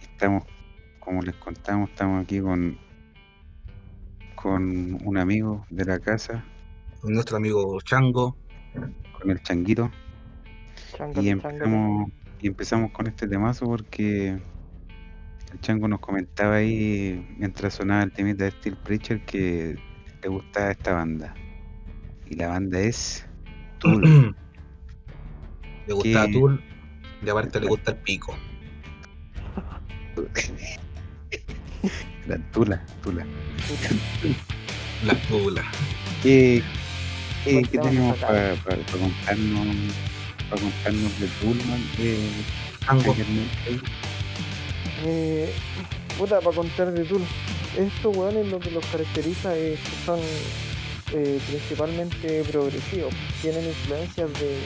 Estamos, 0.00 0.44
como 1.00 1.22
les 1.22 1.34
contamos, 1.34 1.90
estamos 1.90 2.22
aquí 2.22 2.38
con, 2.38 2.78
con 4.36 4.96
un 5.04 5.18
amigo 5.18 5.66
de 5.70 5.84
la 5.84 5.98
casa, 5.98 6.44
Con 7.00 7.14
nuestro 7.14 7.36
amigo 7.38 7.80
Chango. 7.80 8.36
con 9.18 9.28
el 9.28 9.42
changuito. 9.42 9.90
Chángale, 10.96 11.26
Y 11.26 11.30
empezamos, 11.30 12.12
y 12.40 12.46
empezamos 12.46 12.92
con 12.92 13.08
este 13.08 13.26
temazo 13.26 13.66
porque 13.66 14.38
el 15.52 15.60
chango 15.60 15.88
nos 15.88 15.98
comentaba 15.98 16.54
ahí 16.54 17.26
mientras 17.38 17.74
sonaba 17.74 18.04
el 18.04 18.12
temita 18.12 18.44
de 18.44 18.52
Steel 18.52 18.76
Preacher 18.76 19.24
que 19.24 19.76
le 20.22 20.28
gustaba 20.28 20.70
esta 20.70 20.92
banda. 20.92 21.34
Y 22.24 22.36
la 22.36 22.46
banda 22.46 22.78
es 22.78 23.26
Tool. 23.80 24.36
le 25.88 25.92
gusta 25.92 26.26
¿Qué? 26.26 26.32
Tool. 26.34 26.67
Y 27.24 27.28
aparte 27.28 27.60
le 27.60 27.66
gusta 27.66 27.92
el 27.92 27.96
pico. 27.98 28.36
la 32.26 32.38
Tula, 32.52 32.84
Tula. 33.02 33.26
La 35.04 35.14
tula. 35.28 35.64
¿Qué, 36.22 36.62
qué, 37.44 37.62
tenemos 37.62 38.18
sacar. 38.18 38.56
para 38.64 38.76
contarnos, 38.76 39.76
para 40.50 40.62
contarnos 40.62 41.20
de 41.20 41.26
Toolman? 41.40 41.82
De 41.96 42.18
Metal? 42.92 43.82
Eh, 45.04 45.52
puta, 46.16 46.40
para 46.40 46.56
contar 46.56 46.92
de 46.92 47.04
Tool. 47.04 47.22
Estos 47.76 48.16
weones 48.16 48.48
lo 48.48 48.58
que 48.58 48.70
los 48.70 48.84
caracteriza 48.86 49.54
es 49.54 49.78
que 49.78 50.04
son 50.04 50.20
eh, 51.12 51.38
principalmente 51.48 52.42
progresivos. 52.44 53.14
Tienen 53.40 53.64
influencias 53.66 54.32
de, 54.34 54.58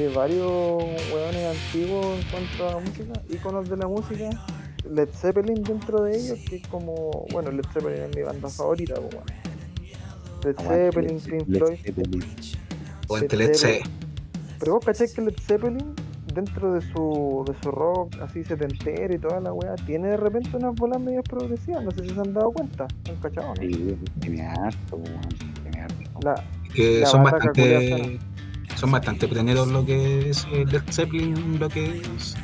de 0.00 0.08
varios 0.14 0.82
weones 1.12 1.56
antiguos 1.58 2.06
en 2.16 2.22
cuanto 2.30 2.68
a 2.68 2.80
música, 2.80 3.12
íconos 3.28 3.68
de 3.68 3.76
la 3.76 3.86
música. 3.86 4.30
Led 4.90 5.08
Zeppelin 5.10 5.62
dentro 5.62 6.02
de 6.04 6.16
ellos, 6.16 6.38
que 6.48 6.56
es 6.56 6.66
como, 6.68 7.26
bueno, 7.32 7.50
Led 7.50 7.64
Zeppelin 7.72 8.02
es 8.04 8.16
mi 8.16 8.22
banda 8.22 8.48
favorita, 8.48 8.94
pues. 8.94 9.22
Led 10.44 10.56
Zeppelin, 10.66 11.16
Led- 11.18 11.24
Pink 11.24 11.48
Led 11.48 11.58
Floyd. 11.58 11.78
Zeppelin. 11.84 12.24
Aguante 13.04 13.36
Led 13.36 13.46
Led 13.48 13.54
C. 13.54 13.82
Pero 14.58 14.72
vos 14.74 14.84
cachai 14.86 15.08
que 15.12 15.20
Led 15.20 15.34
Zeppelin, 15.46 15.94
dentro 16.34 16.72
de 16.72 16.80
su, 16.80 17.44
de 17.46 17.54
su 17.62 17.70
rock 17.70 18.16
así 18.22 18.42
setentero 18.42 19.14
y 19.14 19.18
toda 19.18 19.38
la 19.40 19.52
weá, 19.52 19.74
tiene 19.86 20.08
de 20.08 20.16
repente 20.16 20.56
unas 20.56 20.74
bolas 20.76 20.98
medias 21.00 21.24
progresivas, 21.28 21.84
no 21.84 21.90
sé 21.90 22.02
si 22.04 22.10
se 22.14 22.20
han 22.20 22.32
dado 22.32 22.50
cuenta, 22.52 22.86
han 23.08 23.16
cachado, 23.16 23.48
¿no? 23.48 23.54
Sí, 23.60 23.98
tiene 24.20 24.46
harto, 24.46 24.96
weón, 24.96 25.28
tiene 25.62 25.80
harto. 25.82 25.96
La, 26.22 26.42
Que 26.74 27.00
La 27.00 27.06
son 27.06 27.22
barraca 27.24 27.48
bastante. 27.48 28.18
Son 28.76 28.90
bastante 28.90 29.28
pioneros 29.28 29.68
lo 29.68 29.84
que 29.84 30.30
es 30.30 30.46
eh, 30.52 30.64
Led 30.66 30.82
Zeppelin, 30.90 31.58
lo 31.58 31.68
que 31.68 32.00
es 32.00 32.36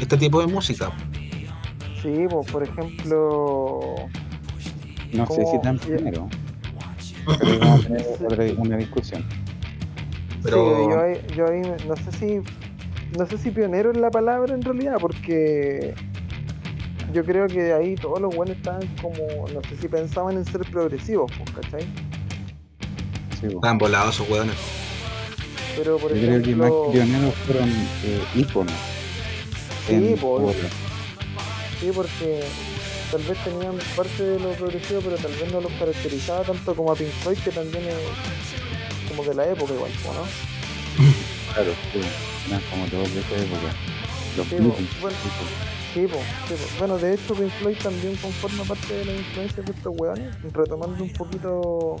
este 0.00 0.16
tipo 0.16 0.40
de 0.40 0.46
música. 0.46 0.90
sí, 2.02 2.26
pues, 2.28 2.50
por 2.50 2.62
ejemplo, 2.62 3.94
No 5.12 5.26
sé 5.26 5.44
si 5.46 5.60
tan 5.60 5.78
primero. 5.78 6.28
Pero 7.38 7.58
vamos 7.60 7.84
a 7.84 7.88
tener 7.88 8.06
otra, 8.20 8.44
una 8.56 8.76
discusión. 8.76 9.24
Pero 10.42 10.76
sí, 10.76 10.90
yo 10.90 11.00
ahí, 11.00 11.20
yo 11.36 11.46
ahí 11.46 11.62
no 11.86 11.96
sé 11.96 12.12
si, 12.18 12.40
no 13.16 13.26
sé 13.26 13.38
si 13.38 13.50
pionero 13.50 13.92
es 13.92 13.98
la 13.98 14.10
palabra 14.10 14.54
en 14.54 14.62
realidad, 14.62 14.96
porque 15.00 15.94
yo 17.12 17.24
creo 17.24 17.46
que 17.46 17.62
de 17.62 17.74
ahí 17.74 17.94
todos 17.94 18.20
los 18.20 18.34
buenos 18.34 18.56
estaban 18.56 18.86
como, 19.00 19.48
no 19.52 19.60
sé 19.68 19.76
si 19.80 19.88
pensaban 19.88 20.36
en 20.36 20.44
ser 20.44 20.62
progresivos, 20.70 21.30
pues, 21.38 21.50
¿cachai? 21.50 21.86
Sí, 23.40 23.48
volados 23.78 24.14
esos 24.14 24.28
hueones. 24.28 24.81
Pero 25.76 25.96
por 25.98 26.14
Yo 26.14 26.20
creo 26.26 26.42
que 26.42 26.56
más 26.56 26.68
ejemplo... 26.68 26.90
pioneros 26.92 27.34
fueron 27.46 27.68
eh, 27.70 28.22
íconos. 28.34 28.74
Sí, 31.80 31.90
porque 31.94 32.40
tal 33.10 33.22
vez 33.22 33.38
tenían 33.44 33.74
parte 33.96 34.22
de 34.22 34.38
lo 34.38 34.50
progresivo, 34.52 35.00
pero 35.02 35.16
tal 35.16 35.32
vez 35.32 35.52
no 35.52 35.60
los 35.60 35.72
caracterizaba 35.72 36.42
tanto 36.44 36.74
como 36.76 36.92
a 36.92 36.94
Pink 36.94 37.10
Floyd, 37.22 37.38
que 37.38 37.50
también 37.50 37.84
es 37.88 39.08
como 39.10 39.24
de 39.24 39.34
la 39.34 39.46
época 39.50 39.74
igual, 39.74 39.90
¿o 40.08 40.14
¿no? 40.14 40.22
Claro, 41.54 41.72
sí, 41.92 42.00
eran 42.48 42.62
como 42.70 42.86
todos 42.86 43.12
de 43.12 43.20
esa 43.20 43.36
época. 43.36 43.74
Los 44.36 44.46
Sí, 44.46 44.54
Beatles, 44.56 45.00
bueno. 45.02 45.16
sí. 45.22 45.28
Sí, 45.92 46.06
po, 46.06 46.18
sí, 46.48 46.54
po. 46.54 46.78
Bueno, 46.78 46.96
de 46.96 47.12
hecho 47.14 47.34
Pink 47.34 47.50
Floyd 47.60 47.76
también 47.82 48.16
conforma 48.16 48.64
parte 48.64 48.94
de 48.94 49.04
la 49.04 49.12
influencia 49.12 49.62
de 49.62 49.72
estos 49.72 49.92
weones, 49.98 50.34
retomando 50.54 51.04
un 51.04 51.12
poquito 51.12 51.96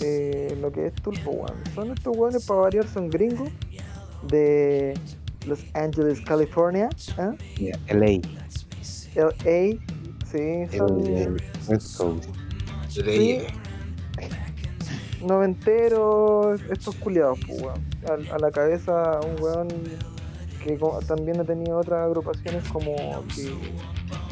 eh, 0.00 0.56
lo 0.60 0.72
que 0.72 0.86
es 0.86 0.94
Tulpo, 0.94 1.30
weón. 1.30 1.62
Son 1.74 1.90
estos 1.92 2.16
weones, 2.16 2.44
para 2.46 2.60
variar, 2.60 2.86
son 2.88 3.08
gringos 3.10 3.50
de 4.28 4.94
Los 5.46 5.64
Angeles, 5.74 6.20
California, 6.20 6.88
¿eh? 7.18 7.36
Yeah, 7.56 7.78
LA, 7.88 8.20
LA, 9.14 9.78
sí, 10.30 10.76
son... 10.76 11.06
el 11.06 11.42
West 11.68 11.96
Coast. 11.96 12.26
De 12.96 13.10
ahí, 13.10 13.46
noventeros, 15.22 16.60
estos 16.70 16.94
culiados, 16.96 17.38
pues, 17.46 17.62
weón. 17.62 17.82
A, 18.32 18.38
la 18.38 18.50
cabeza 18.50 19.20
un 19.20 19.42
weón 19.42 19.68
que 20.62 20.78
también 21.06 21.40
ha 21.40 21.44
tenido 21.44 21.78
otras 21.78 22.06
agrupaciones 22.06 22.68
como 22.68 22.94
que 23.34 23.52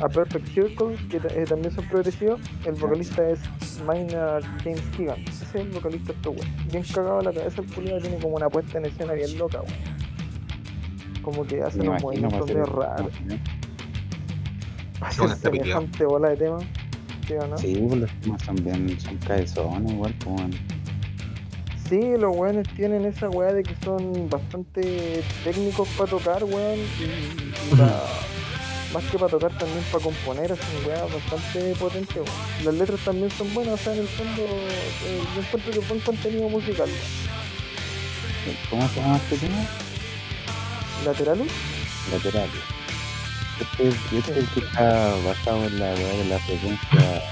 A 0.00 0.08
Perfect 0.08 0.46
Circle, 0.48 0.96
que 1.08 1.16
eh, 1.18 1.44
también 1.48 1.72
son 1.74 1.87
progresivos. 1.88 2.40
El 2.64 2.74
vocalista 2.74 3.28
es 3.28 3.40
Maynard 3.87 4.44
James 4.62 4.82
Keegan. 4.96 5.20
Ese 5.22 5.44
es 5.44 5.54
el 5.54 5.68
vocalista 5.70 6.12
de 6.12 6.18
estos. 6.18 6.34
Bien 6.70 6.84
cagado 6.94 7.20
la 7.22 7.32
cabeza 7.32 7.60
el 7.62 7.72
culiado, 7.72 8.00
tiene 8.00 8.16
como 8.18 8.37
una 8.37 8.48
puesta 8.48 8.78
en 8.78 8.87
escena 8.87 9.12
bien 9.12 9.37
loca, 9.38 9.60
weón. 9.62 11.22
Como 11.22 11.44
que 11.46 11.62
hace 11.62 11.80
unos 11.80 12.02
movimientos 12.02 12.40
para 12.40 12.44
medio 12.52 12.64
raros. 12.66 13.12
Hacer 15.00 15.24
está 15.26 15.50
piteado. 15.50 15.80
semejante 15.80 16.04
bola 16.04 16.28
de 16.30 16.37
tema. 16.37 16.58
¿Sí 17.26 17.32
o 17.34 17.46
no? 17.46 17.58
Sí, 17.58 17.74
pues 17.88 18.00
los 18.00 18.10
temas 18.20 18.42
son 18.42 18.56
bien, 18.56 19.00
son 19.00 19.16
cabezones 19.18 19.92
igual, 19.92 20.14
pues, 20.22 20.34
bueno. 20.37 20.56
Sí, 21.88 22.00
los 22.18 22.37
weones 22.37 22.66
tienen 22.76 23.04
esa 23.04 23.28
weá 23.30 23.52
de 23.52 23.62
que 23.62 23.74
son 23.84 24.28
bastante 24.30 25.22
técnicos 25.44 25.88
para 25.96 26.10
tocar, 26.10 26.44
weón. 26.44 26.78
Y, 26.78 27.72
y 27.72 27.76
pa- 27.78 28.02
más 28.94 29.04
que 29.11 29.18
para 29.18 29.30
tocar, 29.30 29.59
también 29.59 29.85
para 29.90 30.04
componer, 30.04 30.52
hacen 30.52 30.87
weá 30.87 31.02
bastante 31.02 31.74
potente, 31.74 32.14
weón. 32.20 32.64
Las 32.64 32.74
letras 32.74 33.00
también 33.04 33.30
son 33.33 33.52
buenas, 33.52 33.74
o 33.74 33.85
sea, 33.85 33.92
en 33.92 33.98
el 34.00 34.09
fondo, 34.09 34.42
eh, 34.42 35.20
yo 35.35 35.40
encuentro 35.42 35.72
que 35.72 35.78
es 35.80 35.88
buen 35.88 36.00
contenido 36.00 36.48
musical, 36.48 36.88
weón. 36.88 38.57
¿Cómo 38.70 38.88
se 38.88 39.00
llama 39.00 39.16
este 39.16 39.37
tema? 39.38 39.66
laterales. 41.04 41.52
laterales. 42.12 42.62
Este, 43.61 43.88
este 43.88 44.30
es 44.33 44.37
el 44.38 44.48
que 44.48 44.61
está 44.61 45.14
basado 45.24 45.66
en 45.66 45.78
la 45.78 45.92
weá 45.94 46.12
de 46.16 46.24
la 46.26 46.38
frecuencia 46.38 47.22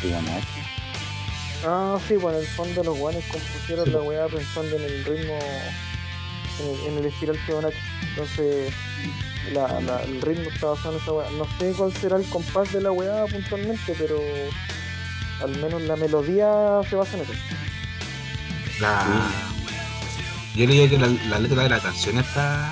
Fibonacci. 0.00 0.60
Ah, 1.64 1.98
sí, 2.06 2.14
pues 2.20 2.36
en 2.36 2.42
el 2.42 2.48
fondo 2.48 2.84
los 2.84 2.98
guanes 2.98 3.24
compusieron 3.30 3.92
la 3.92 4.02
weá 4.02 4.26
pensando 4.26 4.76
en 4.76 4.82
el 4.82 5.04
ritmo, 5.04 5.38
en 6.60 6.68
el, 6.68 6.86
en 6.88 6.98
el 6.98 7.06
espiral 7.06 7.38
Fibonacci. 7.46 7.78
Entonces, 8.10 8.72
la, 9.52 9.80
la- 9.80 10.02
el 10.02 10.20
ritmo 10.22 10.50
está 10.50 10.66
basado 10.68 10.94
en 10.96 11.00
esa 11.02 11.12
weá. 11.12 11.30
No 11.32 11.46
sé 11.58 11.72
cuál 11.76 11.92
será 11.94 12.16
el 12.16 12.24
compás 12.26 12.72
de 12.72 12.80
la 12.80 12.92
weá 12.92 13.24
puntualmente, 13.26 13.94
pero 13.98 14.18
al 15.42 15.56
menos 15.58 15.82
la 15.82 15.96
melodía 15.96 16.80
se 16.88 16.96
basa 16.96 17.16
en 17.16 17.22
eso. 17.22 17.32
La... 18.80 19.04
Yo 20.54 20.66
leía 20.66 20.88
que 20.88 20.98
la, 20.98 21.06
la 21.28 21.38
letra 21.38 21.62
de 21.62 21.68
la 21.70 21.80
canción 21.80 22.18
está 22.18 22.70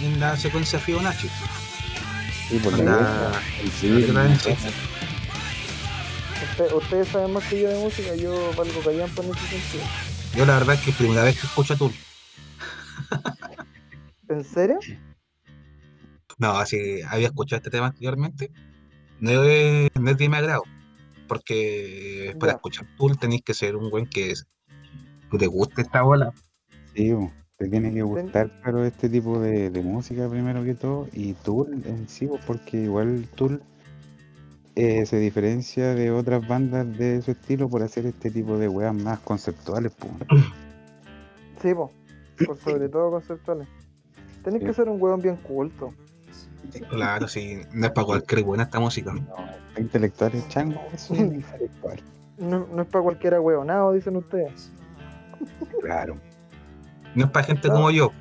en 0.00 0.20
la 0.20 0.36
secuencia 0.36 0.78
Fibonacci. 0.78 1.28
Sí, 2.48 2.58
por 2.58 2.78
La- 2.78 2.84
la 2.84 3.00
letra 3.00 3.42
sí. 3.80 4.50
Usted- 6.50 6.72
ustedes 6.72 7.08
saben 7.08 7.32
más 7.32 7.44
que 7.44 7.60
yo 7.60 7.68
de 7.68 7.78
música, 7.78 8.14
yo 8.14 8.52
valgo 8.56 8.80
callampa 8.82 9.22
en 9.22 9.30
ese 9.30 9.46
sentido. 9.48 9.84
Yo 10.34 10.46
la 10.46 10.54
verdad 10.58 10.74
es 10.76 10.80
que 10.82 10.90
es 10.90 10.96
primera 10.96 11.24
vez 11.24 11.40
que 11.40 11.46
escucho 11.46 11.74
a 11.74 11.76
Tool. 11.76 11.92
¿En 14.28 14.44
serio? 14.44 14.78
No, 16.38 16.52
así 16.52 17.00
había 17.08 17.26
escuchado 17.28 17.58
este 17.58 17.70
tema 17.70 17.88
anteriormente. 17.88 18.50
No 19.20 19.42
es, 19.44 19.90
no 20.00 20.10
es 20.10 20.16
de 20.18 20.28
mi 20.28 20.36
agrado. 20.36 20.62
Porque 21.26 22.34
para 22.40 22.52
escuchar 22.52 22.86
Tool 22.96 23.18
tenéis 23.18 23.42
que 23.42 23.52
ser 23.54 23.76
un 23.76 23.90
buen 23.90 24.06
que, 24.06 24.30
es- 24.30 24.46
que 25.30 25.38
te 25.38 25.46
guste 25.46 25.82
esta 25.82 26.02
bola. 26.02 26.32
Sí, 26.94 27.12
te 27.58 27.68
tiene 27.68 27.92
que 27.92 28.02
gustar, 28.02 28.50
claro, 28.62 28.84
este 28.84 29.08
tipo 29.08 29.38
de, 29.40 29.68
de 29.70 29.82
música 29.82 30.28
primero 30.28 30.64
que 30.64 30.74
todo. 30.74 31.06
Y 31.12 31.34
Tool 31.34 31.82
en 31.84 32.08
sí, 32.08 32.28
porque 32.46 32.78
igual 32.84 33.26
Tool 33.34 33.60
eh, 34.76 35.04
se 35.06 35.18
diferencia 35.18 35.94
de 35.94 36.10
otras 36.12 36.46
bandas 36.48 36.96
de 36.96 37.20
su 37.20 37.32
estilo 37.32 37.68
por 37.68 37.82
hacer 37.82 38.06
este 38.06 38.30
tipo 38.30 38.56
de 38.56 38.68
weas 38.68 38.94
más 38.94 39.18
conceptuales. 39.18 39.92
po. 39.92 40.08
Sí, 41.60 41.74
po. 41.74 41.90
Por 42.46 42.56
sobre 42.58 42.88
todo 42.88 43.10
conceptuales. 43.10 43.66
Tenés 44.44 44.60
que 44.62 44.68
Sí. 44.68 44.74
ser 44.74 44.88
un 44.88 45.02
weón 45.02 45.20
bien 45.20 45.36
culto. 45.36 45.92
Claro, 46.90 47.28
sí, 47.28 47.60
no 47.72 47.86
es 47.86 47.92
para 47.92 48.06
cualquier 48.06 48.42
buena 48.44 48.64
esta 48.64 48.78
música. 48.80 49.12
No, 49.12 49.22
intelectuales 49.78 50.46
changos, 50.48 50.80
eso 50.92 51.14
es 51.14 51.20
intelectual. 51.20 52.00
No, 52.38 52.66
no 52.72 52.82
es 52.82 52.88
para 52.88 53.02
cualquiera 53.02 53.40
weonado, 53.40 53.92
dicen 53.92 54.16
ustedes. 54.16 54.70
Claro. 55.80 56.16
No 57.14 57.24
es 57.24 57.30
para 57.30 57.46
gente 57.46 57.68
No. 57.68 57.74
como 57.74 57.90
yo. 57.90 58.12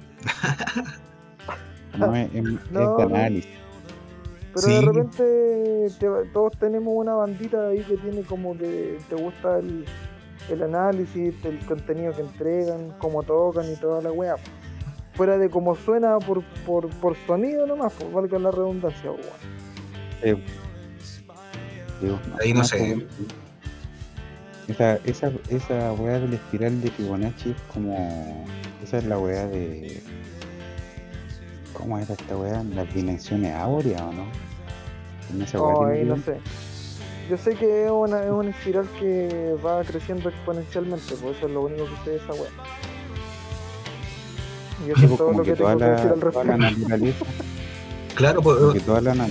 No 1.97 2.15
es, 2.15 2.30
es- 2.34 2.45
es 2.45 2.71
No, 2.71 2.95
de 2.97 3.04
análisis. 3.04 3.52
Pero 4.54 4.62
Sí. 4.67 4.73
de 4.73 4.82
repente 4.82 5.88
te- 6.00 6.30
todos 6.32 6.58
tenemos 6.58 6.93
una 6.95 7.13
bandita 7.15 7.67
ahí 7.67 7.82
que 7.84 7.97
tiene 7.97 8.21
como 8.21 8.58
que 8.58 8.97
te 9.10 9.15
gusta 9.15 9.60
el, 9.60 9.86
el 10.50 10.63
análisis, 10.63 11.34
el 11.45 11.60
contenido 11.65 12.13
que 12.13 12.21
entregan, 12.21 12.93
cómo 13.00 13.23
tocan 13.23 13.71
y 13.71 13.76
toda 13.76 14.02
la 14.02 14.12
weá. 14.12 14.36
Fuera 15.17 15.38
de 15.39 15.49
cómo 15.49 15.75
suena 15.75 16.19
por, 16.19 16.43
por, 16.65 16.88
por 16.89 17.17
sonido 17.25 17.65
nomás, 17.65 17.91
por 17.93 18.12
valga 18.12 18.38
la 18.39 18.51
redundancia. 18.51 19.12
Eh, 20.21 20.38
digo, 22.01 22.19
Ahí 22.39 22.53
no 22.53 22.60
más 22.60 22.69
sé. 22.69 22.77
como- 22.77 23.01
Esa, 24.67 24.95
esa, 25.06 25.32
esa 25.49 25.93
weá 25.93 26.19
del 26.19 26.34
espiral 26.34 26.82
de 26.82 26.91
Fibonacci 26.91 27.49
es 27.51 27.62
como. 27.73 28.45
Esa 28.84 28.97
es 28.99 29.06
la 29.06 29.17
weá 29.17 29.47
de. 29.47 30.01
¿Cómo 31.73 31.97
era 31.97 32.13
esta 32.13 32.38
weá? 32.38 32.63
Las 32.75 32.93
dimensiones 32.93 33.56
áureas 33.56 34.01
o 34.01 34.12
no? 34.13 34.25
En 35.34 35.41
esa 35.41 35.60
Oh, 35.62 35.86
ahí 35.86 36.03
no 36.06 36.17
sé. 36.17 36.38
Yo 37.30 37.38
sé 37.38 37.56
que 37.56 37.86
es 37.86 37.91
una, 37.91 38.23
es 38.23 38.30
una 38.32 38.49
espiral 38.51 38.88
que 38.99 39.56
va 39.65 39.84
creciendo 39.84 40.30
exponencialmente, 40.30 41.15
por 41.15 41.34
eso 41.36 41.47
es 41.47 41.51
lo 41.51 41.62
único 41.63 41.86
que 41.86 41.95
sé 42.03 42.10
de 42.12 42.15
esa 42.17 42.34
weá. 42.34 42.49
Y 44.86 44.92
eso 44.92 45.02
es 45.02 45.08
pues, 45.08 45.18
todo 45.18 45.28
como 45.28 45.38
lo 45.40 45.44
que 45.46 45.52
que 45.52 45.58
toda 45.58 45.76
tengo 45.76 45.86
que 45.86 45.92
decir 45.92 46.06
la, 46.46 46.68
al 46.68 46.72
respecto. 47.02 47.26
Claro, 48.16 48.42
pues, 48.42 48.58
como 48.58 48.74
que 48.74 48.80
toda 48.82 49.02
la, 49.02 49.16
la 49.16 49.28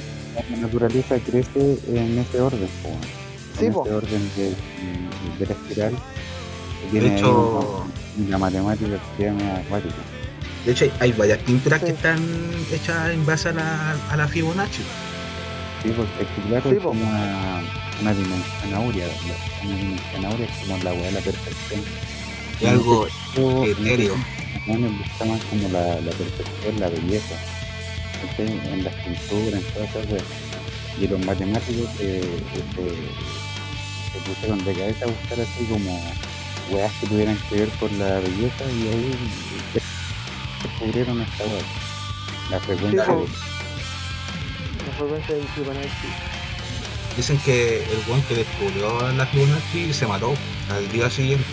naturaleza 0.61 1.17
crece 1.19 1.79
en 1.89 2.19
ese 2.19 2.41
orden, 2.41 2.69
po. 2.83 2.91
Sí, 3.59 3.67
en 3.67 3.73
po. 3.73 3.85
ese 3.87 3.95
orden 3.95 4.31
de, 4.37 4.45
de 5.39 5.47
la 5.47 5.53
espiral. 5.53 5.93
que 6.83 6.91
tiene 6.91 7.09
ahí 7.11 7.17
hecho- 7.19 7.33
como 7.33 7.87
la 8.29 8.39
matemática 8.39 8.91
que 9.17 9.23
se 9.25 9.25
llama 9.31 9.57
acuática. 9.57 9.95
de 10.65 10.73
hecho 10.73 10.87
hay, 11.01 11.13
varias 11.13 11.39
pinturas 11.39 11.81
Sí. 11.81 11.87
que 11.87 11.93
están 11.93 12.19
hechas 12.73 13.11
en 13.11 13.27
base 13.27 13.49
a 13.49 13.53
la, 13.53 13.97
a 14.11 14.17
la 14.17 14.29
Fibonacci. 14.29 14.83
Sí, 15.83 15.93
porque 15.97 16.23
es 16.23 16.29
que 16.29 16.49
claro, 16.49 16.71
Sí, 16.71 16.77
es 16.77 16.83
po. 16.83 16.89
como 16.89 17.01
una, 17.09 17.63
una 18.03 18.13
dimensión 18.15 18.75
áurea. 18.75 19.07
la- 19.07 19.69
Una 19.69 19.77
dimensión 19.77 20.25
áurea 20.25 20.47
es 20.47 20.57
como 20.59 20.77
la 20.85 20.93
weá 20.93 21.03
de 21.07 21.13
la 21.13 21.21
perfección. 21.21 21.81
Es 22.61 22.69
algo 22.69 23.07
etéreo. 23.67 24.15
gusta 24.89 25.25
más 25.27 25.41
como 25.45 25.69
la, 25.69 26.01
la 26.01 26.11
perfección, 26.13 26.81
la 26.81 26.89
belleza. 26.89 27.35
En 28.39 28.83
las 28.85 28.95
pinturas, 28.95 29.63
en 29.63 29.73
todas 29.73 30.07
esas. 30.07 30.23
Y 31.01 31.07
los 31.07 31.25
matemáticos 31.25 31.89
eh, 32.01 32.23
este, 32.55 32.91
se 34.13 34.19
pusieron 34.31 34.65
de 34.65 34.73
cabeza 34.73 35.05
a 35.05 35.09
buscar 35.09 35.41
así 35.41 35.65
como 35.71 36.03
weas 36.71 36.93
que 37.01 37.07
tuvieran 37.07 37.39
que 37.49 37.57
ver 37.57 37.69
con 37.79 37.99
la 37.99 38.19
belleza 38.21 38.65
y 38.65 38.89
ahí 38.89 39.15
descubrieron 40.65 41.21
esta 41.21 41.45
wea. 41.45 41.63
La 42.51 42.61
frecuencia 42.61 43.05
Sí, 43.05 43.11
de- 43.11 44.87
La 44.87 44.93
frecuencia 44.97 45.35
del 45.35 45.49
Fibonacci. 45.49 46.09
Dicen 47.17 47.39
que 47.45 47.77
el 47.85 47.99
buen 48.09 48.23
que 48.23 48.35
descubrió 48.37 49.13
la 49.13 49.27
Fibonacci 49.27 49.93
se 49.93 50.07
mató 50.07 50.35
al 50.71 50.91
día 50.91 51.11
siguiente. 51.11 51.45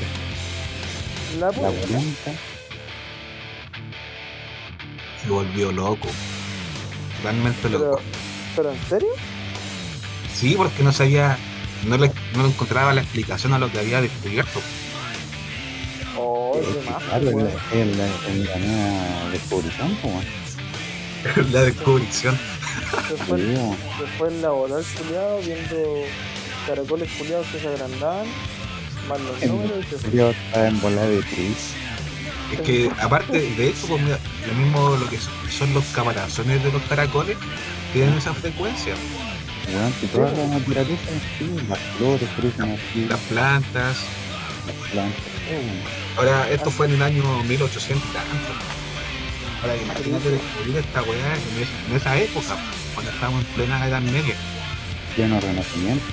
La 1.39 1.49
blanca. 1.51 2.31
Se 5.21 5.29
volvió 5.29 5.71
loco. 5.71 6.07
Realmente 7.23 7.69
loco. 7.69 8.01
pero 8.55 8.71
en 8.71 8.83
serio? 8.89 9.09
Sí, 10.33 10.55
porque 10.57 10.83
no 10.83 10.91
sabía, 10.91 11.37
no 11.85 11.97
le, 11.97 12.11
no 12.35 12.43
le 12.43 12.49
encontraba 12.49 12.93
la 12.93 13.01
explicación 13.01 13.53
a 13.53 13.59
lo 13.59 13.71
que 13.71 13.79
había 13.79 14.01
descubierto. 14.01 14.59
Oh, 16.17 16.59
qué 16.59 16.89
más, 16.89 17.03
Claro, 17.03 17.29
en 17.29 17.37
la, 17.45 17.51
en 17.71 17.97
la, 17.97 18.07
en 18.27 18.45
la 18.45 18.57
nueva 18.57 19.29
descubrición, 19.31 19.97
weón. 20.03 20.43
la 21.51 21.61
descubrición. 21.61 22.37
Laboral 24.41 24.83
culiado 24.97 25.39
viendo 25.39 26.03
caracoles 26.67 27.09
culiados 27.17 27.47
que 27.47 27.59
se 27.59 27.67
agrandaban, 27.67 28.25
números 29.47 30.35
en 30.53 30.81
bola 30.81 31.01
de 31.03 31.21
tris. 31.23 31.73
Es 32.53 32.61
que 32.61 32.91
aparte 33.01 33.39
de 33.41 33.69
eso, 33.69 33.87
pues 33.87 34.01
mira, 34.01 34.19
lo 34.47 34.53
mismo 34.53 34.95
lo 34.97 35.09
que 35.09 35.17
son 35.51 35.73
los 35.73 35.83
caparazones 35.85 36.63
de 36.63 36.71
los 36.71 36.81
caracoles 36.83 37.37
tienen 37.93 38.15
esa 38.17 38.33
frecuencia. 38.33 38.93
Toda 40.11 40.31
la 40.31 40.47
naturaleza 40.47 41.01
las 41.69 41.79
flores 41.97 42.29
Las 43.09 43.19
plantas. 43.21 43.97
las 44.67 44.75
plantas. 44.91 45.21
Ahora, 46.17 46.49
esto 46.51 46.69
fue 46.69 46.88
en 46.88 46.93
el 46.93 47.01
año 47.01 47.43
1800 47.43 48.09
y 48.09 48.13
tanto. 48.13 48.53
Ahora, 49.61 49.75
imagínate 49.78 50.30
descubrir 50.32 50.78
esta 50.78 51.01
weá 51.03 51.34
en, 51.34 51.63
es- 51.63 51.89
en 51.89 51.95
esa 51.95 52.17
época, 52.17 52.57
cuando 52.93 53.11
estábamos 53.11 53.41
en 53.41 53.47
plena 53.53 53.88
Edad 53.88 54.01
Media, 54.01 54.36
lleno 55.17 55.36
de 55.36 55.41
renacimiento. 55.41 56.05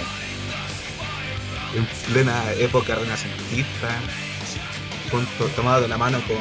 En 1.74 1.86
plena 2.12 2.52
época 2.58 2.94
renacentista, 2.94 3.88
junto, 5.10 5.46
tomado 5.56 5.82
de 5.82 5.88
la 5.88 5.96
mano 5.96 6.20
con 6.26 6.36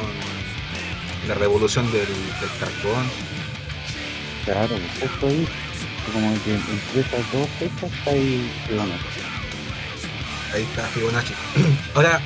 la 1.28 1.34
revolución 1.34 1.90
del, 1.92 2.06
del 2.06 2.50
carbón. 2.58 3.04
Claro, 4.44 4.76
justo 5.00 5.26
ahí, 5.26 5.46
como 6.12 6.44
que 6.44 6.54
entre 6.54 7.00
esas 7.00 7.32
dos 7.32 7.48
fechas 7.58 7.92
está 7.98 8.10
ahí 8.10 8.50
Fibonacci. 8.66 9.20
Ahí 10.54 10.62
está 10.62 10.82
Fibonacci. 10.88 11.34
Ahora, 11.94 12.20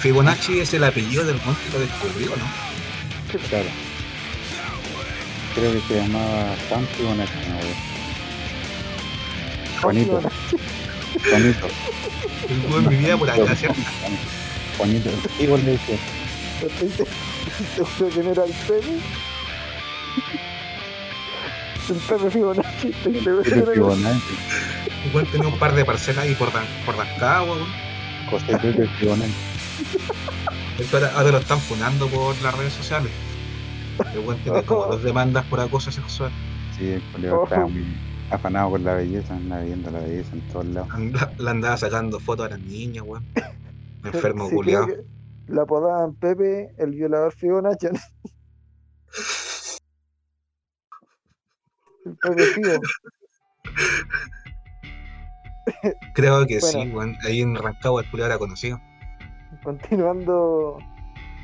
Fibonacci 0.00 0.60
es 0.60 0.74
el 0.74 0.84
apellido 0.84 1.24
del 1.24 1.40
monte 1.44 1.60
que 1.66 1.72
lo 1.72 1.80
descubrió, 1.80 2.30
¿no? 2.30 2.46
Claro. 3.48 3.68
Creo 5.54 5.72
que 5.72 5.80
se 5.88 6.00
llamaba 6.00 6.54
San 6.68 6.86
Fibonacci, 6.88 7.34
¿no? 7.48 7.56
weón? 9.82 10.75
Juanito. 11.30 11.66
El 12.48 12.72
weón 12.72 12.88
vivía 12.88 13.16
por 13.16 13.28
acá, 13.30 13.54
¿cierto? 13.56 13.80
Juanito, 14.76 15.10
igual 15.38 15.64
le 15.64 15.72
decía. 15.72 15.96
¿Estoy 16.62 16.88
seguro 17.76 18.14
que 18.14 18.22
no 18.22 18.30
era 18.32 18.44
el 18.44 18.52
Pepe? 18.52 18.98
El 21.88 21.96
Pepe 21.96 22.30
Fibonacci, 22.30 22.86
el 23.04 23.20
Fibonacci, 23.74 24.34
Igual 25.08 25.26
tenía 25.30 25.48
un 25.48 25.58
par 25.58 25.74
de 25.74 25.84
parcelas 25.84 26.24
ahí 26.24 26.34
por, 26.34 26.52
Dan- 26.52 26.66
por 26.84 26.96
Rancagua, 26.96 27.54
weón. 27.56 27.68
José 28.30 28.58
Pepe 28.58 28.88
Fibonacci. 28.98 29.34
Esto 30.78 30.96
ahora, 30.96 31.12
ahora 31.16 31.30
lo 31.32 31.38
están 31.38 31.60
funando 31.60 32.08
por 32.08 32.34
las 32.42 32.54
redes 32.56 32.72
sociales. 32.72 33.12
El 34.12 34.18
weón 34.20 34.38
tiene 34.40 34.62
como 34.64 34.86
dos 34.90 35.02
demandas 35.02 35.44
por 35.46 35.60
acoso 35.60 35.90
sexual. 35.92 36.30
Sí, 36.76 36.90
el 36.90 37.02
colega 37.12 37.36
estaba 37.44 37.62
Ojo. 37.64 37.70
muy 37.70 37.84
afanado 38.30 38.70
con 38.70 38.84
la 38.84 38.94
belleza, 38.94 39.34
anda 39.34 39.60
viendo 39.60 39.90
la 39.90 40.00
belleza 40.00 40.34
en 40.34 40.40
todos 40.48 40.66
lados. 40.66 40.88
Anda- 40.92 41.32
le 41.38 41.50
andaba 41.50 41.76
sacando 41.76 42.18
fotos 42.20 42.46
a 42.46 42.50
las 42.50 42.60
niñas, 42.60 43.04
weón. 43.06 43.24
Enfermo 44.04 44.48
Sí, 44.48 44.54
culiado. 44.54 44.86
La 45.48 45.62
apodaban 45.62 46.14
Pepe, 46.14 46.74
el 46.78 46.90
violador 46.92 47.32
Fibonacci. 47.32 47.88
El 52.04 52.16
Pepe 52.16 52.42
Fibo. 52.44 52.80
Creo 56.14 56.46
que 56.46 56.58
Bueno. 56.60 56.82
sí, 56.82 56.90
weón. 56.94 57.16
Ahí 57.24 57.40
en 57.42 57.54
Rancagua 57.56 58.02
el 58.02 58.10
culiado 58.10 58.30
era 58.32 58.38
conocido. 58.38 58.80
Continuando 59.64 60.78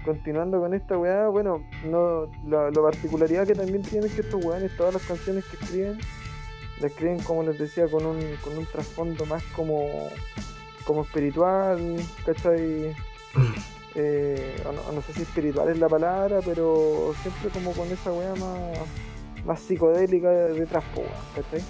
continuando 0.04 0.58
con 0.60 0.74
esta 0.74 0.98
weá, 0.98 1.28
bueno, 1.28 1.62
no 1.84 2.26
la, 2.48 2.70
la 2.72 2.82
particularidad 2.82 3.46
que 3.46 3.54
también 3.54 3.82
tienen 3.82 4.08
es 4.08 4.14
que 4.16 4.22
estos 4.22 4.44
weones, 4.44 4.76
todas 4.76 4.94
las 4.94 5.02
canciones 5.04 5.44
que 5.44 5.56
escriben, 5.64 5.98
las 6.82 6.90
escriben 6.92 7.20
como 7.20 7.42
les 7.42 7.58
decía, 7.58 7.86
con 7.88 8.04
un, 8.04 8.18
con 8.42 8.56
un 8.58 8.66
trasfondo 8.66 9.24
más 9.26 9.42
como, 9.56 10.08
como 10.84 11.02
espiritual, 11.02 11.96
¿cachai? 12.26 12.94
Eh, 13.94 14.56
no, 14.64 14.90
no 14.90 15.02
sé 15.02 15.12
si 15.12 15.20
espiritual 15.20 15.68
es 15.68 15.78
la 15.78 15.86
palabra, 15.86 16.40
pero 16.42 17.12
siempre 17.20 17.50
como 17.50 17.72
con 17.72 17.86
esa 17.92 18.10
weá 18.10 18.30
más, 18.36 18.78
más 19.44 19.60
psicodélica 19.60 20.30
detrás, 20.30 20.82
weón, 20.96 21.10
¿cachai? 21.34 21.62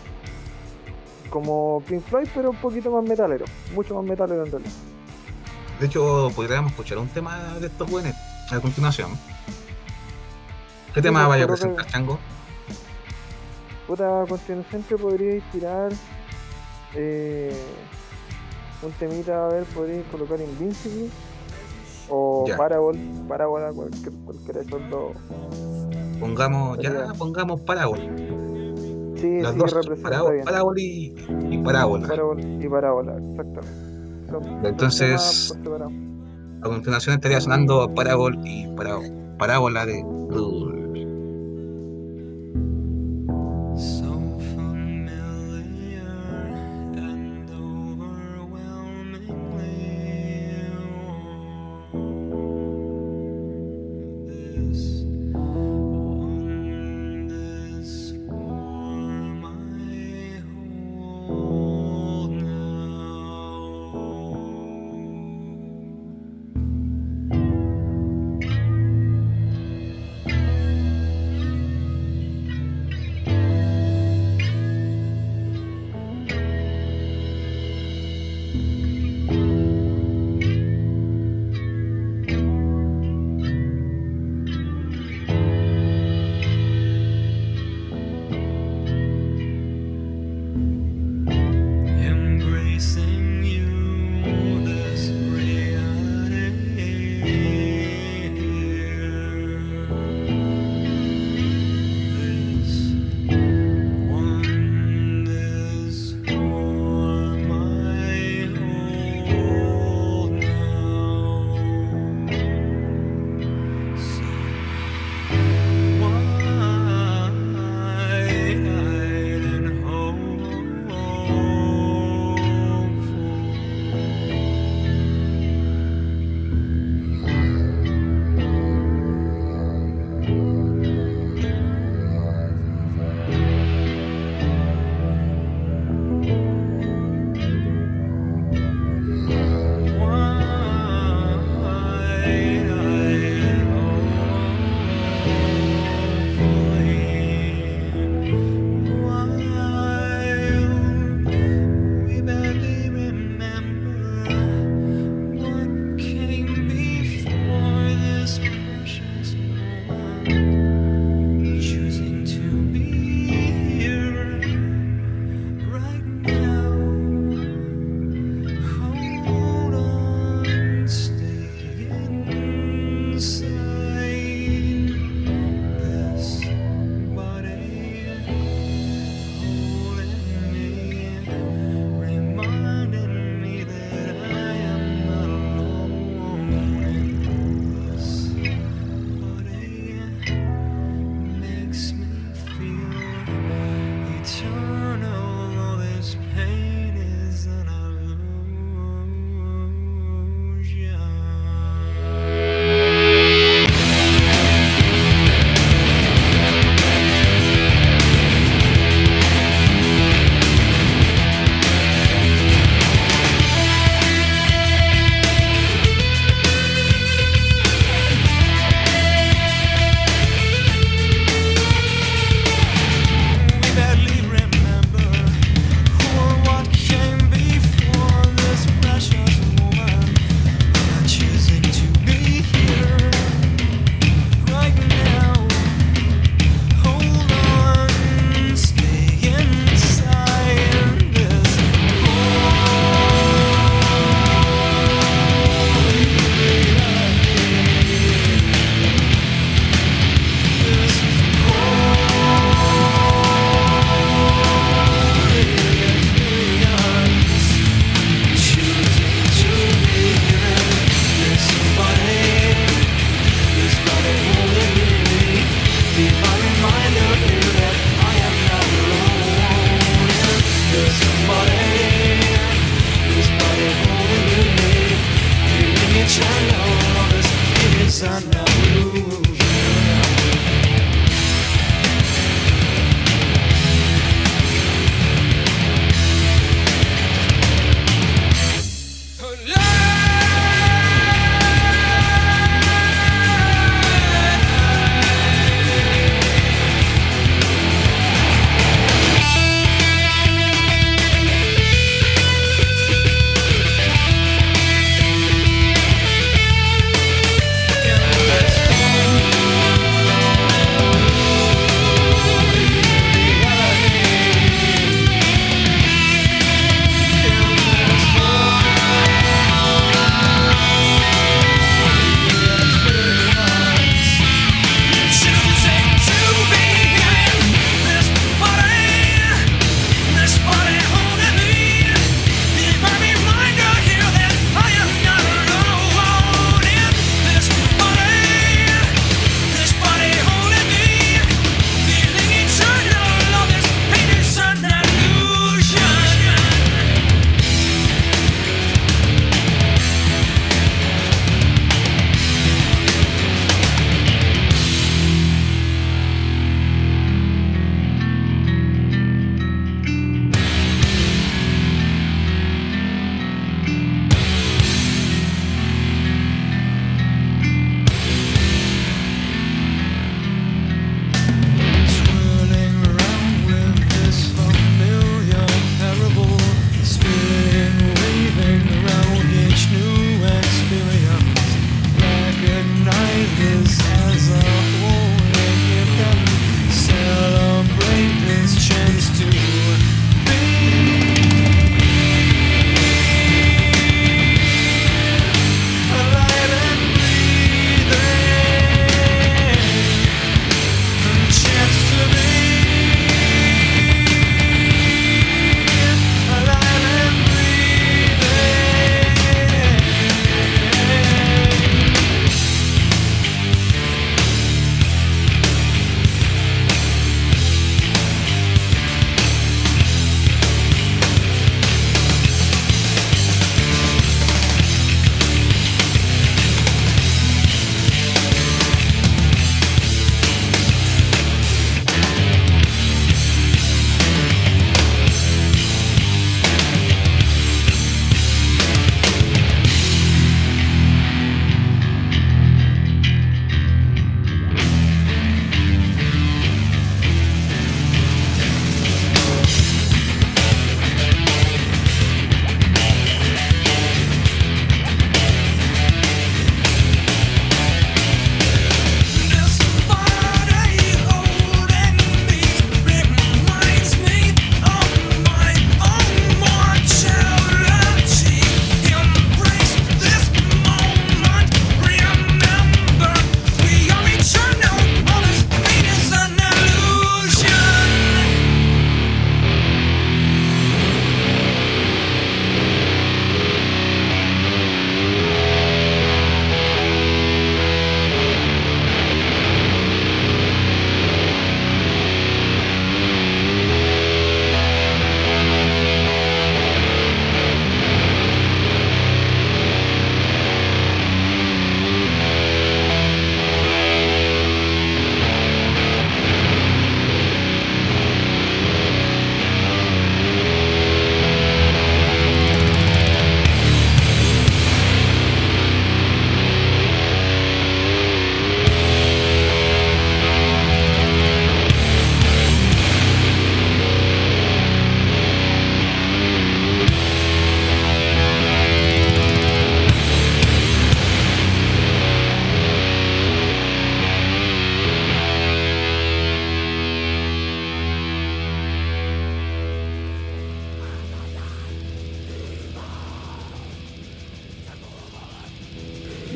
Como 1.31 1.83
Pink 1.89 2.01
Floyd, 2.05 2.29
pero 2.33 2.51
un 2.51 2.57
poquito 2.59 2.93
más 2.93 3.03
metalero, 3.03 3.45
mucho 3.75 3.97
más 3.97 4.05
metalero 4.05 4.45
en 4.45 4.53
realidad. 4.53 4.73
De 5.81 5.87
hecho, 5.87 6.31
podríamos 6.37 6.71
escuchar 6.71 6.99
un 6.99 7.09
tema 7.09 7.55
de 7.59 7.67
estos 7.67 7.91
weones 7.91 8.15
a 8.53 8.61
continuación. 8.61 9.11
¿Qué 10.95 11.03
tema 11.03 11.27
vaya 11.27 11.43
a 11.43 11.47
que- 11.49 11.53
presentar, 11.55 11.87
Chango? 11.89 12.21
Puta, 13.93 14.23
a 14.23 14.27
continuación 14.27 14.83
te 14.89 14.97
podría 14.97 15.35
inspirar 15.35 15.93
eh, 16.95 17.55
un 18.83 18.91
temita, 18.93 19.45
a 19.45 19.49
ver, 19.53 19.65
podría 19.65 20.03
colocar 20.05 20.41
Invincible 20.41 21.11
o 22.09 22.47
Ya. 22.49 22.57
Parabol, 22.57 22.97
Parábola, 23.29 23.71
cualquier, 23.71 24.13
cualquiera 24.25 24.61
de 24.61 24.67
esos 24.67 24.81
dos. 24.89 25.13
Pongamos, 26.19 26.79
ya, 26.79 27.13
pongamos 27.19 27.61
parábola. 27.61 28.03
Sí, 29.17 29.41
Las 29.43 29.53
sí, 29.53 29.59
dos, 29.59 29.73
representa 29.75 30.03
parábola, 30.09 30.33
bien. 30.33 30.45
parábola 30.47 30.81
y, 30.81 31.15
y 31.51 31.59
parábola. 31.59 32.09
Parábola 32.09 32.43
y 32.43 32.69
Parábola, 32.71 33.13
exactamente. 33.19 34.27
Son 34.31 34.67
Entonces- 34.67 35.49
separado. 35.53 35.91
A 36.63 36.65
continuación 36.67 37.17
estaría 37.17 37.43
sonando 37.43 37.93
parábola 37.95 38.41
y 38.43 38.65
pará- 38.69 39.37
parábola 39.37 39.85
de 39.85 40.03
So 43.83 44.12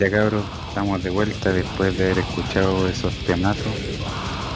Ya 0.07 0.13
cabros, 0.13 0.45
estamos 0.69 1.03
de 1.03 1.11
vuelta 1.11 1.53
después 1.53 1.99
de 1.99 2.05
haber 2.05 2.19
escuchado 2.21 2.87
esos 2.89 3.13
temazos. 3.27 3.65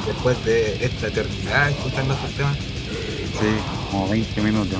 Después 0.07 0.45
de 0.45 0.85
esta 0.85 1.09
eternidad 1.09 1.71
escuchando 1.71 2.15
estos 2.15 2.31
temas. 2.35 2.57
Sí, 2.57 3.47
como 3.91 4.09
20 4.09 4.41
minutos. 4.43 4.79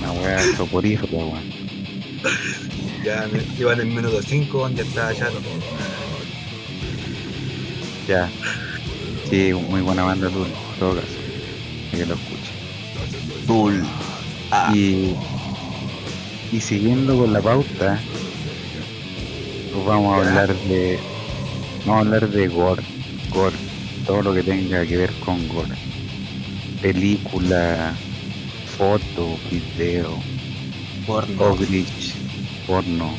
Una 0.00 0.12
weá 0.12 0.56
soporífera, 0.56 1.12
weón. 1.12 1.40
Ya 3.02 3.26
me- 3.32 3.42
iban 3.58 3.80
en 3.80 3.94
minuto 3.94 4.20
5, 4.20 4.70
ya 4.74 4.82
estaba 4.82 5.12
ya. 5.14 5.30
Ya. 8.06 8.28
Sí, 9.30 9.54
muy 9.54 9.80
buena 9.80 10.02
banda 10.02 10.28
Tool, 10.28 10.48
en 10.48 10.78
todo 10.78 10.96
caso. 10.96 11.06
Que 11.92 12.04
lo 12.04 12.14
escuche. 12.14 12.52
Bull. 13.46 13.82
Ah. 14.50 14.70
Y, 14.74 15.14
y 16.52 16.60
siguiendo 16.60 17.16
con 17.16 17.32
la 17.32 17.40
pauta, 17.40 17.98
vamos 19.88 20.12
a 20.12 20.28
hablar 20.28 20.54
de. 20.54 20.98
Vamos 21.86 21.96
a 21.96 22.06
hablar 22.06 22.28
de 22.28 22.48
gore. 22.48 22.82
Gore. 23.30 23.56
Todo 24.06 24.22
lo 24.22 24.34
que 24.34 24.42
tenga 24.42 24.86
que 24.86 24.96
ver 24.96 25.12
con 25.24 25.48
gore. 25.48 25.74
Película, 26.80 27.94
foto, 28.76 29.38
video, 29.50 30.18
Porno. 31.06 31.42
Ogrich, 31.42 32.14
porno. 32.66 33.14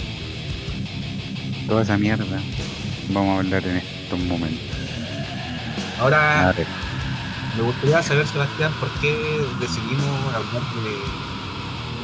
Toda 1.67 1.81
esa 1.81 1.97
mierda. 1.97 2.39
Vamos 3.09 3.35
a 3.35 3.39
hablar 3.39 3.65
en 3.65 3.77
estos 3.77 4.19
momentos. 4.19 4.77
Ahora 5.99 6.53
me 7.57 7.63
gustaría 7.63 8.01
saber, 8.01 8.25
Sebastián, 8.25 8.71
por 8.79 8.89
qué 9.01 9.11
decidimos 9.59 10.33
hablar 10.33 10.63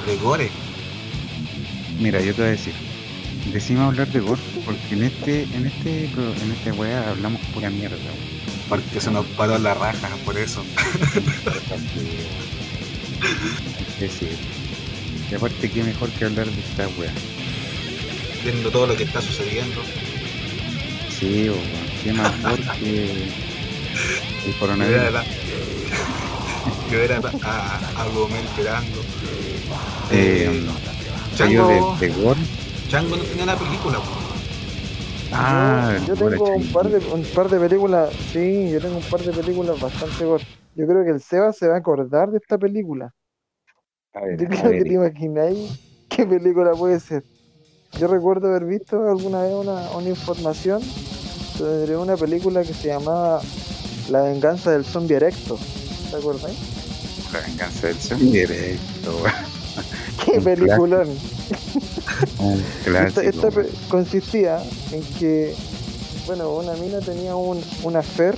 de, 0.06 0.12
de 0.12 0.18
Gore. 0.18 0.52
mira, 2.00 2.20
yo 2.20 2.34
te 2.34 2.42
voy 2.42 2.50
a 2.50 2.52
decir. 2.52 2.85
Decimos 3.52 3.86
hablar 3.88 4.08
de 4.12 4.20
gore 4.20 4.42
porque 4.66 4.94
en 4.96 5.04
este, 5.04 5.44
en 5.44 5.66
este, 5.68 6.06
en 6.06 6.52
este 6.52 6.72
weá 6.72 7.10
hablamos 7.10 7.40
pura 7.54 7.70
mierda. 7.70 7.96
Porque 8.68 9.00
se 9.00 9.12
nos 9.12 9.26
paró 9.28 9.58
la 9.60 9.74
raja, 9.76 10.10
por 10.26 10.38
eso. 10.38 10.64
Es 13.96 14.00
decir, 14.00 14.36
y 15.32 15.36
aparte 15.36 15.70
qué 15.70 15.84
mejor 15.84 16.10
que 16.12 16.26
hablar 16.26 16.48
de 16.48 16.62
esta 16.62 16.88
weá. 17.00 17.12
Viendo 18.44 18.70
todo 18.72 18.88
lo 18.88 18.96
que 18.98 19.04
está 19.04 19.22
sucediendo. 19.22 19.82
Sí, 21.18 21.50
o 21.50 21.56
qué 22.04 22.12
gore 22.14 22.64
que 22.80 23.04
el 23.14 24.54
Yo 24.54 24.60
coronavirus. 24.60 25.02
era, 25.04 25.24
yo 26.92 27.00
era 27.00 27.22
a, 27.44 28.02
a 28.02 28.08
Gomel 28.10 28.44
esperando. 28.46 29.02
Eh, 30.12 30.66
Chango, 31.38 31.54
yo 31.54 31.98
de, 32.00 32.08
de 32.08 32.14
gore. 32.14 32.40
Chango 32.88 33.16
no 33.18 33.24
tenía 33.24 33.44
una 33.44 33.56
película. 33.58 34.00
Ah, 35.32 35.98
yo, 36.08 36.16
tengo 36.16 36.50
un 36.52 36.72
par, 36.72 36.90
de, 36.90 36.98
un 37.14 37.24
par 37.24 37.50
de 37.50 37.60
películas, 37.60 38.14
sí, 38.32 38.70
yo 38.72 38.80
tengo 38.80 38.98
un 38.98 39.04
par 39.04 39.22
de 39.22 39.32
películas 39.34 39.80
bastante 39.80 40.24
gore. 40.24 40.46
Yo 40.76 40.86
creo 40.88 41.04
que 41.04 41.10
el 41.12 41.22
Seba 41.22 41.52
se 41.52 41.68
va 41.68 41.76
a 41.76 41.80
acordar 41.80 42.30
de 42.32 42.38
esta 42.38 42.58
película. 42.58 43.14
A 44.14 44.22
ver, 44.22 44.40
Yo 44.40 44.46
a 44.46 44.50
creo 44.50 44.72
ver, 44.72 44.84
que 44.84 44.86
te 44.86 44.94
imagináis 44.94 45.80
qué 46.10 46.26
película 46.26 46.72
puede 46.74 47.00
ser. 47.00 47.24
Yo 48.00 48.08
recuerdo 48.08 48.48
haber 48.50 48.66
visto 48.66 49.10
alguna 49.10 49.44
vez 49.44 49.54
una, 49.54 49.92
una 49.92 50.10
información 50.10 50.82
sobre 51.58 51.98
una 51.98 52.18
película 52.18 52.64
que 52.64 52.74
se 52.74 52.90
llamaba 52.90 53.42
La 54.10 54.22
venganza 54.24 54.72
del 54.72 54.86
zombie 54.86 55.16
erecto. 55.18 55.58
¿Te 56.12 56.18
acordáis? 56.18 56.60
la 57.32 57.42
venganza 57.42 57.88
del 57.88 58.00
zombie 58.00 58.32
directo, 58.32 59.18
weón. 59.24 59.55
¡Qué 60.26 60.32
Un 60.38 60.44
peliculón! 60.44 61.10
Un 62.40 62.64
Esta, 62.86 63.22
clásico. 63.50 63.64
consistía 63.90 64.64
en 64.92 65.02
que, 65.20 65.54
bueno, 66.26 66.52
una 66.54 66.74
mina 66.76 67.00
tenía 67.00 67.36
un, 67.36 67.62
una 67.84 68.02
fer. 68.02 68.36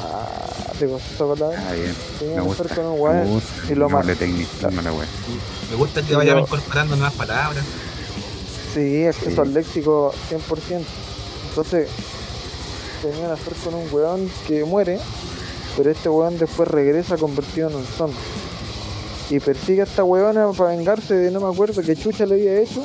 Ah, 0.00 0.72
te 0.78 0.86
gustó 0.86 1.14
esa 1.14 1.34
palabra. 1.34 1.64
Ah, 1.68 1.72
bien. 1.72 1.94
Tenía 2.18 2.34
Me 2.36 2.40
una 2.42 2.48
gusta. 2.48 2.64
fer 2.64 2.76
con 2.76 2.86
un 2.86 3.00
gusta. 3.32 3.50
y 3.72 3.74
lo 3.74 3.86
a 3.86 3.88
weá. 4.92 5.06
Me 5.70 5.76
gusta 5.76 6.02
que 6.02 6.12
yo- 6.36 6.38
incorporando 6.38 6.94
nuevas 6.96 7.14
palabras. 7.14 7.64
Sí, 8.74 9.04
acceso 9.06 9.30
Sí. 9.30 9.40
al 9.40 9.54
léxico 9.54 10.14
100%. 10.28 10.84
Entonces, 11.48 11.88
tenía 13.02 13.26
una 13.26 13.36
fer 13.36 13.54
con 13.54 13.74
un 13.74 13.88
weón 13.92 14.30
que 14.46 14.64
muere, 14.64 15.00
pero 15.76 15.90
este 15.90 16.08
weón 16.08 16.38
después 16.38 16.68
regresa 16.68 17.16
convertido 17.16 17.68
en 17.70 17.76
un 17.76 17.84
zombie. 17.84 18.16
Y 19.30 19.40
persigue 19.40 19.82
a 19.82 19.84
esta 19.84 20.04
weona 20.04 20.50
para 20.52 20.76
vengarse 20.76 21.14
de 21.14 21.30
no 21.30 21.40
me 21.40 21.52
acuerdo 21.52 21.82
qué 21.82 21.96
chucha 21.96 22.24
le 22.24 22.34
había 22.34 22.60
hecho. 22.60 22.82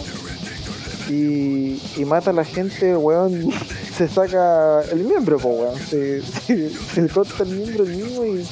Y, 1.10 1.82
y 1.98 2.06
mata 2.06 2.32
a 2.32 2.34
la 2.34 2.46
gente, 2.46 2.96
weón 2.96 3.50
se 3.98 4.08
saca 4.08 4.82
el 4.92 5.04
miembro, 5.04 5.38
po 5.38 5.50
weón. 5.50 5.80
Se, 5.80 6.22
se, 6.22 6.70
se 6.70 7.08
corta 7.10 7.44
el 7.44 7.50
miembro 7.50 7.84
el 7.84 7.96
mismo 7.96 8.26
y, 8.26 8.46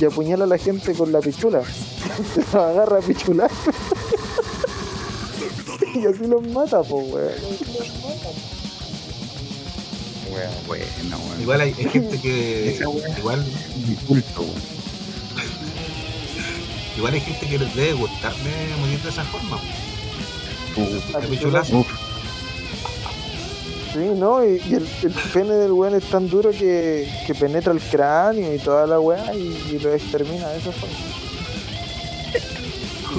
y 0.00 0.04
apuñala 0.04 0.44
a 0.44 0.46
la 0.46 0.58
gente 0.58 0.92
con 0.94 1.12
la 1.12 1.20
pichula. 1.20 1.62
Se 2.34 2.44
lo 2.52 2.62
agarra 2.62 2.98
a 2.98 3.00
pichular. 3.00 3.50
y 5.94 6.06
así 6.06 6.26
los 6.26 6.46
mata, 6.48 6.82
po 6.82 6.98
weón. 6.98 7.32
Weá, 10.32 10.50
buena, 10.66 11.16
weón. 11.16 11.40
Igual 11.40 11.60
hay, 11.60 11.74
hay 11.78 11.88
gente 11.88 12.20
que. 12.20 12.74
Esa. 12.74 12.84
Igual, 13.18 13.44
Insulto, 13.88 14.42
weón. 14.42 14.73
Igual 16.96 17.14
hay 17.14 17.20
gente 17.20 17.46
que 17.46 17.58
les 17.58 17.74
debe 17.74 17.92
gustarme 17.94 18.50
morir 18.80 19.00
de 19.02 19.08
esa 19.10 19.24
forma. 19.24 19.56
Uf, 20.76 21.14
Sí, 23.92 24.00
¿no? 24.16 24.44
Y, 24.44 24.60
y 24.68 24.74
el, 24.74 24.88
el 25.04 25.12
pene 25.32 25.54
del 25.54 25.72
weón 25.72 25.94
es 25.94 26.04
tan 26.10 26.28
duro 26.28 26.50
que, 26.50 27.08
que 27.26 27.34
penetra 27.34 27.72
el 27.72 27.80
cráneo 27.80 28.52
y 28.52 28.58
toda 28.58 28.86
la 28.88 28.98
weá 28.98 29.32
y, 29.34 29.56
y 29.70 29.78
lo 29.78 29.94
extermina 29.94 30.48
de 30.48 30.58
esa 30.58 30.72
forma. 30.72 30.96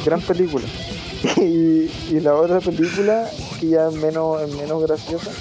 Gran 0.06 0.22
película. 0.22 0.66
Y, 1.38 1.90
y 2.12 2.20
la 2.20 2.36
otra 2.36 2.60
película, 2.60 3.28
que 3.60 3.70
ya 3.70 3.88
es 3.88 3.96
menos, 3.96 4.42
es 4.44 4.54
menos 4.56 4.80
graciosa, 4.84 5.32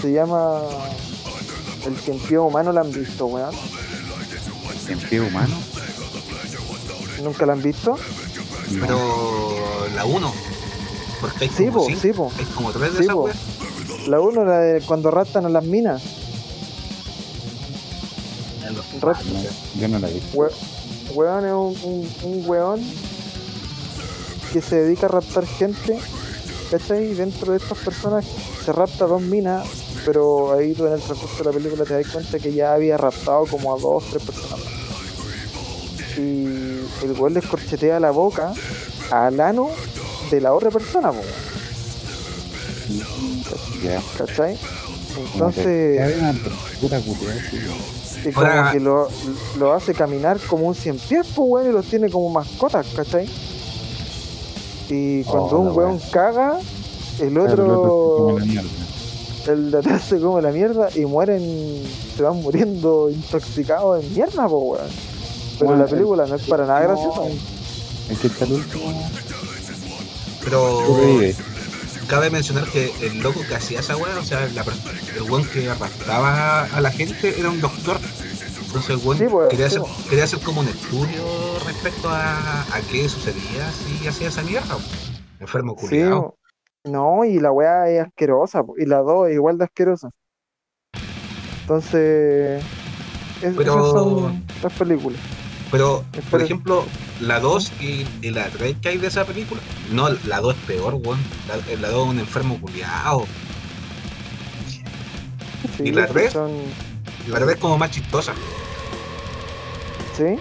se 0.00 0.12
llama 0.12 0.60
El 1.84 1.94
Pies 1.94 2.38
Humano, 2.38 2.72
¿la 2.72 2.82
han 2.82 2.92
visto, 2.92 3.26
weón? 3.26 3.52
en 4.88 4.98
pie 4.98 5.20
humano. 5.20 5.54
¿Nunca 7.22 7.46
la 7.46 7.52
han 7.54 7.62
visto? 7.62 7.96
No. 8.70 8.80
Pero 8.86 9.88
la 9.94 10.04
1. 10.04 10.32
Porque 11.20 11.44
hay 11.44 11.50
Sí, 11.50 11.66
como 11.66 11.86
sí, 11.96 12.12
po. 12.12 12.30
hay 12.38 12.44
como 12.46 12.70
tres 12.70 12.92
de 12.94 12.98
Sí, 12.98 13.04
esas. 13.04 14.08
La 14.08 14.20
uno, 14.20 14.44
la 14.44 14.58
de 14.60 14.80
cuando 14.82 15.10
raptan 15.10 15.46
a 15.46 15.48
las 15.48 15.64
minas. 15.64 16.02
Rap- 19.00 19.22
No, 19.24 19.40
yo 19.80 19.88
no 19.88 19.98
la 19.98 20.08
vi. 20.08 20.20
We- 20.34 20.48
weón 21.14 21.44
es 21.46 21.52
un, 21.52 21.90
un, 21.90 22.10
un 22.24 22.42
weón 22.48 22.80
que 24.52 24.60
se 24.60 24.76
dedica 24.82 25.06
a 25.06 25.08
raptar 25.10 25.46
gente, 25.46 25.98
¿cachai? 26.70 27.10
Y 27.10 27.14
dentro 27.14 27.52
de 27.52 27.58
estas 27.58 27.78
personas 27.78 28.24
se 28.64 28.72
rapta 28.72 29.06
dos 29.06 29.22
minas, 29.22 29.66
pero 30.04 30.52
ahí 30.54 30.72
tú 30.74 30.86
en 30.86 30.94
el 30.94 31.00
transcurso 31.00 31.38
de 31.38 31.44
la 31.44 31.52
película 31.52 31.84
te 31.84 31.94
das 31.94 32.06
cuenta 32.12 32.38
que 32.38 32.52
ya 32.52 32.74
había 32.74 32.96
raptado 32.96 33.46
como 33.46 33.74
a 33.74 33.78
dos, 33.78 34.04
tres 34.10 34.22
personas. 34.22 34.58
Y 36.16 36.67
el 37.02 37.12
weón 37.12 37.34
les 37.34 37.46
corchetea 37.46 38.00
la 38.00 38.10
boca 38.10 38.52
al 39.10 39.40
ano 39.40 39.70
de 40.30 40.40
la 40.40 40.52
otra 40.54 40.70
persona, 40.70 41.10
po, 41.12 41.20
Ya. 43.82 44.00
¿cachai? 44.16 44.58
Entonces... 45.34 46.00
Y 48.24 48.32
como 48.32 48.72
que 48.72 48.80
lo, 48.80 49.08
lo 49.58 49.72
hace 49.72 49.94
caminar 49.94 50.38
como 50.40 50.66
un 50.66 50.74
cien 50.74 50.98
pies, 50.98 51.26
pues, 51.34 51.48
weón, 51.48 51.68
y 51.70 51.72
los 51.72 51.86
tiene 51.86 52.10
como 52.10 52.30
mascotas, 52.30 52.86
¿cachai? 52.94 53.28
Y 54.88 55.22
cuando 55.24 55.56
Oh, 55.56 55.60
un 55.60 55.76
weón 55.76 55.98
caga, 56.10 56.58
el 57.20 57.38
otro 57.38 58.34
otro, 58.34 58.38
se 58.40 58.40
come 58.40 58.40
la 58.40 58.46
mierda. 58.46 59.52
el 59.52 59.70
de 59.70 59.78
atrás 59.78 60.02
se 60.04 60.20
come 60.20 60.42
la 60.42 60.50
mierda 60.50 60.88
y 60.94 61.04
mueren, 61.04 61.82
se 62.16 62.22
van 62.22 62.36
muriendo 62.42 63.08
intoxicados 63.10 64.02
en 64.04 64.14
mierda, 64.14 64.48
pues, 64.48 64.80
weón. 64.80 65.07
Pero 65.58 65.76
la 65.76 65.86
película 65.86 66.26
no 66.26 66.34
es 66.34 66.42
para 66.46 66.66
nada 66.66 66.80
graciosa. 66.80 67.20
Que 68.20 68.26
está 68.26 68.44
el 68.44 68.52
último. 68.52 69.10
Pero 70.44 70.80
cabe 72.08 72.30
mencionar 72.30 72.64
que 72.70 72.90
el 73.02 73.18
loco 73.20 73.40
que 73.46 73.54
hacía 73.54 73.80
esa 73.80 73.96
wea, 73.96 74.18
o 74.18 74.24
sea, 74.24 74.48
la 74.54 74.64
el 75.16 75.22
weón 75.30 75.44
que 75.48 75.68
arrastraba 75.68 76.64
a 76.64 76.80
la 76.80 76.90
gente 76.90 77.38
era 77.38 77.50
un 77.50 77.60
doctor. 77.60 77.98
Entonces 78.66 78.90
el 78.90 78.96
weón 79.06 79.18
Sí, 79.18 79.24
pues, 79.30 79.48
quería, 79.48 79.68
sí, 79.70 79.76
hacer, 79.76 79.90
pues. 79.94 80.08
quería 80.08 80.24
hacer 80.24 80.40
como 80.40 80.60
un 80.60 80.68
estudio 80.68 81.22
respecto 81.66 82.08
a, 82.08 82.62
a 82.62 82.80
qué 82.90 83.08
sucedía 83.08 83.70
si 83.72 84.06
hacía 84.08 84.28
esa 84.28 84.42
mierda. 84.42 84.76
Enfermo 85.40 85.74
Sí, 85.78 85.86
culiado. 85.86 86.36
no, 86.84 87.24
y 87.24 87.38
la 87.40 87.50
weá 87.52 87.88
es 87.90 88.06
asquerosa, 88.06 88.62
y 88.78 88.86
la 88.86 88.98
dos 88.98 89.28
es 89.28 89.34
igual 89.34 89.58
de 89.58 89.64
asquerosa. 89.64 90.10
Entonces, 91.62 92.62
es- 93.42 93.54
Pero- 93.56 93.78
esas 93.80 93.92
son 93.92 94.44
las 94.62 94.72
películas. 94.72 95.20
Pero, 95.70 96.10
por 96.30 96.40
ejemplo, 96.40 96.94
la 97.18 97.40
2 97.40 97.74
y, 97.80 98.10
y 98.22 98.30
la 98.30 98.50
3 98.50 98.78
que 98.80 98.88
hay 98.90 98.98
de 98.98 99.08
esa 99.08 99.26
película, 99.26 99.62
no, 99.84 100.08
la 100.10 100.40
2 100.40 100.56
es 100.56 100.62
peor, 100.62 100.94
weón. 100.94 101.34
La, 101.44 101.56
la 101.76 101.88
2 101.90 102.06
es 102.06 102.10
un 102.10 102.18
enfermo 102.20 102.60
culiado. 102.60 103.30
Sí, 105.76 105.84
¿Y 105.84 105.92
la 105.92 106.06
sí 106.06 106.12
red? 106.12 106.32
son. 106.32 106.76
La 107.24 107.38
verdad 107.38 107.54
es 107.54 107.58
como 107.58 107.78
más 107.78 107.90
chistosa. 107.90 108.40
Sí, 110.10 110.38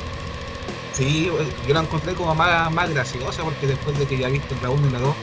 Sí, 0.92 1.30
yo 1.62 1.74
la 1.74 1.82
encontré 1.82 2.16
como 2.16 2.34
más, 2.36 2.72
más 2.72 2.90
graciosa 2.90 3.44
porque 3.44 3.68
después 3.68 3.98
de 3.98 4.08
que 4.08 4.18
ya 4.18 4.30
viste 4.30 4.56
la 4.56 4.70
1 4.72 4.88
y 4.88 4.92
la 4.92 5.00
2, 5.00 5.18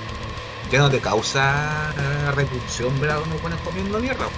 ya 0.70 0.80
no 0.80 0.90
te 0.90 1.00
causa 1.00 1.94
eh, 1.96 2.32
repulsión 2.32 2.98
ver 3.00 3.10
a 3.10 3.16
los 3.18 3.40
buenos 3.40 3.60
comiendo 3.62 4.00
mierda. 4.00 4.32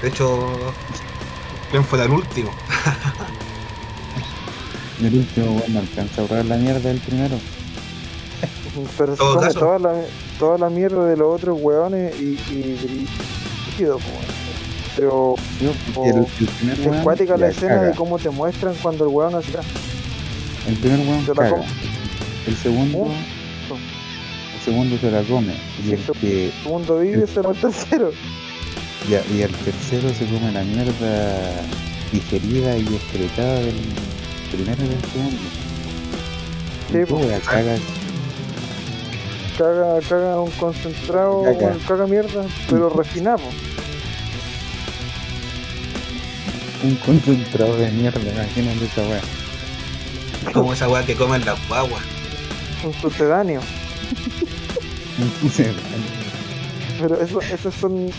De 0.00 0.08
hecho, 0.08 0.78
¿quién 1.70 1.84
fue 1.86 2.02
el 2.04 2.12
último? 2.12 2.62
El 5.00 5.14
último, 5.14 5.46
bueno, 5.52 5.78
alcanza 5.80 6.20
a 6.20 6.24
ahorrar 6.24 6.44
la 6.46 6.56
mierda 6.56 6.80
del 6.88 6.98
primero. 6.98 7.36
pero 8.98 9.12
se 9.16 9.18
come 9.22 9.40
caso. 9.46 9.58
toda 9.60 9.78
la, 9.78 9.94
toda 10.38 10.58
la 10.58 10.70
mierda 10.70 11.04
de 11.06 11.16
los 11.16 11.34
otros 11.34 11.58
hueones 11.60 12.14
y. 12.20 12.24
y, 12.52 12.78
brígido, 13.66 13.98
po, 13.98 14.04
weón. 14.10 14.38
Pero 14.96 15.34
Yo, 15.60 15.70
el, 16.04 16.16
el 16.40 16.46
primer 16.48 16.80
es 16.80 16.86
weón 16.86 17.02
cuática 17.04 17.36
la 17.36 17.48
escena 17.48 17.74
caga. 17.76 17.86
de 17.88 17.94
cómo 17.94 18.18
te 18.18 18.30
muestran 18.30 18.74
cuando 18.82 19.04
el 19.04 19.10
hueón 19.14 19.34
así. 19.36 19.52
El 20.66 20.74
primer 20.76 21.00
weón 21.06 21.22
Se 21.24 21.28
la 21.28 21.34
caga. 21.34 21.50
come. 21.50 21.66
El 22.48 22.56
segundo, 22.56 23.06
el 24.56 24.60
segundo 24.64 24.98
se 24.98 25.10
la 25.10 25.22
come. 25.22 25.54
Y 25.86 25.92
el, 25.92 25.98
Sí, 25.98 26.12
que, 26.20 26.46
El 26.46 26.52
segundo 26.64 26.98
vive 26.98 27.26
se 27.26 27.40
va 27.40 27.50
el 27.52 27.56
tercero. 27.56 28.10
y, 29.08 29.14
a- 29.14 29.22
y 29.36 29.42
el 29.42 29.52
tercero 29.52 30.08
se 30.10 30.24
come 30.26 30.50
la 30.52 30.64
mierda 30.64 31.62
digerida 32.12 32.76
y 32.76 32.86
excretada 32.86 33.60
del 33.60 33.74
primero 34.50 34.84
y 34.84 34.88
del 34.88 35.00
segundo. 35.12 35.38
Sí, 36.90 36.98
¿Y 36.98 37.04
po. 37.06 37.18
qué 37.18 37.26
wea 37.26 37.40
caga? 37.40 37.76
Caga, 39.58 40.00
caga 40.08 40.40
un 40.40 40.50
concentrado, 40.52 41.42
Caga. 41.86 42.06
mierda, 42.06 42.44
pero 42.70 42.88
refinado. 42.90 43.42
Un 46.84 46.94
concentrado 46.96 47.76
de 47.76 47.90
mierda, 47.90 48.20
imagínate 48.20 48.84
esa 48.84 49.02
wea. 49.02 49.20
Como 50.52 50.72
esa 50.72 50.88
weá 50.88 51.04
que 51.04 51.16
comen 51.16 51.44
las 51.44 51.58
guaguas. 51.68 52.02
Un 52.84 52.94
sucedáneo. 52.94 53.60
Entonces, 55.18 55.74
Pero 57.00 57.20
eso, 57.20 57.40
esas 57.42 57.74
son 57.74 58.06
mi- 58.06 58.12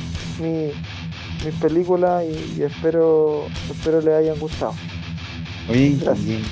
mis 1.45 1.53
películas 1.61 2.23
y, 2.25 2.59
y 2.59 2.63
espero, 2.63 3.45
espero 3.69 4.01
les 4.01 4.13
hayan 4.13 4.37
gustado. 4.39 4.73
Oye, 5.69 5.95
Gracias. 6.01 6.27
¿y 6.27 6.33
en, 6.33 6.43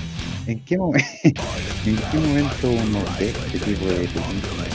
en 0.47 0.59
qué 0.65 0.77
momento, 0.77 1.07
¿en 1.23 1.33
qué 2.11 2.17
momento 2.17 2.69
uno 2.69 2.99
ve 3.19 3.29
este 3.29 3.59
tipo 3.59 3.85
de 3.85 3.93
películas? 3.95 4.67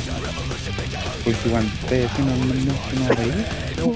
Porque 1.24 1.50
cuando 1.50 1.70
ustedes 1.82 2.10
haciendo 2.10 2.34
normalmente 2.34 2.72
no 3.78 3.86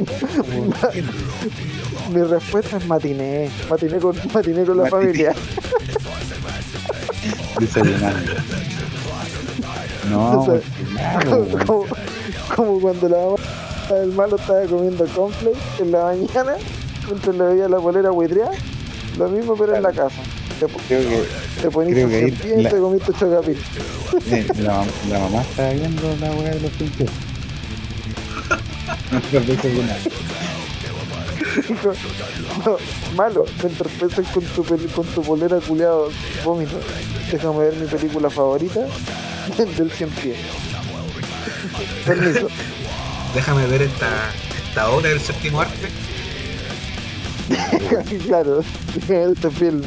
Mi 2.14 2.22
respuesta 2.22 2.76
es 2.76 2.86
matiné, 2.86 3.51
matiné 3.68 3.99
con, 3.99 4.14
matiné 4.32 4.64
con 4.64 4.76
la 4.76 4.84
Matiné. 4.84 5.01
familia. 5.03 5.34
desayunando. 7.61 8.32
No, 10.11 10.44
porque 10.47 10.62
claro, 10.92 11.47
como, 11.66 11.84
como 12.55 12.80
cuando 12.80 13.09
la 13.09 13.16
mamá 13.18 13.36
del 14.01 14.12
malo 14.12 14.36
estaba 14.36 14.64
comiendo 14.66 15.05
cornflakes 15.07 15.59
en 15.80 15.92
la 15.92 16.05
mañana, 16.05 16.55
mientras 17.07 17.36
le 17.36 17.44
veía 17.44 17.68
la 17.68 17.78
polera 17.80 18.11
buitreada, 18.11 18.53
lo 19.19 19.29
mismo 19.29 19.55
pero 19.57 19.77
en 19.77 19.83
la 19.83 19.93
casa. 19.93 20.17
Te, 20.61 20.67
creo 20.67 21.01
que 21.09 21.25
te 21.61 21.71
poniste 21.71 22.05
creo 22.07 22.09
que 22.09 22.33
pie 22.33 22.55
y 22.59 22.62
la- 22.62 22.71
te 22.71 22.79
comiste 22.79 23.12
chocapil. 23.12 23.59
eh, 24.31 24.47
la, 24.59 24.81
mam- 24.83 24.87
la 25.11 25.19
mamá 25.19 25.43
estaba 25.43 25.71
viendo 25.71 26.17
la 26.21 26.31
weá 26.33 26.51
de 26.55 26.61
los 26.61 26.71
pinches. 26.73 27.11
Dijo, 31.69 31.93
no, 32.64 32.77
malo, 33.17 33.45
mientras 33.62 33.93
pesas 33.93 34.27
con 34.33 34.45
tu, 34.45 34.64
con 34.64 35.07
tu 35.07 35.23
polera 35.23 35.59
culiado 35.59 36.11
vómito, 36.45 36.79
déjame 37.31 37.59
ver 37.59 37.75
mi 37.77 37.87
película 37.87 38.29
favorita 38.31 38.81
del 39.77 39.91
100 39.91 40.11
pies. 40.11 40.37
Permiso. 42.05 42.49
Déjame 43.35 43.67
ver 43.67 43.83
esta, 43.83 44.09
esta 44.69 44.91
obra 44.91 45.09
del 45.11 45.21
séptimo 45.21 45.61
arte. 45.61 45.89
claro, 48.26 48.61
este 48.61 49.51
film. 49.51 49.82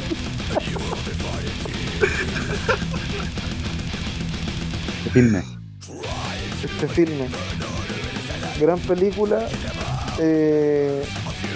Que 5.04 5.10
filme. 5.10 5.42
este 6.64 6.88
filme. 6.88 7.26
Gran 8.60 8.78
película 8.80 9.48
eh, 10.18 11.02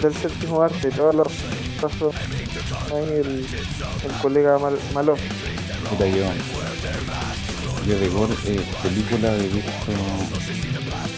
del 0.03 0.15
séptimo 0.15 0.63
arte, 0.63 0.91
todos 0.91 1.15
los 1.15 1.29
pasos 1.81 2.15
ahí 2.93 3.21
el, 3.21 3.47
el 4.05 4.13
colega 4.21 4.59
Mal, 4.59 4.79
Maló. 4.93 5.17
Puta, 5.89 6.07
yo, 6.07 6.25
yo 7.87 7.99
de 7.99 8.09
gore, 8.09 8.35
eh, 8.47 8.61
película 8.83 9.35
he 9.37 9.49
visto 9.49 9.93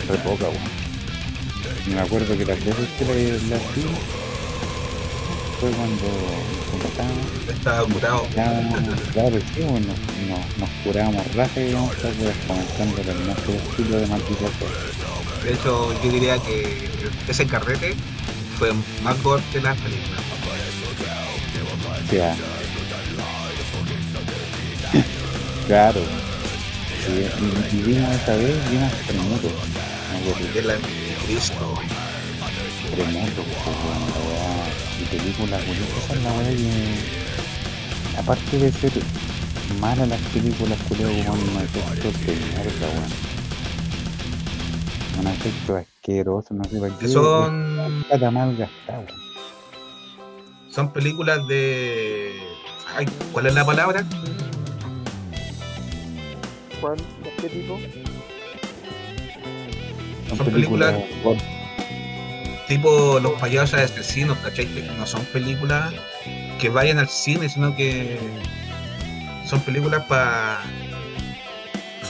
re 0.09 0.19
poca, 0.19 0.45
weón. 0.49 0.87
Me 1.95 2.01
acuerdo 2.01 2.37
que 2.37 2.45
las 2.45 2.65
veces 2.65 2.89
que 2.99 3.05
la, 3.05 3.57
la 3.57 3.63
vi 3.75 4.26
fue 5.61 5.71
cuando, 5.71 6.05
estábamos, 6.89 7.27
Estaba 7.49 7.85
curado. 7.87 8.27
claro, 9.13 9.39
sí, 9.55 9.61
bueno, 9.63 9.87
nos, 10.29 10.59
nos 10.59 10.71
curábamos 10.85 11.27
estar 11.27 12.13
comentando 12.47 13.01
el 13.13 13.27
nuestro 13.27 13.53
estilo 13.55 13.97
de 13.99 14.07
maldita 14.07 14.47
sea. 14.59 14.69
De 15.45 15.53
hecho, 15.55 16.03
yo 16.03 16.11
diría 16.11 16.39
que 16.39 16.89
ese 17.29 17.47
carrete 17.47 17.95
fue 18.59 18.73
más 19.03 19.23
gore 19.23 19.43
que 19.53 19.61
las 19.61 19.77
películas. 19.79 20.21
O 22.05 22.11
sea, 22.11 22.37
claro. 25.67 26.01
Sí, 27.05 27.13
y, 27.13 27.77
y 27.77 27.83
vimos 27.83 28.11
esa 28.15 28.37
vez, 28.37 28.71
vimos 28.71 28.93
Tremoto. 29.07 29.51
Tremoto, 32.95 33.43
películas, 35.07 35.63
esa 35.63 36.15
es 36.15 36.23
la 36.23 36.33
weá 36.33 36.51
que. 36.51 38.19
Aparte 38.19 38.59
de 38.59 38.73
ser 38.73 38.93
malas 39.81 40.09
las 40.09 40.21
películas, 40.33 40.79
culeo, 40.89 41.09
con 41.27 41.39
un 41.39 41.57
efecto 41.63 42.09
de 42.11 42.37
mierda, 42.37 42.87
weón. 42.89 43.13
Un 45.21 45.27
efecto 45.29 45.77
asqueroso, 45.77 46.55
no 46.55 46.65
sé 46.65 46.79
para 46.79 46.99
qué. 46.99 47.09
Son, 47.09 48.05
Plata 48.09 48.31
mal 48.31 48.57
gastada, 48.57 48.99
weón. 49.01 49.11
son 50.71 50.93
películas 50.93 51.47
de. 51.49 52.33
Ay, 52.97 53.07
¿Cuál 53.33 53.47
es 53.47 53.55
la 53.55 53.65
palabra? 53.67 54.05
¿Cuál? 56.81 56.97
¿De 56.97 57.31
qué 57.41 57.49
tipo? 57.49 57.79
Son 60.29 60.37
Son 60.39 60.47
películas. 60.47 60.95
películas- 60.95 61.56
Tipo 62.69 63.21
Los 63.21 63.33
payasos 63.41 63.79
asesinos, 63.79 64.37
¿cachai? 64.39 64.67
Que 64.67 64.83
no 64.83 65.07
son 65.07 65.25
películas 65.27 65.95
que 66.59 66.69
vayan 66.69 66.99
al 66.99 67.09
cine, 67.09 67.49
sino 67.49 67.77
que 67.77 68.19
son 69.47 69.61
películas 69.61 70.05
para. 70.07 70.63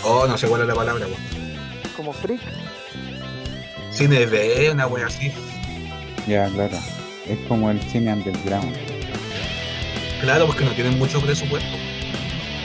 Oh, 0.03 0.27
no 0.27 0.39
sé 0.39 0.47
cuál 0.47 0.63
es 0.63 0.69
la 0.69 0.75
palabra, 0.75 1.07
weón. 1.07 1.21
Como 1.97 2.13
freak. 2.13 2.41
Cine 3.91 4.27
B, 4.27 4.71
una 4.71 4.87
wea 4.87 5.07
así. 5.07 5.33
Ya, 6.27 6.49
claro. 6.49 6.79
Es 7.29 7.39
como 7.49 7.71
el 7.71 7.81
cine 7.83 8.13
underground. 8.13 8.75
Claro, 10.21 10.47
porque 10.47 10.65
no 10.65 10.71
tienen 10.73 10.99
mucho 10.99 11.21
presupuesto. 11.21 11.77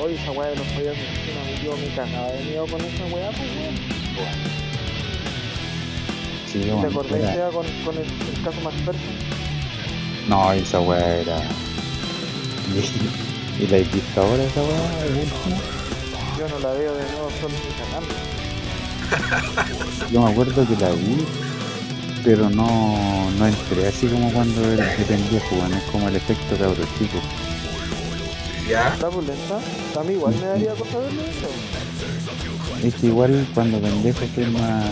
Oye, 0.02 0.16
esa 0.16 0.32
weá 0.32 0.50
de 0.50 0.56
los 0.56 0.68
payasos 0.68 0.98
asesinos 0.98 1.46
me 1.46 1.62
dio 1.62 1.78
mi 1.78 1.88
cagada 1.96 2.32
de 2.32 2.44
miedo 2.44 2.66
con 2.68 2.82
esa 2.82 3.06
weá, 3.06 3.30
pues 3.32 3.50
weón. 3.50 4.71
Sí, 6.52 6.60
¿Te 6.60 6.72
bueno, 6.74 6.88
acordás 6.90 7.34
era- 7.36 7.50
con, 7.50 7.66
con 7.86 7.96
el, 7.96 8.04
el 8.04 8.44
caso 8.44 8.60
McPherson? 8.62 9.16
No, 10.28 10.52
esa 10.54 10.80
weá 10.82 11.18
era. 11.22 11.38
¿Y, 12.74 12.80
y 13.64 13.68
la 13.68 13.78
he 13.78 13.84
visto 13.84 14.22
ahora 14.22 14.44
esa 14.44 14.62
weá? 14.62 15.06
Yo 16.38 16.48
no 16.50 16.60
la 16.60 16.74
veo 16.74 16.94
de 16.96 17.04
nuevo 17.12 17.30
solo 17.40 17.56
en 17.56 17.62
mi 17.68 17.74
canal. 17.80 18.04
Yo 20.12 20.22
me 20.22 20.32
acuerdo 20.32 20.66
que 20.68 20.76
la 20.82 20.90
vi, 20.92 21.26
pero 22.24 22.50
no, 22.50 23.30
no 23.38 23.48
entré 23.48 23.88
así 23.88 24.08
como 24.08 24.32
cuando 24.32 24.62
pendejo, 25.08 25.56
weón. 25.56 25.74
Es 25.74 25.84
como 25.92 26.08
el 26.08 26.16
efecto 26.16 26.56
cabro 26.58 26.84
chico. 26.98 27.20
Ya. 28.70 28.96
La 29.02 29.10
pulenta, 29.10 29.60
a 30.00 30.04
mí 30.04 30.14
igual 30.14 30.36
me 30.36 30.48
daría 30.48 30.72
cosa 30.74 30.98
verlo 31.00 31.22
eso. 31.24 31.48
Es 32.84 33.04
igual 33.04 33.48
cuando 33.54 33.80
pendejo 33.80 34.22
soy 34.34 34.46
más 34.48 34.86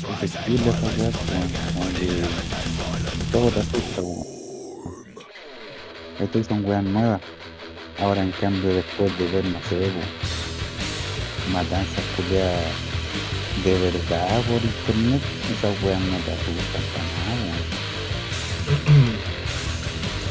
susceptible 0.00 0.70
a 0.70 0.74
esas 0.76 0.98
weas, 0.98 1.14
weón, 1.28 1.50
como 1.74 1.86
que 1.98 2.08
todo 3.32 3.50
te 3.50 3.60
asusta. 3.60 4.02
Estas 6.20 6.46
son 6.46 6.64
weas 6.64 6.84
nuevas. 6.84 7.20
Ahora 8.00 8.22
en 8.22 8.30
cambio 8.32 8.74
después 8.74 9.16
de 9.18 9.26
ver, 9.28 9.44
no 9.44 9.58
sé, 9.68 9.76
weón, 9.78 9.92
matanzas 11.52 12.04
culiadas 12.16 12.94
de 13.62 13.72
verdad 13.78 14.42
por 14.42 14.62
internet, 14.62 15.22
esas 15.52 15.82
weas 15.82 16.00
no 16.00 16.16
te 16.18 16.32
asustan 16.32 16.84
para 16.92 17.04
nada. 17.24 17.54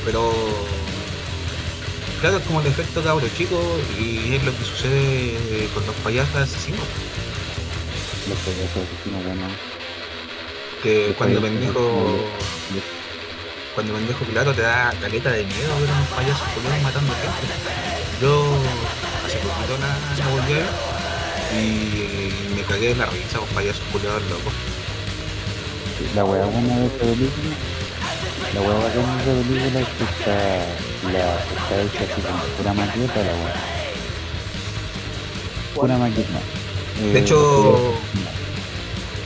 Pero 0.06 0.22
claro, 2.24 2.38
es 2.38 2.44
como 2.46 2.62
el 2.62 2.68
efecto 2.68 3.04
cabro 3.04 3.28
chico 3.36 3.60
y 4.00 4.36
es 4.36 4.44
lo 4.46 4.58
que 4.58 4.64
sucede 4.64 5.68
con 5.74 5.86
los 5.86 5.94
payasos 5.96 6.34
asesinos. 6.38 6.88
Los 8.30 8.40
payasos 8.40 8.80
asesinos, 8.88 9.26
bueno. 9.26 9.44
Que 10.82 11.08
Los 11.08 11.18
cuando 11.18 11.42
pendejo, 11.42 12.30
cuando 13.76 13.94
pendejo 13.96 14.24
claro 14.24 14.54
te 14.54 14.62
da 14.62 14.94
caleta 15.02 15.32
de 15.32 15.44
miedo 15.44 15.80
ver 15.82 15.90
a 15.90 15.94
unos 15.96 16.08
payasos 16.16 16.48
culiados 16.56 16.82
matando 16.82 17.12
gente. 17.12 17.46
Yo 18.22 18.56
hace 19.26 19.38
poquito 19.40 19.78
la, 19.84 20.24
la 20.24 20.28
volví 20.32 20.54
a 20.54 20.58
ver 20.60 20.70
y 21.60 22.56
me 22.56 22.64
cagué 22.64 22.88
de 22.90 22.96
la 22.96 23.06
risa 23.08 23.40
con 23.40 23.50
payasos 23.50 23.84
culiados 23.92 24.24
locos. 24.30 24.54
La 26.16 26.24
weá 26.24 26.46
buena 26.46 26.80
de 26.80 26.86
esta 26.86 27.04
película, 27.04 27.56
la 28.54 28.62
weá 28.62 28.76
bacana 28.76 29.12
de 29.12 29.20
esta 29.20 29.48
película 29.50 29.80
es 29.82 29.88
que 29.88 30.04
está, 30.06 30.93
la, 31.12 31.36
está 31.36 31.82
hecha 31.82 32.04
así 32.14 32.22
con 32.22 32.40
pura 32.58 32.74
maqueta 32.74 33.20
la 33.20 33.34
weá. 33.34 33.56
Pura 35.76 35.98
maqueta. 35.98 36.40
De 37.02 37.18
Eh, 37.18 37.20
hecho, 37.20 37.94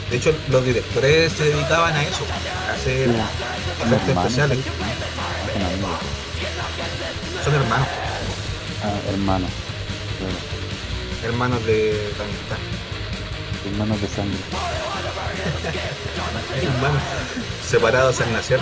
De 0.10 0.16
hecho, 0.18 0.34
los 0.50 0.64
directores 0.64 1.34
se 1.34 1.44
dedicaban 1.50 1.94
a 1.94 2.02
eso, 2.04 2.26
a 2.70 2.74
hacer 2.74 3.10
efectos 3.10 4.08
especiales. 4.18 4.58
son 7.44 7.54
hermanos, 7.56 7.88
Ah, 8.84 9.10
hermanos. 9.10 9.50
Claro, 10.20 10.38
hermanos 11.26 11.66
de 11.66 12.12
amistad. 12.22 12.58
hermanos 13.72 14.02
de 14.02 14.08
sangre. 14.08 14.38
Hermanos 16.62 17.02
separados 17.68 18.20
al 18.22 18.32
nacer. 18.34 18.60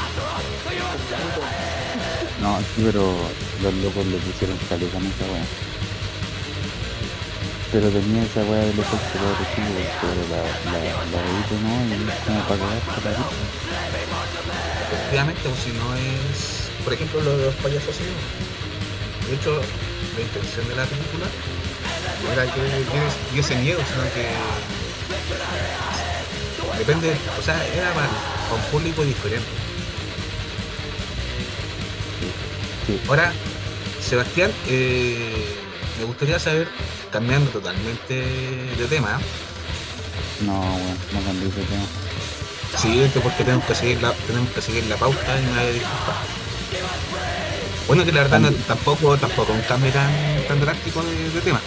No, 2.42 2.60
sí, 2.60 2.84
pero 2.84 3.16
los 3.64 3.74
locos 3.76 4.06
le 4.08 4.18
pusieron 4.18 4.58
caleta 4.70 4.98
en 4.98 5.06
esa 5.06 5.26
weá. 5.32 5.46
Pero 7.72 7.90
tenía 7.90 8.24
esa 8.24 8.44
weá 8.44 8.62
del 8.62 8.80
efecto 8.80 9.20
de 9.20 9.46
chico, 9.56 9.74
pero 10.02 10.22
la, 10.32 10.42
la, 10.72 10.80
la 11.12 11.20
no, 11.64 11.74
y 11.88 12.10
es 12.10 12.20
como 12.26 12.40
para 12.44 12.60
cagar 12.60 12.80
por 12.80 13.08
ahí. 13.08 13.16
Efectivamente, 14.92 15.42
pues 15.44 15.60
si 15.64 15.72
no 15.72 15.96
es, 15.96 16.70
por 16.84 16.94
ejemplo, 16.94 17.22
lo 17.22 17.38
de 17.38 17.46
los 17.46 17.56
payasos 17.56 17.90
así. 17.90 18.04
De 19.30 19.36
hecho, 19.36 19.62
la 20.16 20.22
intención 20.22 20.68
de 20.68 20.76
la 20.76 20.86
película 20.86 21.26
era 22.32 22.46
que 22.54 22.62
diese 23.34 23.56
miedo, 23.56 23.80
sino 23.90 24.04
que 24.14 24.30
depende, 26.78 27.16
o 27.40 27.42
sea, 27.42 27.56
era 27.76 27.94
para 27.94 28.08
un 28.08 28.62
público 28.72 29.04
diferente. 29.04 29.65
Sí. 32.88 33.00
Ahora, 33.08 33.34
Sebastián, 34.02 34.52
eh, 34.68 35.56
me 36.00 36.06
gustaría 36.06 36.40
saber, 36.40 36.68
cambiando 37.12 37.50
totalmente 37.52 38.14
de 38.14 38.86
tema, 38.90 39.20
No, 40.46 40.60
weón, 40.60 40.98
no 41.14 41.22
cambié 41.26 41.48
ese 41.48 41.62
tema. 41.64 41.86
siguiente 42.78 43.20
porque 43.22 43.44
tenemos 43.44 43.66
que 43.66 43.74
seguir 43.76 44.02
la, 44.02 44.12
tenemos 44.28 44.50
que 44.52 44.62
seguir 44.62 44.84
la 44.86 44.98
pauta 44.98 45.40
y 45.40 45.44
me 45.46 45.50
voy 45.52 45.60
a 45.60 45.72
disculpar. 45.72 46.16
Bueno 47.88 48.04
que 48.04 48.12
la 48.12 48.22
verdad 48.24 48.40
no- 48.40 48.52
tampoco, 48.52 49.16
tampoco 49.18 49.54
un 49.54 49.62
cambio 49.62 49.92
tan, 49.92 50.12
tan 50.48 50.60
drástico 50.60 51.02
de, 51.04 51.30
de 51.30 51.42
tema. 51.42 51.62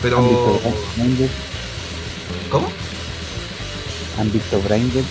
Pero. 0.00 0.18
¿Han 0.18 0.28
visto 0.28 0.60
Braindead? 0.96 1.30
¿Cómo? 2.50 2.68
¿Han 4.18 4.32
visto 4.32 4.60
Braindead? 4.62 5.04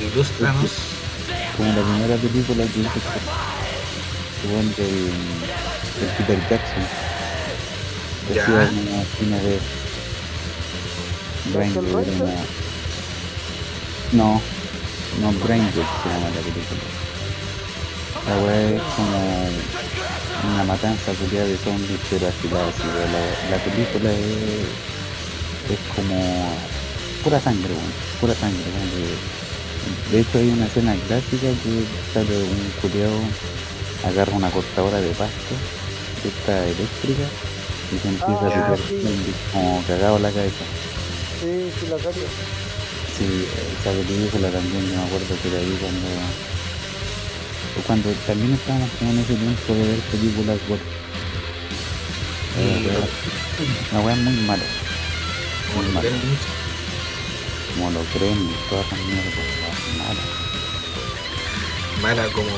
Ilústranos. 0.00 0.70
Como 1.56 1.72
la 1.72 1.82
primera 1.82 2.16
película 2.16 2.64
que 2.64 2.80
hizo 2.80 2.90
bueno, 4.52 4.70
del, 4.76 5.12
del 6.00 6.10
Peter 6.18 6.40
Jackson. 6.50 6.84
Que 8.28 8.34
Ya. 8.34 8.42
hacía 8.42 8.54
una 8.82 9.02
esquina 9.02 9.36
de. 9.38 9.58
¿Michael 11.46 11.86
era 11.86 12.24
una- 12.24 12.44
No, 14.12 14.40
no 15.20 15.32
Braindead 15.44 15.72
se 15.72 16.08
llama 16.08 16.28
la 16.34 16.40
película. 16.40 16.82
La 18.28 18.36
weá 18.44 18.70
es 18.76 18.82
como 18.96 19.48
una 20.52 20.64
matanza 20.64 21.12
culiada 21.12 21.46
de 21.46 21.56
zombies, 21.58 22.00
pero 22.10 22.26
así. 22.28 22.48
pero 22.48 22.58
La, 23.12 23.56
la 23.56 23.64
película 23.64 24.10
es, 24.12 24.66
es 25.72 25.78
como 25.94 26.48
pura 27.24 27.40
sangre, 27.40 27.72
weón, 27.72 27.92
pura 28.20 28.34
sangre. 28.34 28.62
que- 28.64 29.45
de 30.10 30.20
hecho 30.20 30.38
hay 30.38 30.48
una 30.50 30.66
escena 30.66 30.94
clásica 31.06 31.48
que 31.62 31.84
sale 32.12 32.36
un 32.42 32.72
culiado, 32.80 33.18
agarra 34.06 34.32
una 34.36 34.50
cortadora 34.50 35.00
de 35.00 35.10
pasto, 35.10 35.54
que 36.22 36.28
está 36.28 36.64
eléctrica, 36.66 37.26
y 37.92 37.98
se 37.98 38.08
empieza 38.08 38.44
Ah, 38.44 38.48
a 38.48 38.50
tirar 38.50 38.78
sí. 38.88 39.00
zombies 39.02 39.36
como 39.52 39.82
cagado 39.86 40.18
la 40.18 40.30
cabeza. 40.30 40.64
Sí, 41.40 41.70
sí, 41.80 41.86
la 41.90 41.96
cacho. 41.98 42.26
Sí, 43.16 43.46
esa 43.80 43.90
película 43.92 44.50
también 44.50 44.82
yo 44.90 44.96
me 44.98 45.04
acuerdo 45.06 45.34
que 45.42 45.48
era 45.48 45.58
ahí 45.58 45.78
cuando 45.80 46.08
o 47.76 47.80
cuando 47.86 48.10
también 48.26 48.52
estábamos 48.54 48.90
como 48.98 49.10
en 49.12 49.18
ese 49.20 49.34
tiempo 49.34 49.74
de 49.74 49.84
ver 49.86 49.98
películas 50.12 50.58
gore. 50.68 50.80
Y- 52.56 53.94
La 53.94 54.00
weá 54.00 54.14
es 54.14 54.20
muy 54.22 54.34
mala, 54.44 54.64
muy 55.74 55.86
mala. 55.92 56.08
Como 57.76 57.90
lo 57.90 58.00
creen 58.04 58.38
y 58.50 58.54
todas 58.70 58.86
esas 58.86 58.98
mierdas, 59.00 59.34
mala. 59.98 60.22
Mala 62.02 62.32
como. 62.32 62.48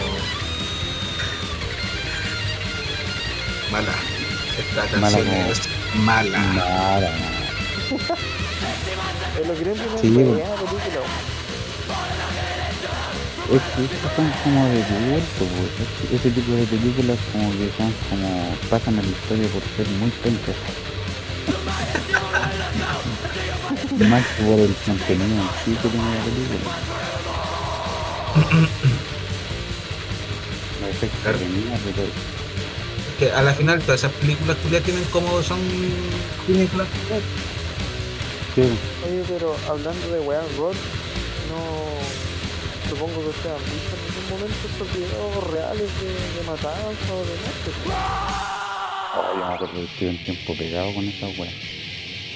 Mala. 3.70 3.92
Esta 4.58 4.82
Mala 4.98 5.16
canción 5.18 5.26
como- 5.26 5.52
es 5.52 5.60
mala. 5.96 6.38
Mala, 6.38 7.10
mala. 7.10 7.10
Los 9.46 9.58
Gremlins 9.60 10.00
Sí, 10.00 10.06
es 10.08 10.12
bueno. 10.14 10.30
buena 10.30 10.54
película. 10.56 11.00
Es 13.48 13.62
que 13.62 13.82
estos 13.84 14.12
son 14.14 14.30
como 14.44 14.60
de 14.66 14.80
culto, 14.82 15.44
pues. 15.56 15.70
Este- 15.88 16.16
ese 16.16 16.30
tipo 16.30 16.52
de 16.52 16.64
películas 16.64 17.18
como 17.32 17.50
que 17.52 17.70
son 17.78 17.94
como 18.10 18.28
pasan 18.68 18.98
a 18.98 19.02
la 19.02 19.08
historia 19.08 19.48
por 19.48 19.62
ser 19.76 19.88
muy 19.96 20.10
pencas. 20.10 20.56
Más 24.06 24.24
que 24.26 24.42
por 24.44 24.60
el 24.60 24.74
contenido 24.84 25.42
en 25.42 25.48
sí 25.64 25.76
que 25.82 25.88
tiene 25.88 26.14
la 26.14 26.24
película. 26.24 26.74
Claro. 31.22 31.38
y 31.38 31.92
todo. 31.92 32.06
Que 33.18 33.30
a 33.32 33.42
la 33.42 33.52
final 33.52 33.80
todas 33.82 34.00
esas 34.00 34.12
películas 34.12 34.56
culiadas 34.58 34.84
tienen 34.86 35.04
como 35.04 35.42
son 35.42 35.60
películas. 36.46 36.86
Sí, 38.54 38.62
Oye, 39.06 39.22
pero 39.28 39.56
hablando 39.68 40.08
de 40.08 40.20
weas 40.20 40.56
gore, 40.56 40.78
no. 41.50 42.88
Supongo 42.88 43.20
que 43.20 43.28
ustedes 43.28 43.54
han 43.54 43.64
visto 43.64 43.94
en 43.94 44.02
algún 44.08 44.30
momento 44.30 44.66
estos 44.66 44.88
videos 44.94 45.50
reales 45.52 45.90
de, 46.00 46.38
de 46.38 46.46
matanza 46.46 47.12
o 47.12 47.20
de 47.20 47.36
muerte. 47.36 47.70
oh, 49.12 49.38
yo 49.38 49.46
me 49.46 49.54
acuerdo 49.54 49.74
que 49.74 49.84
estuve 49.84 50.08
un 50.10 50.24
tiempo 50.24 50.56
pegado 50.56 50.94
con 50.94 51.04
esa 51.04 51.26
weá. 51.26 51.52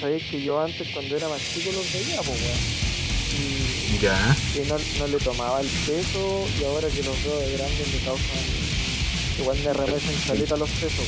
Sabéis 0.03 0.23
que 0.29 0.41
yo 0.43 0.59
antes, 0.59 0.85
cuando 0.89 1.15
era 1.15 1.29
más 1.29 1.39
chico, 1.39 1.71
los 1.71 1.93
veía, 1.93 2.17
pues 2.17 2.37
weón. 2.41 2.59
Y, 3.95 3.99
Ya. 4.03 4.35
y 4.53 4.67
no, 4.67 4.75
no 4.99 5.07
le 5.07 5.17
tomaba 5.23 5.61
el 5.61 5.67
peso, 5.67 6.45
y 6.59 6.63
ahora 6.65 6.89
que 6.89 7.03
los 7.03 7.23
veo 7.23 7.39
de 7.39 7.53
grandes 7.55 7.87
me 7.87 7.99
causan. 8.03 8.43
Igual 9.39 9.57
me 9.63 9.71
remesan 9.71 10.15
caleta 10.27 10.57
los 10.57 10.69
pesos, 10.71 11.05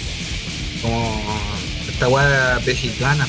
weón. 0.82 0.82
Como 0.82 1.22
esta 1.90 2.08
weá 2.08 2.62
mexicana. 2.66 3.28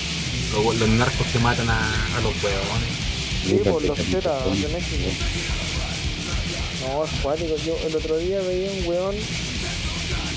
Los, 0.52 0.76
los 0.76 0.88
narcos 0.88 1.26
que 1.32 1.38
matan 1.40 1.68
a, 1.68 1.78
a 2.16 2.20
los 2.20 2.32
huevones. 2.44 2.88
Sí, 3.44 3.54
por 3.68 3.82
los 3.82 3.98
zetas 3.98 4.44
de 4.44 4.68
México. 4.68 5.10
No, 6.86 7.04
es 7.04 7.10
cuático. 7.22 7.56
Yo 7.66 7.76
el 7.88 7.96
otro 7.96 8.18
día 8.18 8.40
veía 8.42 8.70
un 8.70 8.86
weón 8.86 9.16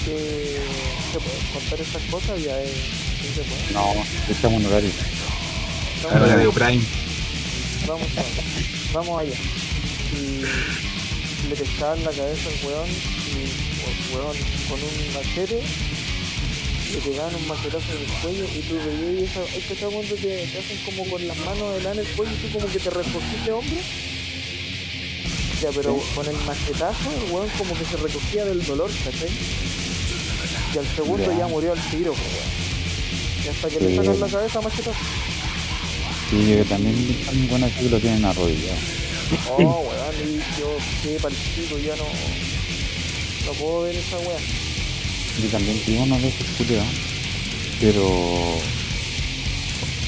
que 0.05 0.57
se 1.13 1.19
puede 1.19 1.39
contar 1.53 1.81
estas 1.81 2.01
cosas 2.09 2.43
ya 2.43 2.59
es. 2.63 2.71
No, 3.73 3.93
estamos 4.29 4.59
en 4.61 4.65
horario. 4.67 4.89
Ahora 6.03 6.25
allá, 6.25 6.37
de 6.37 6.49
Prime. 6.49 6.83
vamos, 7.87 8.07
vamos, 8.15 8.33
vamos 8.93 9.21
allá. 9.21 9.35
Y 10.15 11.47
le 11.49 11.55
pescaban 11.55 12.03
la 12.03 12.11
cabeza 12.11 12.49
al 12.49 12.67
weón 12.67 12.87
y 12.89 13.39
el 13.43 14.15
weón 14.15 14.37
con 14.69 14.79
un 14.79 15.13
machete 15.13 15.61
le 16.93 16.97
pegaban 17.01 17.35
un 17.35 17.47
machetazo 17.47 17.85
en 17.93 18.01
el 18.01 18.11
cuello 18.21 18.45
y 18.55 18.59
tú 18.61 18.75
veías 18.75 19.29
esa, 19.29 19.41
hay 19.41 19.61
que 19.61 19.75
cuando 19.75 20.15
te, 20.15 20.47
te 20.47 20.57
hacen 20.57 20.77
como 20.85 21.05
con 21.09 21.27
las 21.27 21.37
manos 21.37 21.85
en 21.85 21.99
el 21.99 22.07
cuello 22.15 22.31
y 22.33 22.47
tú 22.47 22.53
como 22.59 22.71
que 22.73 22.79
te 22.79 22.89
recogiste 22.89 23.45
de 23.45 23.51
hombro. 23.51 23.77
Ya, 25.61 25.69
pero 25.75 26.01
con 26.15 26.25
el 26.25 26.37
machetazo 26.47 27.11
el 27.11 27.31
weón 27.31 27.49
como 27.57 27.73
que 27.75 27.85
se 27.85 27.97
recogía 27.97 28.45
del 28.45 28.65
dolor, 28.65 28.89
¿cachai? 29.03 29.29
Y 30.73 30.77
al 30.77 30.87
segundo 30.95 31.31
Ya. 31.31 31.37
ya 31.39 31.47
murió 31.47 31.73
al 31.73 31.81
tiro, 31.91 32.11
weón. 32.13 32.49
Y 33.45 33.47
hasta 33.49 33.67
que 33.69 33.79
le 33.79 33.89
Sí. 33.89 33.95
sacan 33.97 34.19
la 34.19 34.27
cabeza 34.27 34.61
machetazo. 34.61 34.97
Sí, 36.29 36.45
que 36.45 36.65
también 36.65 36.95
están 37.19 37.47
buenas 37.47 37.71
que 37.73 37.89
lo 37.89 37.99
tienen 37.99 38.23
arrodillado. 38.23 38.77
Oh, 39.57 39.81
weón, 39.89 40.43
yo 40.59 40.77
quedé 41.01 41.19
para 41.19 41.33
el 41.33 41.41
chico, 41.55 41.77
ya 41.79 41.95
no, 41.95 42.05
no 43.45 43.51
puedo 43.53 43.81
ver 43.83 43.95
esa 43.95 44.17
wea. 44.19 44.37
Yo 45.41 45.49
también 45.49 45.81
uno 46.01 46.19
de 46.19 46.27
esos 46.27 46.47
culiados, 46.57 46.87
pero 47.79 48.59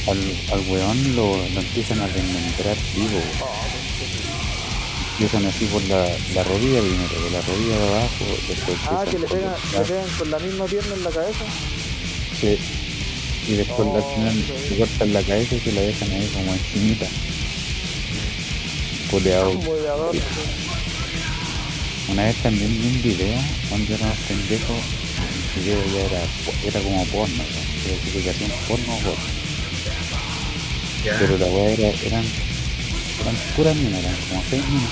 al, 0.07 0.19
al 0.51 0.69
weón 0.69 1.15
lo, 1.15 1.38
lo 1.38 1.59
empiezan 1.59 2.01
a 2.01 2.07
desmembrar 2.07 2.78
vivo. 2.95 3.22
Oh, 3.41 3.61
empiezan 5.13 5.45
así 5.45 5.65
por 5.65 5.84
la, 5.84 6.07
la 6.34 6.43
rodilla 6.43 6.82
primero, 6.82 7.22
de 7.24 7.30
la 7.32 7.41
rodilla 7.41 7.78
de 7.78 7.88
abajo, 7.89 8.26
después 8.47 8.78
ah, 8.89 9.05
que 9.09 9.19
le 9.19 9.28
pegan, 9.28 9.53
le 9.74 9.80
pegan 9.82 10.09
con 10.17 10.32
la 10.32 10.39
misma 10.39 10.65
pierna 10.65 10.95
en 10.95 11.03
la 11.03 11.09
cabeza. 11.11 11.45
sí, 12.39 12.57
y 13.52 13.56
después 13.56 13.88
Oh, 13.88 13.97
al 13.97 14.04
final 14.04 14.78
cortan 14.78 15.14
la 15.14 15.22
cabeza 15.24 15.56
y 15.56 15.60
se 15.60 15.72
la 15.74 15.82
dejan 15.82 16.10
ahí 16.12 16.30
como 16.34 16.54
encimita. 16.54 17.06
Sí. 20.14 20.20
Una 22.08 22.24
vez 22.26 22.36
también 22.38 22.82
vi 22.82 22.88
un 22.88 23.02
video 23.02 23.39
donde 23.70 23.93
era 23.95 24.06
un 24.06 24.16
pendejo, 24.28 24.74
el 25.58 25.64
video 25.64 25.84
ya 25.93 26.06
era, 26.06 26.22
era 26.66 26.80
como 26.80 27.06
porno, 27.06 27.43
clasificación 27.84 28.52
porno 28.68 28.95
o 28.95 28.99
porno. 28.99 29.24
Pero 31.04 31.38
la 31.38 31.45
weá 31.47 31.70
era, 31.72 31.88
eran, 32.06 32.26
eran 33.22 33.36
puras 33.56 33.76
minas, 33.76 33.99
eran 33.99 34.16
como 34.30 34.43
seis 34.49 34.64
minas. 34.70 34.91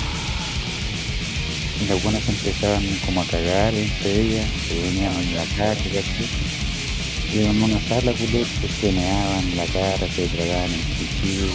Y 1.80 1.86
las 1.88 2.02
buenas 2.02 2.28
empezaban 2.28 2.84
como 3.06 3.22
a 3.22 3.24
cagar 3.26 3.74
entre 3.74 4.20
ellas, 4.20 4.46
se 4.68 4.74
venían 4.82 5.14
en 5.14 5.36
la 5.36 5.44
cara, 5.56 5.74
¿cachai? 5.74 6.49
Y 7.32 7.44
en 7.44 7.62
una 7.62 7.78
sala, 7.88 8.12
culo, 8.12 8.44
pues, 8.60 8.72
se 8.80 8.90
meaban 8.90 9.56
la 9.56 9.64
cara, 9.66 10.08
se 10.14 10.26
tragaban 10.26 10.72
el 10.72 10.80
cuchillo. 10.96 11.46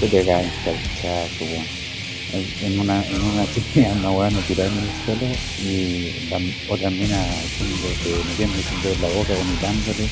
Se 0.00 0.06
pegaban 0.06 0.50
calchazo, 0.64 1.44
weón. 1.44 1.66
En 2.62 2.80
una, 2.80 3.02
en 3.06 3.22
una 3.22 3.46
tenía 3.46 3.90
una 3.98 4.10
weá 4.10 4.30
no 4.30 4.40
tirada 4.40 4.70
en 4.70 4.78
el 4.78 4.90
suelo 5.04 5.26
y 5.64 6.28
la 6.28 6.38
otra 6.68 6.90
mina 6.90 7.26
el 7.58 7.68
dedo 8.82 8.94
en 8.94 9.02
la 9.02 9.08
boca, 9.08 9.34
vomitándole. 9.34 10.08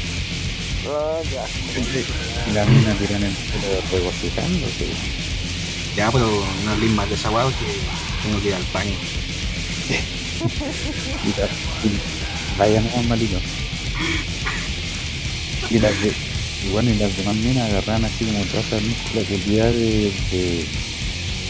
Y 2.47 2.51
la 2.53 2.65
mina 2.65 2.95
tiró 2.95 3.17
en 3.17 3.25
el 3.25 3.35
suelo 3.35 3.83
regocijándose. 3.93 4.87
Ya, 5.95 6.11
pero 6.11 6.27
no 6.65 6.71
hablé 6.71 6.89
más 6.89 7.07
de 7.09 7.17
esa 7.17 7.31
weá 7.31 7.47
que 7.47 7.67
tengo 8.23 8.41
que 8.41 8.49
ir 8.49 8.55
al 8.55 8.65
baño. 8.73 8.97
Vaya 12.59 12.81
no 12.81 13.03
malito. 13.03 13.39
Y 15.69 15.79
las 15.79 16.01
de, 16.01 16.17
y 16.61 16.69
bueno, 16.69 16.91
y 16.91 16.95
las 16.95 17.17
demás 17.17 17.37
minas 17.37 17.71
agarraban 17.71 18.05
así 18.05 18.25
como 18.27 18.47
toda 18.47 18.63
esa 18.63 18.81
muscularidad 18.81 19.73
de, 19.73 20.13
de, 20.31 20.71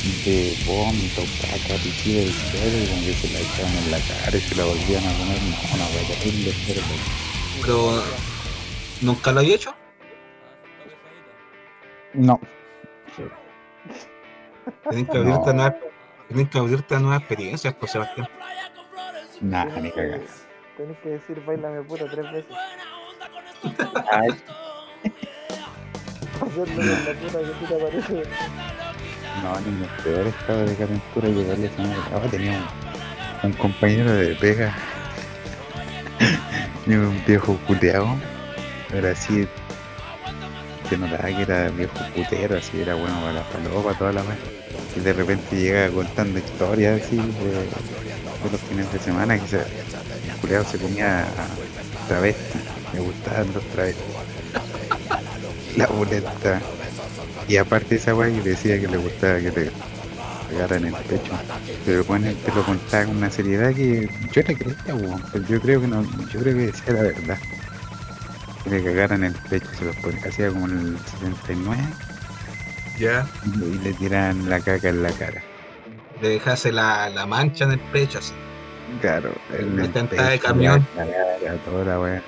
de 0.03 0.59
vómito, 0.64 1.30
caca, 1.36 1.78
pipí 1.78 2.12
del 2.14 2.34
suelo, 2.34 2.80
y 2.82 2.88
como 2.88 3.05
que 3.05 3.14
se 3.14 3.28
la 3.28 3.40
echaban 3.40 3.76
en 3.76 3.90
la 3.90 4.03
cara 4.03 4.36
y 4.36 4.40
se 4.40 4.55
la 4.55 4.64
volvían 4.64 5.07
a 5.07 5.16
comer. 5.16 5.42
No, 5.42 5.59
una 5.70 5.88
wea 5.88 6.05
terrible, 6.05 6.57
pero 6.66 6.82
Pero, 7.61 8.20
¿nunca 9.01 9.32
lo 9.32 9.40
había 9.40 9.55
hecho? 9.57 9.74
No. 12.14 12.40
Tenés 14.88 15.09
que 15.09 15.18
No. 15.18 15.24
abrirte 15.24 15.51
a 15.51 15.53
nuevas, 15.53 15.74
tenés 16.28 16.49
que 16.49 16.59
abrirte 16.59 16.94
a 16.94 16.99
nuevas 17.01 17.20
experiencias, 17.20 17.74
pues 17.74 17.92
Sebastián. 17.92 18.28
Nada, 19.40 19.80
ni 19.80 19.90
cagar. 19.92 20.20
Tenés 20.77 20.99
que 20.99 21.09
decir 21.11 21.43
bailame 21.45 21.83
puta 21.83 22.05
tres 22.11 22.31
veces. 22.33 22.57
Ay, 24.12 24.29
Hacerlo 26.41 26.74
con 26.77 26.87
la 27.05 27.12
puta 27.14 27.39
que 27.39 27.53
tú 27.59 27.66
te 27.66 27.74
aparece. 27.74 28.22
no, 29.43 29.61
ni 29.61 29.81
los 29.81 29.91
peores 30.03 30.35
estados 30.35 30.70
de 30.70 30.77
calentura 30.77 31.29
llegarle 31.29 31.66
a 31.68 31.70
esa 31.70 31.83
madre. 31.83 32.14
Ahora 32.14 32.29
tenía 32.29 32.53
un, 33.43 33.51
un 33.51 33.53
compañero 33.55 34.12
de 34.12 34.35
pega. 34.37 34.74
y 36.87 36.95
un 36.95 37.24
viejo 37.27 37.55
puteado. 37.66 38.09
Era 38.93 39.11
así. 39.12 39.49
Se 40.89 40.97
notaba 40.99 41.24
que 41.29 41.43
era 41.43 41.68
viejo 41.70 41.99
putero, 42.14 42.59
así 42.59 42.81
era 42.81 42.95
bueno 42.95 43.18
para 43.20 43.33
la 43.33 43.45
falopa, 43.45 43.95
toda 43.95 44.12
la 44.12 44.22
vez. 44.22 44.39
Y 44.95 45.01
de 45.01 45.12
repente 45.12 45.57
llega 45.57 45.91
contando 45.91 46.39
historias 46.39 47.03
así 47.03 47.16
de, 47.16 47.51
de 47.51 48.51
los 48.51 48.61
fines 48.62 48.93
de 48.93 48.99
semana 49.01 49.39
que 49.39 49.49
se, 49.49 49.59
el 50.37 50.41
culeado 50.41 50.64
se 50.64 50.78
comía 50.78 51.22
a 51.22 52.07
travestis. 52.09 52.62
Me 52.93 53.01
gustaban 53.01 53.53
los 53.53 53.64
travestis. 53.70 54.05
La 55.76 55.87
boleta. 55.87 56.61
Y 57.49 57.57
aparte 57.57 57.91
de 57.91 57.97
esa 57.97 58.14
weá 58.14 58.28
que 58.32 58.49
decía 58.49 58.80
que 58.80 58.89
le 58.89 58.97
gustaba 58.97 59.39
que 59.39 59.51
le 59.51 59.70
pegaran 60.49 60.84
el 60.87 60.95
pecho. 60.95 61.32
Pero 61.84 62.05
bueno, 62.05 62.32
te 62.45 62.53
lo 62.55 62.64
contaba 62.64 63.05
con 63.05 63.16
una 63.16 63.30
seriedad 63.30 63.72
que 63.74 64.09
yo 64.32 64.43
le 64.47 64.57
creía, 64.57 64.95
weón. 64.95 65.22
Yo 65.49 65.61
creo 65.61 65.80
que 65.80 65.87
no, 65.87 66.03
yo 66.32 66.41
creo 66.41 66.55
que 66.57 66.66
decía 66.66 66.93
la 66.95 67.03
verdad. 67.03 67.39
Que 68.64 68.70
le 68.70 68.84
cagaran 68.84 69.24
el 69.24 69.32
pecho, 69.34 69.66
se 69.78 69.84
los 69.84 69.97
ponía, 69.97 70.20
hacía 70.26 70.49
como 70.49 70.66
en 70.66 70.78
el 70.78 70.99
79 71.20 71.82
Ya. 72.99 73.26
y 73.45 73.78
le 73.78 73.93
tiraban 73.95 74.49
la 74.51 74.59
caca 74.61 74.89
en 74.89 75.03
la 75.03 75.12
cara. 75.12 75.41
Le 76.20 76.30
dejase 76.30 76.72
la, 76.72 77.09
la 77.11 77.26
mancha 77.26 77.64
en 77.64 77.72
el 77.72 77.78
pecho, 77.78 78.18
así. 78.18 78.32
Claro, 79.01 79.32
el 79.59 79.91
tentada 79.93 80.30
de 80.30 80.39
camión. 80.39 80.87
la 80.97 81.05
cara, 81.07 81.57
toda 81.64 81.84
la 81.84 82.01
weá. 82.01 82.22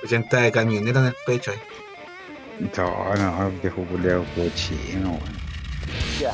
Presenta 0.00 0.40
de 0.42 0.52
camioneta 0.52 1.00
en 1.00 1.06
el 1.06 1.16
pecho 1.26 1.50
ahí. 1.50 1.58
No, 2.76 3.14
no, 3.16 3.50
viejo 3.62 3.82
culeado 3.84 4.24
cochino, 4.34 5.10
weón. 5.10 5.36
Ya. 6.20 6.32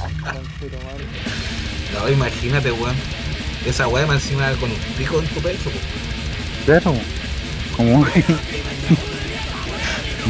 No, 1.94 2.08
imagínate, 2.08 2.72
weón. 2.72 2.94
Esa 3.66 3.86
weá 3.88 4.06
más 4.06 4.22
encima 4.24 4.50
con 4.60 4.70
un 4.70 4.76
pico 4.98 5.18
en 5.20 5.26
tu 5.28 5.40
pecho, 5.40 5.70
pues. 5.70 5.84
Claro, 6.64 6.94
como 7.76 8.04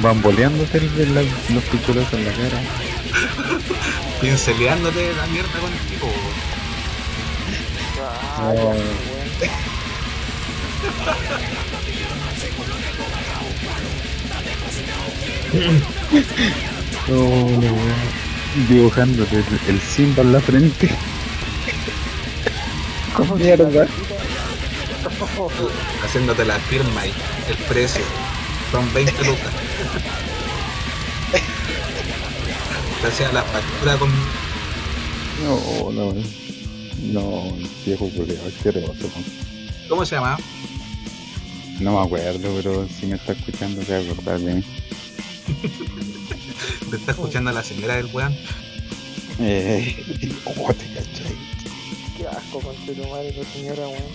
bamboleándote 0.02 0.78
el- 0.78 1.00
el- 1.00 1.14
la- 1.14 1.22
los 1.22 1.64
pichulazos 1.64 2.12
en 2.14 2.24
la 2.26 2.32
cara. 2.32 2.60
Pinceleándote 4.20 5.12
la 5.14 5.26
mierda 5.26 5.58
con 5.60 5.72
el 5.72 5.78
pico, 5.90 6.06
weón. 6.06 6.52
Oh. 17.10 17.60
Dibujándote 18.68 19.44
el, 19.68 19.80
Simba 19.80 20.22
en 20.22 20.32
la 20.32 20.40
frente. 20.40 20.90
¿Cómo 23.16 23.36
mierda? 23.36 23.86
Haciéndote 26.04 26.44
la 26.44 26.58
firma 26.58 27.00
ahí. 27.00 27.12
El 27.48 27.56
precio. 27.56 28.02
Son 28.70 28.92
20 28.92 29.12
lucas. 29.24 29.52
Te 33.00 33.08
hacía 33.08 33.32
la 33.32 33.42
factura 33.42 33.96
con. 33.96 34.10
No, 35.44 35.92
no. 35.92 36.41
No, 37.02 37.52
viejo 37.84 38.08
culeado, 38.10 38.46
asqueroso. 38.48 39.10
¿Cómo 39.88 40.06
se 40.06 40.14
llama? 40.14 40.38
No 41.80 41.98
me 41.98 42.06
acuerdo, 42.06 42.54
pero 42.56 42.86
si 42.88 43.06
me 43.06 43.16
está 43.16 43.32
escuchando 43.32 43.82
se 43.82 43.92
va 43.92 43.98
a 43.98 44.02
acordar 44.12 44.38
de 44.40 44.54
mí. 44.54 44.62
Te 46.90 46.96
está 46.96 47.10
escuchando 47.12 47.50
la 47.52 47.62
señora 47.64 47.96
del 47.96 48.06
weón. 48.06 48.34
Eh, 49.40 49.96
oh, 50.44 50.72
te 50.72 50.86
cachai. 50.92 51.34
Qué 52.16 52.26
asco, 52.28 52.60
conchero, 52.60 53.08
madre, 53.08 53.34
la 53.36 53.44
señora, 53.44 53.88
weón. 53.88 54.12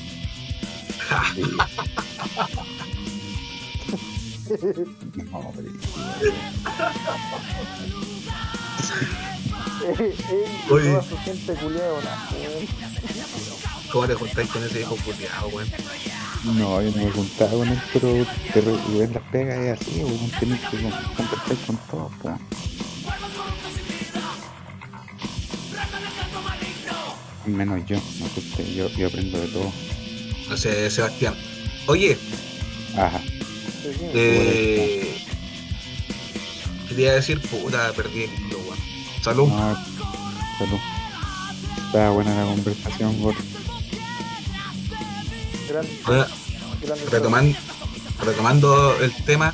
No, 5.31 5.53
Oye. 10.69 10.89
toda 10.89 11.03
su 11.03 11.17
gente 11.19 11.53
culiada, 11.53 11.93
weón. 11.93 12.67
¿Cómo 13.91 14.07
te 14.07 14.13
juntáis 14.15 14.49
con 14.49 14.63
ese 14.63 14.77
viejo 14.79 14.95
culiado, 14.97 15.47
weón? 15.49 15.69
No, 16.43 16.81
yo 16.81 16.91
no 16.91 17.03
me 17.05 17.11
juntaba 17.11 17.51
con 17.51 17.67
él, 17.67 17.81
pero 17.93 18.25
te 18.53 18.61
re- 18.61 19.03
en 19.03 19.13
las 19.13 19.23
pegas 19.31 19.57
es 19.59 19.81
así, 19.81 20.03
weón, 20.03 20.31
tenés 20.39 20.59
que 20.61 20.77
con- 20.81 20.91
contactar 21.15 21.57
con 21.65 21.77
todos, 21.89 22.11
po. 22.21 22.39
Menos 27.45 27.85
yo, 27.85 27.95
no 27.95 28.27
sé 28.27 28.39
usted, 28.41 28.65
yo, 28.73 28.89
yo 28.89 29.07
aprendo 29.07 29.39
de 29.39 29.47
todo. 29.47 29.71
No 30.49 30.57
sé, 30.57 30.89
Sebastián. 30.89 31.33
Oye, 31.87 32.17
Ajá, 32.97 33.21
eh. 34.13 35.23
Quería 36.89 37.13
decir, 37.13 37.39
puta, 37.41 37.93
perdí 37.93 38.23
el 38.23 38.33
hilo, 38.33 38.57
weón. 38.59 38.77
Salud. 39.27 39.49
no, 39.49 39.75
salud. 40.57 40.79
Estaba 41.85 42.11
buena 42.11 42.33
la 42.33 42.45
conversación, 42.49 43.21
gordo. 43.21 43.41
Retomando, 47.11 47.57
retomando 48.23 48.97
el 49.01 49.13
tema, 49.25 49.53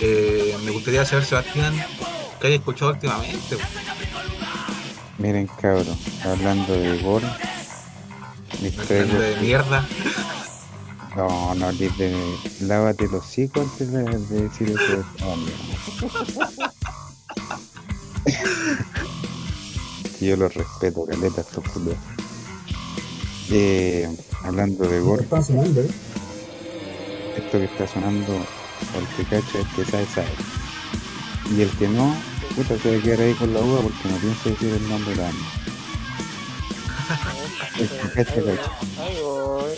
eh, 0.00 0.56
me 0.64 0.72
gustaría 0.72 1.04
saber, 1.04 1.24
Sebastián, 1.24 1.72
qué 2.40 2.48
hay 2.48 2.54
escuchado 2.54 2.90
últimamente. 2.90 3.58
Miren, 5.18 5.46
cabros, 5.46 5.96
hablando 6.24 6.72
de 6.72 6.98
traigo. 6.98 7.30
Hablando 8.90 9.20
de 9.20 9.36
mierda. 9.36 9.86
No, 11.14 11.54
no, 11.54 11.70
les 11.70 11.96
de. 11.96 12.12
Lávate 12.62 13.04
los 13.04 13.24
hocico 13.24 13.60
antes 13.60 13.92
de, 13.92 14.02
de 14.02 14.48
decir 14.48 14.68
eso. 14.68 15.04
Oh, 15.22 16.64
Yo 20.20 20.36
los 20.36 20.54
respeto, 20.54 21.04
caleta, 21.04 21.40
estos 21.42 21.64
culiados. 21.68 22.02
Eh, 23.50 24.08
hablando 24.42 24.88
de 24.88 25.00
gore, 25.00 25.26
sonando, 25.28 25.82
¿eh? 25.82 25.90
esto 27.36 27.58
que 27.58 27.64
está 27.64 27.86
sonando, 27.86 28.32
el 28.34 29.06
que 29.16 29.24
cacha, 29.24 29.58
el 29.58 29.68
que 29.76 29.84
sabe, 29.90 30.06
sabe. 30.06 30.28
Y 31.54 31.60
el 31.60 31.70
que 31.72 31.88
no, 31.88 32.16
puta, 32.56 32.78
se 32.78 32.90
va 32.90 32.98
a 32.98 33.02
quedar 33.02 33.20
ahí 33.20 33.34
con 33.34 33.52
la 33.52 33.60
uva 33.60 33.82
porque 33.82 34.08
no 34.08 34.16
pienso 34.16 34.48
decir 34.48 34.72
el 34.72 34.88
nombre 34.88 35.10
de 35.10 35.16
la 35.16 35.24
banda. 35.24 35.46
El 37.78 37.88
que 37.88 37.96
cacha, 38.14 38.34
cacha. 38.34 38.70
Ay, 38.98 39.16
voy. 39.22 39.74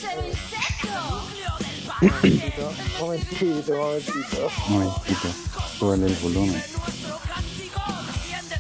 Momentito, 2.01 2.72
momentito, 3.01 3.72
momentito. 3.72 4.51
Un 4.68 4.72
momentito, 4.72 5.28
súbale 5.78 6.07
el 6.07 6.14
volumen. 6.16 6.62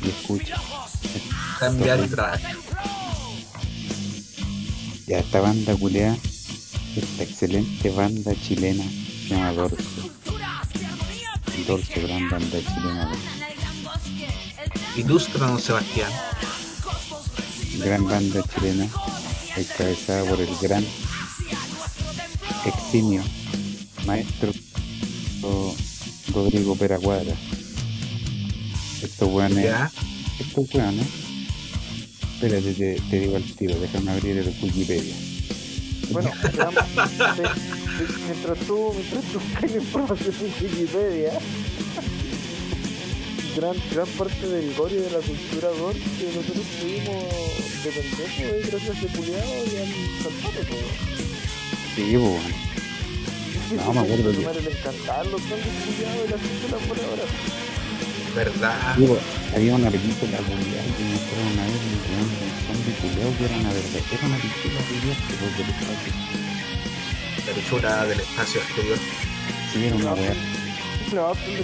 Y 0.06 0.10
escucha. 0.10 0.60
Cambiar 1.58 2.04
y 2.04 2.08
trabajar. 2.08 2.56
Ya 5.06 5.18
esta 5.18 5.40
banda 5.40 5.74
culeada, 5.76 6.16
esta 6.96 7.22
excelente 7.22 7.90
banda 7.90 8.32
chilena 8.40 8.84
se 8.84 9.28
llama 9.34 9.52
Dorso. 9.52 9.76
Dorso, 11.66 11.92
gran 11.96 12.30
banda 12.30 12.58
chilena, 12.58 13.12
Ilustra 14.96 15.46
don 15.46 15.60
Sebastián. 15.60 16.10
gran 17.78 18.06
banda 18.06 18.42
chilena, 18.42 18.88
encabezada 19.56 20.24
por 20.28 20.40
el 20.40 20.56
gran 20.60 20.84
eximio 22.64 23.22
maestro 24.06 24.52
Rodrigo 26.32 26.76
Peraguadra. 26.76 27.34
Estos 29.02 29.28
weones, 29.32 29.64
Ya. 29.64 29.90
estos 30.40 30.74
weones, 30.74 31.06
espérate, 32.34 32.72
te, 32.74 33.00
te 33.10 33.20
digo 33.20 33.36
al 33.36 33.42
tiro, 33.44 33.78
déjame 33.78 34.10
abrir 34.12 34.38
el 34.38 34.48
Wikipedia. 34.62 35.14
Bueno, 36.10 36.30
mientras 38.26 38.58
tú, 38.66 38.92
mientras 38.94 39.24
tú 39.32 39.40
la 39.66 39.76
información 39.76 40.34
en 40.40 40.64
Wikipedia, 40.64 41.32
gran, 43.56 43.76
gran 43.92 44.06
parte 44.08 44.48
del 44.48 44.74
gore 44.74 44.94
y 44.94 44.98
de 44.98 45.10
la 45.10 45.18
cultura 45.18 45.68
gore 45.80 45.98
que 45.98 46.26
nosotros 46.26 46.66
tuvimos 46.80 47.24
de 47.84 47.90
pendejo 47.90 48.54
es 48.54 48.70
gracias 48.70 48.90
a 48.96 48.98
ese 48.98 49.06
culiado 49.16 49.54
y 49.54 49.76
al 49.76 49.92
salvaje, 50.22 50.62
pues. 50.68 50.84
Sí, 51.94 52.16
weón. 52.16 52.66
No, 53.76 53.92
me 53.94 54.00
acuerdo 54.00 54.30
que- 54.30 54.70
encantaban 54.70 55.30
los 55.32 55.40
zombies 55.40 55.74
culiados 55.84 56.22
y 56.26 56.30
las 56.30 56.40
películas 56.40 56.82
por 56.88 56.98
ahora. 57.00 57.22
¿Verdad? 58.36 58.96
Había 59.54 59.74
una 59.74 59.90
película 59.90 60.38
mundial 60.42 60.84
que 60.96 61.04
mostraron 61.04 61.52
una 61.54 61.64
vez 61.64 61.72
un 61.72 61.96
weón 62.12 62.28
de 62.28 62.36
un 62.44 62.52
zombie 62.66 62.94
culeado 63.00 63.30
que 63.38 63.44
era 63.46 63.56
una 63.56 63.72
verdad, 63.72 64.02
era 64.12 64.26
una 64.26 64.36
película 64.36 64.80
de 64.86 65.00
Dios, 65.00 65.16
pero 65.26 65.44
del 65.56 65.68
espacio. 65.72 66.12
La 67.46 67.52
pichula 67.54 68.04
del 68.06 68.20
espacio 68.20 68.60
exterior. 68.60 68.98
Sí, 69.72 69.84
era 69.86 69.96
una 69.96 70.12
weá. 70.14 70.34
No, 71.14 71.32
pues 71.34 71.48
me. 71.48 71.62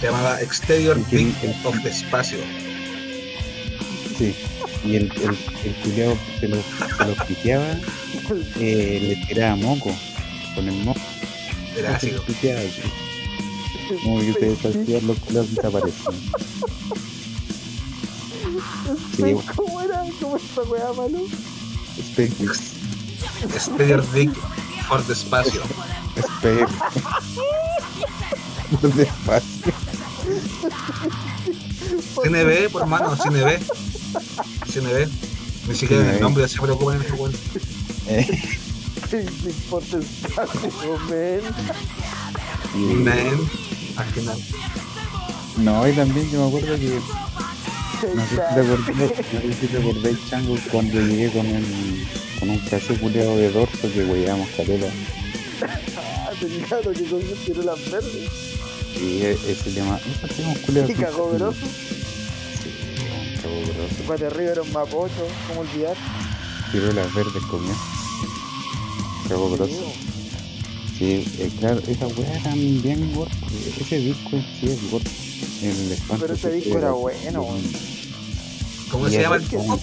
Se 0.00 0.06
llamaba 0.06 0.40
Exterior 0.40 0.98
¿Y 0.98 1.02
quién- 1.04 1.34
Big 1.42 1.66
of 1.66 1.82
the 1.82 1.88
Espacio. 1.90 2.38
Sí. 4.18 4.34
Y 4.86 4.96
el, 4.96 5.04
el, 5.04 5.36
se 6.40 6.48
lo, 6.48 6.62
se 6.98 7.04
lo 7.06 7.24
piteaba, 7.26 7.66
eh, 8.60 8.98
le 9.18 9.26
tiraba 9.26 9.56
moco. 9.56 9.94
Con 10.54 10.68
el 10.68 10.74
moco 10.84 11.00
Era 11.76 11.96
ácido. 11.96 12.22
Como 14.02 14.20
que 14.20 14.32
se 14.32 14.40
deshacían 14.50 15.06
los 15.06 15.18
culeados 15.18 15.54
desaparecían. 15.54 16.14
Sí, 19.16 19.22
Sí, 19.22 19.36
¿Cómo 19.56 19.80
era? 19.80 20.04
¿Cómo 20.20 20.36
esa 20.36 20.62
weá, 20.62 20.92
Manu? 20.92 21.26
SpaceX. 21.98 22.72
Exterior 23.54 24.04
Big 24.12 24.30
for 24.88 25.02
the 25.06 25.12
Espacio. 25.12 25.62
Space. 26.16 26.66
Despacio. 28.96 29.72
Cine 32.22 32.44
B, 32.44 32.68
por 32.70 32.86
mano, 32.86 33.16
Cine 33.16 33.42
B. 33.44 33.58
Cine 34.70 34.92
B. 34.92 35.08
Ni 35.68 35.74
siquiera 35.74 36.02
en 36.08 36.10
el 36.16 36.20
nombre 36.20 36.46
se 36.48 36.60
preocupan 36.60 36.96
en 36.96 37.02
ese 37.02 37.12
weón. 37.14 37.32
Eh, 38.08 38.26
Sí, 39.10 39.18
sí, 39.42 39.54
por 39.70 39.82
espacio, 39.82 40.98
men. 41.08 41.40
y- 42.74 42.94
Man. 42.94 43.38
Al 43.96 44.06
final. 44.06 44.38
No, 45.58 45.88
y 45.88 45.92
también 45.92 46.30
yo 46.30 46.40
me 46.40 46.48
acuerdo 46.48 46.76
que 46.78 47.00
No 48.14 48.26
sé 48.26 48.30
si 48.30 48.36
te 48.36 48.60
acordáis, 48.60 49.32
no 49.32 49.40
sé 49.40 49.52
si 49.60 49.66
te 49.68 49.78
acordáis, 49.78 50.18
Chango, 50.28 50.56
cuando 50.70 51.00
llegué 51.00 51.30
con 51.30 51.46
un, 51.46 52.04
con 52.40 52.50
un 52.50 52.58
caso 52.60 52.94
culeado 52.98 53.36
de 53.36 53.52
dorso 53.52 53.92
que 53.92 54.04
weyamos 54.04 54.48
caleta. 54.56 54.86
Ah, 55.96 56.30
gato 56.70 56.90
que 56.92 57.02
tiró 57.46 57.62
las 57.62 57.90
verdes. 57.90 58.28
Y 59.00 59.22
e- 59.22 59.32
ese 59.48 59.72
llama, 59.72 59.98
ese 59.98 60.34
tema 60.34 60.54
culeado. 60.66 60.90
Y 60.90 60.94
cagó 60.94 61.30
grosso. 61.30 61.66
Sí, 62.62 62.70
un 63.10 63.40
cagó 63.40 63.60
grosso. 63.60 64.02
Para 64.08 64.26
arriba 64.26 64.52
era 64.52 64.62
un 64.62 64.72
mapocho, 64.72 65.26
¿cómo 65.48 65.60
olvidar? 65.60 65.96
Tiró 66.72 66.92
las 66.92 67.14
verdes 67.14 67.42
comió. 67.48 67.74
Cagó 69.28 69.50
grosso. 69.50 69.92
Sí, 70.98 71.24
eh, 71.38 71.50
claro, 71.58 71.80
esas 71.88 72.16
weas 72.16 72.40
eran 72.40 72.82
bien. 72.82 73.10
Ese 73.80 73.98
disco 73.98 74.36
en 74.36 74.42
sí 74.60 74.66
es 74.66 74.90
gordo. 74.90 75.10
El 75.62 75.92
espanto. 75.92 76.22
Pero 76.26 76.34
ese 76.34 76.48
que 76.50 76.54
disco 76.56 76.70
se- 76.72 76.78
era 76.78 76.90
bueno, 76.92 77.42
weón. 77.42 77.62
¿Cómo 78.90 79.08
se 79.08 79.20
llama 79.22 79.36
el 79.36 79.42
disco? 79.42 79.80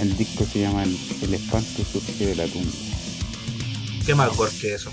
El 0.00 0.16
disco 0.16 0.44
se 0.52 0.60
llama 0.60 0.82
El, 0.82 0.96
el 1.22 1.34
espanto 1.34 1.84
surge 1.92 2.26
de 2.26 2.34
la 2.34 2.46
tumba. 2.46 2.72
¿Qué 4.04 4.14
más 4.14 4.36
gore 4.36 4.50
que 4.60 4.74
eso? 4.74 4.90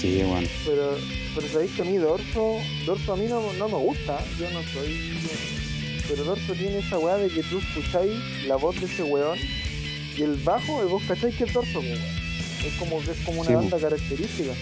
Sí, 0.00 0.20
bueno. 0.26 0.46
Pero, 0.66 0.98
pero 1.34 1.48
sabéis 1.52 1.70
que 1.72 1.82
a 1.82 1.84
mí 1.86 1.96
Dorso, 1.96 2.56
Dorso 2.84 3.12
a 3.14 3.16
mí 3.16 3.26
no, 3.26 3.40
no 3.54 3.68
me 3.68 3.76
gusta, 3.78 4.22
yo 4.38 4.50
no 4.50 4.60
soy... 4.74 5.16
Pero 6.06 6.24
Dorso 6.24 6.52
tiene 6.52 6.78
esa 6.80 6.98
weá 6.98 7.16
de 7.16 7.28
que 7.30 7.42
tú 7.44 7.58
escucháis 7.58 8.12
la 8.46 8.56
voz 8.56 8.78
de 8.78 8.86
ese 8.86 9.02
weón 9.04 9.38
y 10.18 10.22
el 10.22 10.34
bajo, 10.36 10.84
y 10.84 10.90
vos 10.90 11.02
cacháis 11.08 11.34
que 11.36 11.44
es 11.44 11.52
Dorso, 11.54 11.80
pues, 11.80 11.98
weón. 11.98 12.23
Es 12.66 12.72
como 12.78 13.00
es 13.00 13.08
como 13.24 13.40
una 13.40 13.48
Sí, 13.50 13.54
banda 13.54 13.78
característica. 13.78 14.52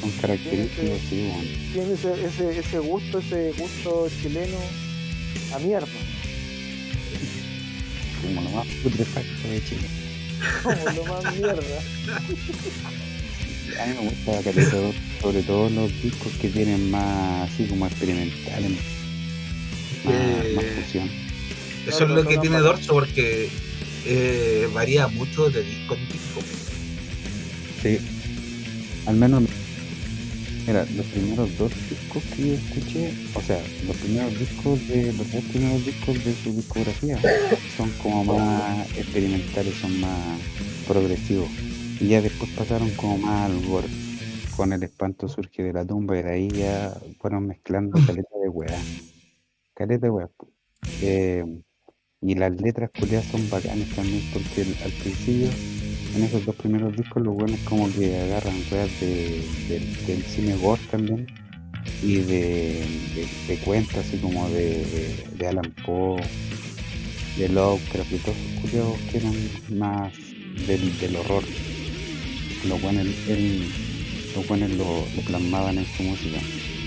Son 0.00 0.10
características, 0.20 1.00
sí, 1.08 1.28
bueno. 1.32 1.48
Tiene 1.72 1.92
ese, 1.94 2.26
ese, 2.26 2.58
ese 2.60 2.78
gusto, 2.78 3.18
ese 3.18 3.52
gusto 3.58 4.08
chileno 4.22 4.58
a 5.54 5.58
mierda. 5.58 5.86
Como 8.22 8.40
lo 8.42 8.50
más 8.50 8.66
putrefacto 8.82 9.48
de 9.48 9.64
Chile. 9.64 9.88
Como 10.62 10.84
lo 10.92 11.04
más 11.04 11.34
mierda. 11.36 11.80
A 13.80 13.86
mí 13.86 13.94
me 14.00 14.08
gusta 14.10 14.42
caleta, 14.42 14.76
sobre 15.20 15.42
todo 15.42 15.68
los 15.70 16.02
discos 16.02 16.32
que 16.40 16.48
tienen 16.48 16.90
más 16.90 17.50
así 17.50 17.64
como 17.66 17.86
experimentales, 17.86 18.70
más, 18.70 18.80
Eh, 20.14 20.52
más 20.56 20.64
fusión. 20.84 21.10
Eso 21.86 22.04
es 22.04 22.10
lo 22.10 22.24
que 22.26 22.38
tiene 22.38 22.58
Dorso 22.58 22.92
porque 22.92 23.48
eh, 24.08 24.68
varía 24.72 25.06
mucho 25.08 25.50
de 25.50 25.62
disco 25.62 25.94
en 25.94 26.08
disco. 26.08 26.40
Sí, 27.82 27.98
al 29.06 29.16
menos, 29.16 29.42
mira, 30.66 30.86
los 30.96 31.06
primeros 31.06 31.58
dos 31.58 31.72
discos 31.90 32.22
que 32.34 32.48
yo 32.48 32.54
escuché, 32.54 33.12
o 33.34 33.42
sea, 33.42 33.62
los 33.86 33.96
primeros 33.96 34.38
discos 34.38 34.88
de 34.88 35.12
los 35.12 35.30
dos 35.30 35.44
primeros 35.44 35.84
discos 35.84 36.24
de 36.24 36.34
su 36.34 36.52
discografía 36.52 37.18
son 37.76 37.90
como 38.02 38.24
más 38.24 38.90
experimentales, 38.96 39.74
son 39.74 40.00
más 40.00 40.40
progresivos. 40.86 41.50
Y 42.00 42.08
ya 42.08 42.22
después 42.22 42.50
pasaron 42.52 42.90
como 42.90 43.18
más 43.18 43.50
al 43.50 43.60
gore. 43.66 43.88
Con 44.56 44.72
el 44.72 44.82
espanto 44.82 45.28
surge 45.28 45.62
de 45.62 45.72
la 45.72 45.84
tumba 45.84 46.18
y 46.18 46.22
de 46.22 46.30
ahí 46.30 46.48
ya 46.48 46.96
fueron 47.20 47.46
mezclando 47.46 47.98
caleta 48.06 48.38
de 48.42 48.48
weá. 48.48 48.78
Caleta 49.74 50.06
de 50.06 50.10
weá. 50.10 50.28
Eh, 51.02 51.44
y 52.20 52.34
las 52.34 52.60
letras 52.60 52.90
culiadas 52.98 53.26
son 53.26 53.48
bacanas 53.50 53.88
también 53.94 54.22
porque 54.32 54.62
al 54.84 54.92
principio 54.92 55.48
en 56.16 56.24
esos 56.24 56.44
dos 56.44 56.54
primeros 56.56 56.96
discos 56.96 57.22
los 57.22 57.34
buenos 57.34 57.60
como 57.60 57.90
que 57.92 58.16
agarran 58.16 58.54
weas 58.70 58.90
de, 59.00 59.42
del- 59.68 60.22
cine 60.24 60.56
gore 60.56 60.80
también 60.90 61.26
y 62.02 62.16
de, 62.16 62.84
de, 63.46 63.56
cuentas 63.58 64.06
así 64.06 64.18
como 64.18 64.48
de, 64.50 64.84
de 65.38 65.46
Alan 65.46 65.72
Poe, 65.84 66.20
de 67.36 67.48
Lovecraft 67.48 68.12
y 68.12 68.16
todos 68.18 68.36
esos 68.36 68.60
culiados 68.62 68.98
que 69.10 69.16
eran 69.18 69.34
más 69.78 70.12
del, 70.66 70.98
del 70.98 71.16
horror. 71.16 71.44
Los 72.68 72.82
buenos 72.82 73.06
los 74.34 74.46
buenos 74.48 74.70
lo, 74.72 74.84
lo 75.16 75.22
plasmaban 75.26 75.78
en 75.78 75.86
su 75.86 76.02
música. 76.02 76.38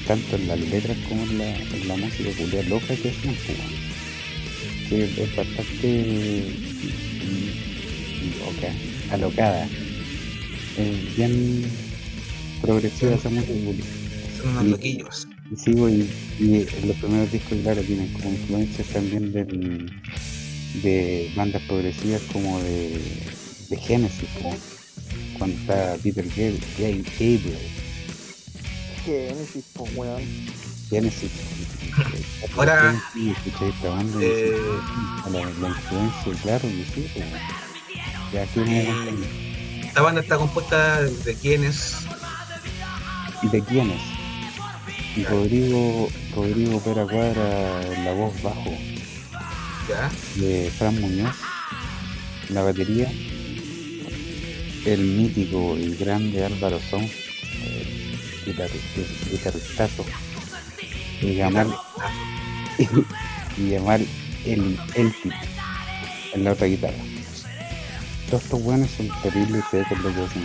tanto 0.08 0.36
en 0.36 0.48
las 0.48 0.60
letras 0.60 0.98
como 1.08 1.24
en 1.24 1.38
la, 1.38 1.56
en 1.58 1.88
la 1.88 1.96
música 1.98 2.30
culia 2.38 2.64
loca 2.64 2.96
que 2.96 3.10
hacían, 3.10 3.36
pues, 3.46 3.58
es 4.92 5.36
bastante 5.36 6.46
loca, 8.40 8.74
alocada. 9.12 9.68
Es 10.78 11.16
bien 11.16 11.64
progresiva 12.62 13.16
esa 13.16 13.30
música. 13.30 13.54
Son 14.42 14.50
unos 14.52 14.66
Y- 14.66 14.70
loquillos. 14.72 15.28
Y 15.52 15.56
sí, 15.58 15.74
güey, 15.74 16.06
y 16.40 16.66
los 16.88 16.96
primeros 16.98 17.32
discos, 17.32 17.58
claro, 17.62 17.82
tienen 17.82 18.08
como 18.14 18.30
influencias 18.32 18.88
también 18.88 19.34
del, 19.34 19.92
de 20.82 21.30
bandas 21.36 21.62
progresivas 21.64 22.22
como 22.32 22.58
de, 22.64 22.98
de 23.70 23.78
Genesis, 23.78 24.30
como 24.42 24.56
cuando 25.38 25.58
está 25.58 25.98
Peter 26.02 26.26
Gabriel, 26.26 26.58
Gabriel 26.78 27.06
Genesis, 29.06 29.66
pues, 29.74 29.92
weón. 29.96 30.22
Genesis. 30.92 31.32
Ahora, 32.56 33.02
Sí, 33.14 33.32
escuché 33.32 33.70
esta 33.70 33.90
banda 33.90 34.20
y 34.22 34.26
Eh, 34.26 34.56
a 35.26 35.30
la, 35.30 35.40
la 35.40 35.68
influencia, 35.70 36.44
claro, 36.44 36.62
que 36.62 36.86
sí, 36.94 37.12
pues, 37.14 37.26
ya 38.34 38.44
aquí 38.44 38.60
me 38.60 38.90
esta 39.88 40.02
banda 40.02 40.22
está 40.22 40.38
compuesta 40.38 41.02
de 41.02 41.36
quienes. 41.36 41.96
¿Y 43.42 43.48
de 43.50 43.62
quiénes? 43.64 44.02
Y 45.16 45.24
Rodrigo, 45.26 46.10
Rodrigo 46.36 46.80
Pera 46.82 47.04
Cuadra 47.06 47.82
en 47.94 48.06
la 48.06 48.14
voz 48.14 48.42
bajo. 48.44 48.72
Ya. 49.90 50.10
de 50.36 50.72
Fran 50.78 51.02
Muñoz, 51.02 51.36
la 52.50 52.62
batería, 52.62 53.12
el 54.86 55.00
mítico 55.02 55.76
y 55.78 55.96
grande 55.96 56.46
Álvaro 56.46 56.80
Son, 56.90 57.02
eh, 57.04 58.16
guitarri- 58.46 59.32
guitarristazo, 59.32 60.06
y 61.22 61.36
llamar, 61.36 61.68
y, 63.58 63.70
llamar 63.70 64.02
el, 64.46 64.80
el 64.96 65.14
en 66.34 66.44
la 66.44 66.52
otra 66.54 66.68
guitarra. 66.68 66.98
Todos 68.30 68.44
estos 68.44 68.64
buenos 68.64 68.90
son 68.92 69.10
terribles 69.22 69.64
secos 69.70 70.00
lo 70.00 70.14
que 70.14 70.22
hacen. 70.22 70.44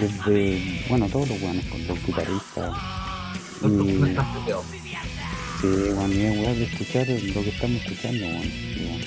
Desde, 0.00 0.84
bueno, 0.88 1.06
todos 1.08 1.28
los 1.28 1.40
buenos, 1.40 1.64
con 1.66 1.86
los 1.86 2.04
guitarristas. 2.04 2.76
Y. 3.62 3.68
Sí, 5.60 5.92
bueno, 5.92 6.14
y 6.14 6.24
es 6.24 6.58
de 6.58 6.64
escuchar 6.64 7.08
lo 7.08 7.42
que 7.42 7.48
estamos 7.50 7.82
escuchando, 7.82 8.26
weón. 8.26 9.00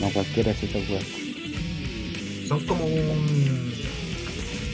No 0.00 0.10
cualquiera 0.10 0.50
esa 0.52 0.66
weá. 0.78 1.00
Son 2.48 2.66
como 2.66 2.84
un. 2.84 3.72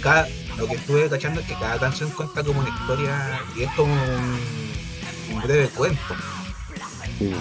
Cada, 0.01 0.29
lo 0.59 0.66
que 0.66 0.74
estuve 0.74 1.09
cachando 1.09 1.40
es 1.40 1.47
que 1.47 1.55
cada 1.55 1.78
canción 1.78 2.10
cuenta 2.10 2.43
como 2.43 2.60
una 2.60 2.68
historia 2.70 3.40
y 3.56 3.62
es 3.62 3.70
como 3.72 3.93
un, 3.94 4.39
un 5.35 5.43
breve 5.43 5.68
cuento. 5.68 6.14
Sí. 7.18 7.32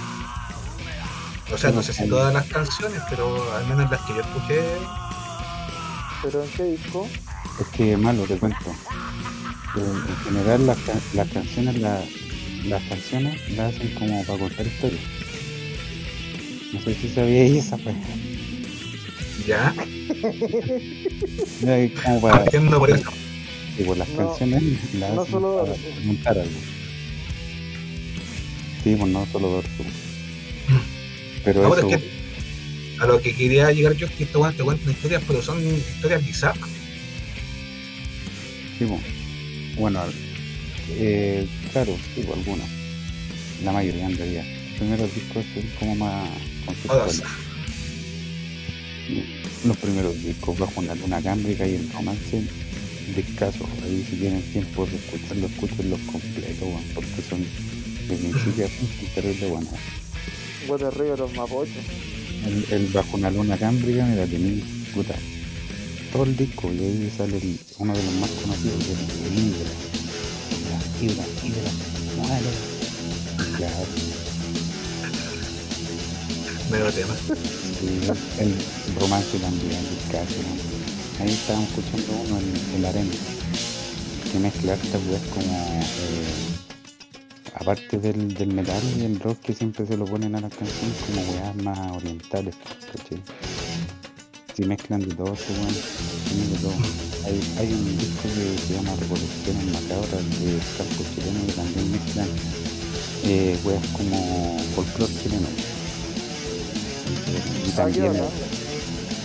O 1.51 1.57
sea, 1.57 1.71
no 1.71 1.81
sé 1.81 1.93
si 1.93 2.07
todas 2.09 2.33
las 2.33 2.45
canciones, 2.47 3.01
pero 3.09 3.53
al 3.55 3.65
menos 3.67 3.89
las 3.89 4.01
que 4.01 4.13
yo 4.15 4.21
escuché, 4.21 4.61
Pero 6.23 6.43
en 6.43 6.49
qué 6.51 6.63
disco? 6.63 7.07
Es 7.61 7.67
que 7.67 7.95
malo, 7.97 8.23
te 8.23 8.37
cuento. 8.37 8.75
En 9.75 10.17
general 10.25 10.65
las, 10.67 10.77
ca- 10.79 10.93
las 11.13 11.27
canciones 11.29 11.79
la- 11.79 12.03
las 12.65 12.83
canciones 12.83 13.49
las 13.55 13.75
hacen 13.75 13.93
como 13.95 14.23
para 14.25 14.39
contar 14.39 14.65
historias. 14.67 15.01
No 16.73 16.81
sé 16.81 16.95
si 16.95 17.09
sabíais 17.09 17.65
esa 17.65 17.75
weá. 17.77 17.95
ya, 19.47 19.73
como 22.03 22.21
para 22.21 22.39
partiendo 22.43 22.79
por 22.79 22.89
eso. 22.91 23.09
pues, 23.85 23.97
las 23.97 24.09
No, 24.09 24.17
canciones 24.17 24.63
las 24.95 25.13
no 25.13 25.25
solo 25.25 25.75
para 26.23 26.41
algo. 26.41 26.53
Sí, 28.83 28.95
pues 28.97 29.11
no 29.11 29.25
solo 29.31 29.47
dorso. 29.49 29.69
Pero 31.43 31.65
Ahora 31.65 31.79
eso, 31.79 31.89
es 31.89 32.01
que 32.01 32.09
a 32.99 33.05
lo 33.07 33.21
que 33.21 33.35
quería 33.35 33.71
llegar 33.71 33.93
yo 33.93 34.07
es 34.07 34.13
que 34.13 34.23
estos 34.23 34.55
te 34.55 34.63
cuentan 34.63 34.91
historias, 34.91 35.23
pero 35.27 35.41
son 35.41 35.63
historias 35.65 36.25
bizarras. 36.25 36.69
Sí, 38.77 38.85
po. 38.85 38.99
bueno, 39.77 40.01
eh, 40.91 41.47
claro, 41.71 41.97
sí, 42.15 42.21
po, 42.21 42.33
algunos. 42.33 42.67
La 43.63 43.71
mayoría 43.71 44.05
en 44.05 44.17
realidad. 44.17 44.45
Los 44.69 44.77
primeros 44.79 45.15
discos 45.15 45.45
son 45.53 45.63
como 45.79 45.95
más. 45.95 46.29
Los 49.65 49.77
primeros 49.77 50.13
discos 50.23 50.57
bajo 50.57 50.79
una 50.79 50.95
luna 50.95 51.21
cámbrica 51.21 51.67
y 51.67 51.75
el 51.75 51.91
romance 51.91 52.43
discaso. 53.15 53.65
Ahí 53.83 54.05
si 54.09 54.15
tienen 54.17 54.41
tiempo 54.53 54.85
de 54.85 54.95
escucharlo, 54.95 55.47
escúchenlos 55.47 55.99
completos, 56.11 56.67
porque 56.93 57.21
son 57.29 57.41
de 58.07 58.15
principio 58.15 58.65
a 58.65 58.69
fin 58.69 58.89
terrible 59.15 59.47
buenos. 59.49 59.73
Water 60.67 60.93
Río 60.97 61.11
de 61.11 61.17
los 61.17 61.33
Mapochos. 61.33 61.73
El, 62.45 62.65
el 62.71 62.87
bajo 62.87 63.17
una 63.17 63.31
luna 63.31 63.57
cámbrica, 63.57 64.05
mira, 64.05 64.25
tenía 64.25 64.63
puta. 64.93 65.15
Todo 66.13 66.23
el 66.23 66.37
disco 66.37 66.71
y 66.71 66.79
ahí 66.79 67.13
sale 67.17 67.37
el- 67.37 67.59
uno 67.79 67.93
de 67.93 68.03
los 68.03 68.13
más 68.15 68.29
conocidos, 68.31 68.83
que 68.85 68.91
es 68.93 68.99
el 69.25 69.39
Hidra. 69.39 69.69
La 70.69 71.05
Hidra, 71.05 71.25
Hidra, 71.43 71.71
muere. 72.17 73.57
Claro, 73.57 73.85
Medio 76.71 76.91
tema. 76.91 77.15
el 77.81 78.55
romance 78.99 79.37
también, 79.39 79.71
el. 79.71 81.21
Ahí 81.21 81.33
estábamos 81.33 81.69
escuchando 81.69 82.13
uno 82.27 82.39
en 82.75 82.81
la 82.81 82.89
arena. 82.89 83.11
Que 84.31 84.39
mezcla 84.39 84.73
estas 84.73 85.01
weas 85.07 85.21
como. 85.33 85.53
eh, 85.81 86.57
aparte 87.55 87.97
del, 87.97 88.33
del 88.33 88.53
metal 88.53 88.81
y 88.99 89.03
el 89.05 89.19
rock 89.19 89.39
que 89.41 89.53
siempre 89.53 89.85
se 89.87 89.97
lo 89.97 90.05
ponen 90.05 90.35
a 90.35 90.41
las 90.41 90.53
canciones 90.53 90.97
como 91.05 91.21
weas 91.31 91.55
más 91.57 91.91
orientales, 91.91 92.55
¿cachai? 92.91 93.21
Si 94.55 94.65
mezclan 94.65 95.01
de 95.01 95.15
todo, 95.15 95.33
weón, 95.33 95.73
de 96.51 96.57
todo. 96.61 96.73
Hay, 97.25 97.39
hay 97.59 97.73
un 97.73 97.97
disco 97.97 98.23
que 98.23 98.67
se 98.67 98.73
llama 98.73 98.95
Revoluciones 98.99 99.65
Macabras 99.65 100.39
de 100.39 100.59
Calco 100.77 101.03
Chileno 101.13 101.45
que 101.45 101.53
también 101.53 101.91
mezclan 101.91 102.27
eh, 103.23 103.57
weas 103.63 103.85
como 103.87 104.57
folclore 104.75 105.13
chileno. 105.21 105.76
Y 107.65 107.69
también 107.71 108.13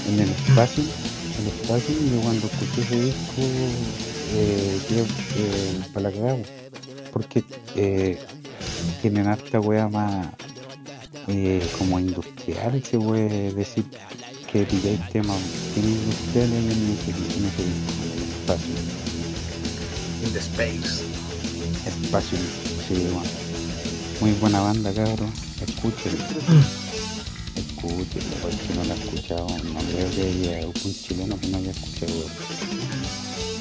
en 0.08 0.20
el 0.20 0.30
espacio, 0.30 0.84
el 1.40 1.46
espacio, 1.48 1.94
yo 1.94 2.20
cuando 2.20 2.46
escuché 2.46 2.82
ese 2.82 3.00
disco, 3.00 3.42
eh, 4.34 4.80
creo 4.88 5.04
que 5.04 5.92
para 5.92 6.10
la 6.10 6.16
cagada, 6.16 6.38
porque 7.12 7.44
eh, 7.76 8.18
tienen 9.00 9.26
harta 9.26 9.60
wea 9.60 9.88
más 9.88 10.28
eh, 11.28 11.66
como 11.78 11.98
industrial, 11.98 12.82
se 12.82 12.98
puede 12.98 13.52
decir 13.52 13.84
que 14.50 14.64
pilláis 14.64 15.00
temas 15.10 15.38
bien 15.74 15.88
industriales 15.88 16.64
en 16.64 16.70
ese, 16.70 17.10
en 17.10 17.44
ese 17.46 17.62
disco, 17.64 18.02
en 18.04 18.12
el 18.12 18.28
espacio. 18.28 18.74
In 20.26 20.32
the 20.32 20.38
space. 20.38 21.04
Espacio, 21.86 22.38
sí, 22.86 23.08
bueno. 23.12 23.30
Muy 24.20 24.32
buena 24.32 24.60
banda, 24.60 24.92
cabrón. 24.92 25.32
Escúchenlo. 25.60 26.24
Escúchenlo, 27.56 28.36
porque 28.40 28.56
si 28.56 28.72
no 28.74 28.84
la 28.84 28.94
ha 28.94 28.96
escuchado, 28.96 29.46
no 29.48 29.80
creo 29.80 30.10
que 30.10 30.22
haya 30.22 30.66
un 30.66 30.94
chileno 30.94 31.38
que 31.40 31.48
no 31.48 31.58
haya 31.58 31.70
escuchado. 31.70 32.12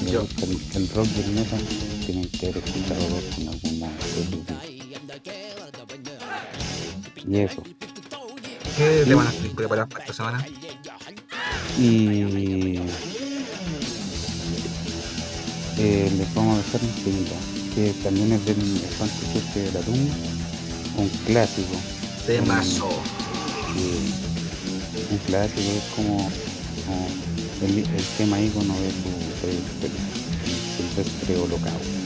Yo. 0.09 0.27
el, 0.41 0.59
el 0.75 0.89
rock 0.89 1.07
y 1.15 1.19
el 1.21 1.31
metal, 1.31 1.67
tienen 2.05 2.27
que 2.29 2.47
haber 2.47 2.63
escuchado 2.63 3.01
en 3.37 3.47
alguna 3.49 3.87
de. 3.87 4.71
Y 7.27 7.39
eso. 7.39 7.63
¿Qué 8.77 9.05
le 9.05 9.15
van 9.15 9.27
a 9.27 9.31
preparar 9.55 9.87
para 9.87 10.03
esta 10.03 10.13
semana? 10.13 10.45
Y 11.77 12.77
eh, 15.77 16.11
les 16.15 16.33
vamos 16.35 16.59
a 16.59 16.61
dejar 16.61 16.81
un 16.81 17.03
temita, 17.03 17.35
que 17.75 17.93
también 18.03 18.31
es 18.33 18.45
del 18.45 18.57
Espanto 18.77 19.15
Suerte 19.31 19.59
de 19.59 19.71
la 19.71 19.79
Tumba, 19.81 20.15
un 20.97 21.09
clásico. 21.25 21.75
De 22.27 22.41
mazo. 22.41 22.89
Que 23.73 25.13
un 25.13 25.17
clásico 25.27 25.61
es 25.61 25.83
como, 25.95 26.17
como 26.85 27.07
el, 27.61 27.83
tema 28.17 28.39
ícono 28.39 28.73
de 28.73 28.91
su 28.91 29.09
de, 29.47 29.53
de-. 31.35 32.00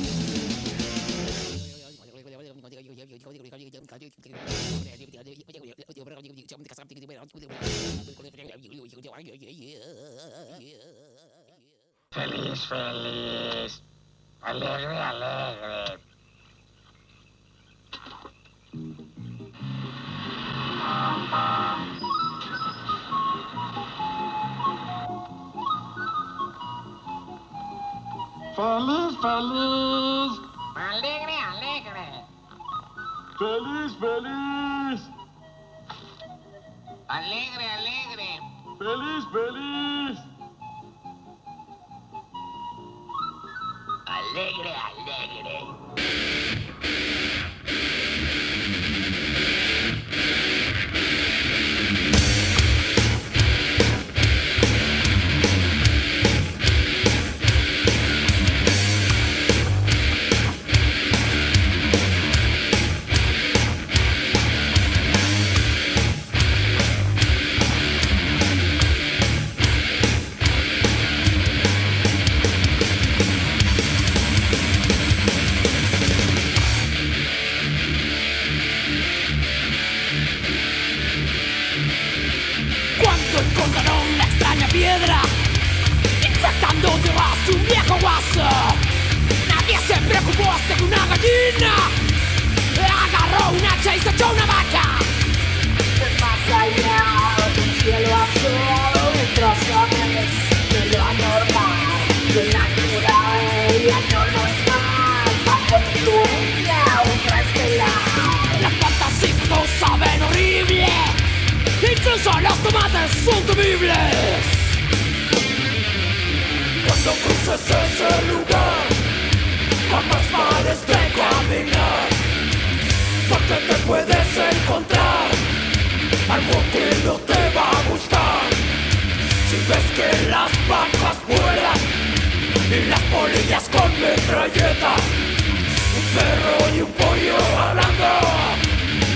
Un 134.68 136.06
perro 136.16 136.76
y 136.76 136.82
un 136.82 136.92
pollo 136.94 137.38
hablando. 137.60 138.10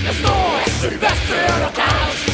Esto 0.08 0.32
es 0.64 0.72
Silvestre 0.74 1.52
Holocausto. 1.56 2.32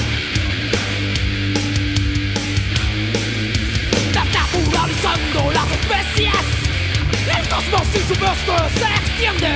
Desnaturalizando 4.12 5.52
las 5.52 5.70
especies, 5.72 6.44
el 7.38 7.48
cosmos 7.48 7.88
y 7.94 8.00
su 8.06 8.14
resto 8.20 8.54
se 8.76 8.88
extiende. 9.00 9.54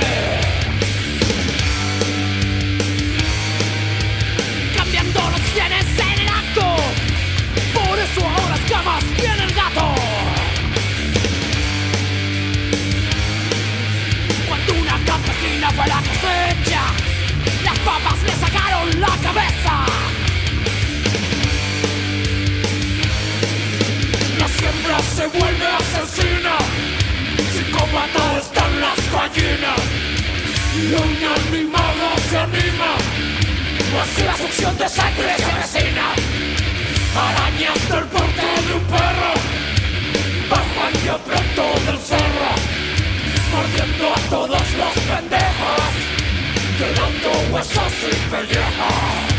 Cambiando 4.75 5.19
los 5.29 5.41
genes 5.53 5.99
en 5.99 6.19
el 6.19 6.27
acto, 6.27 6.65
por 7.75 7.99
eso 7.99 8.21
ahora 8.25 8.55
escamas 8.55 9.03
tiene 9.17 9.43
el 9.43 9.53
gato. 9.53 9.90
Campesina 15.61 15.69
fue 15.71 15.87
la 15.87 15.97
cosecha, 15.97 16.81
las 17.63 17.79
papas 17.79 18.23
le 18.23 18.31
sacaron 18.31 18.99
la 18.99 19.07
cabeza. 19.07 19.85
La 24.39 24.47
siembra 24.47 24.99
se 24.99 25.27
vuelve 25.27 25.67
asesina, 25.67 26.57
psicópata 27.51 28.37
están 28.39 28.79
las 28.79 29.11
gallinas. 29.11 29.81
Y 30.73 30.93
un 30.93 31.17
animado 31.35 32.07
se 32.29 32.37
anima, 32.37 32.95
así 34.01 34.23
la 34.23 34.37
succión 34.37 34.77
de 34.77 34.89
sangre 34.89 35.35
se 35.37 35.45
avecina. 35.45 36.13
Arañas 37.13 37.89
del 37.89 38.05
porte 38.05 38.47
de 38.67 38.73
un 38.73 38.83
perro, 38.85 39.33
bajan 40.49 40.93
de 40.93 41.19
pronto 41.25 41.91
del 41.91 41.99
cerro 41.99 42.60
mordiendo 43.51 44.13
a 44.13 44.19
todos 44.29 44.73
los 44.73 44.93
pendejos, 45.09 45.93
quedando 46.77 47.53
huesos 47.53 47.93
y 48.03 48.29
pellejos. 48.29 49.30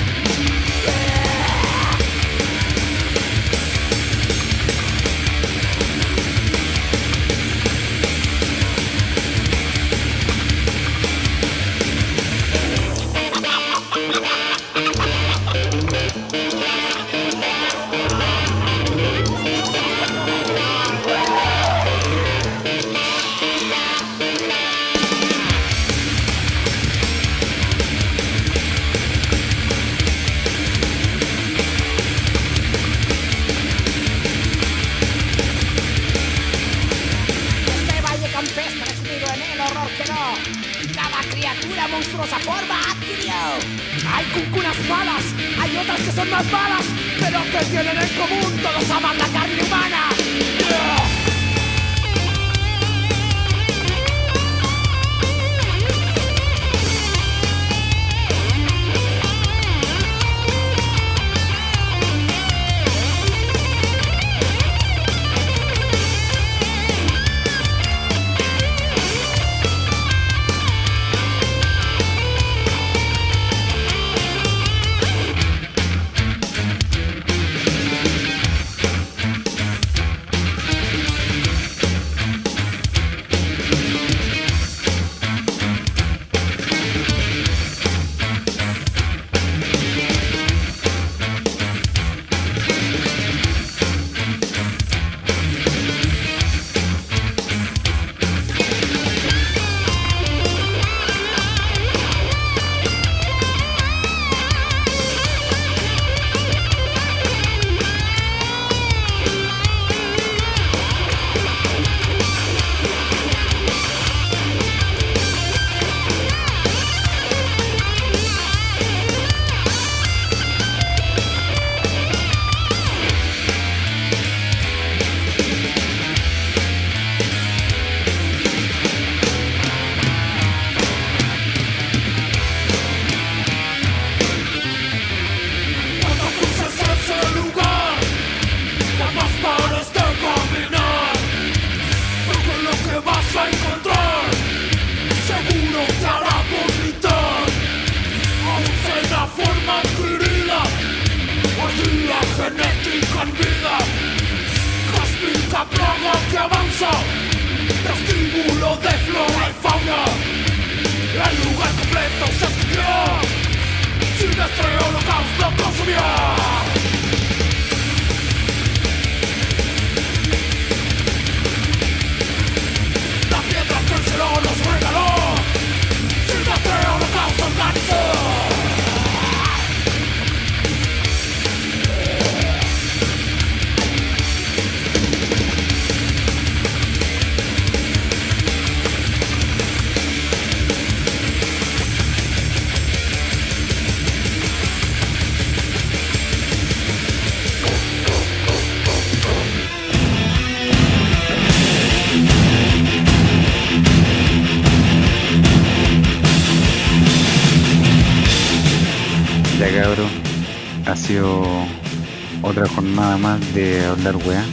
Más 213.16 213.40
de 213.54 213.84
hablar 213.84 214.16
weá. 214.16 214.44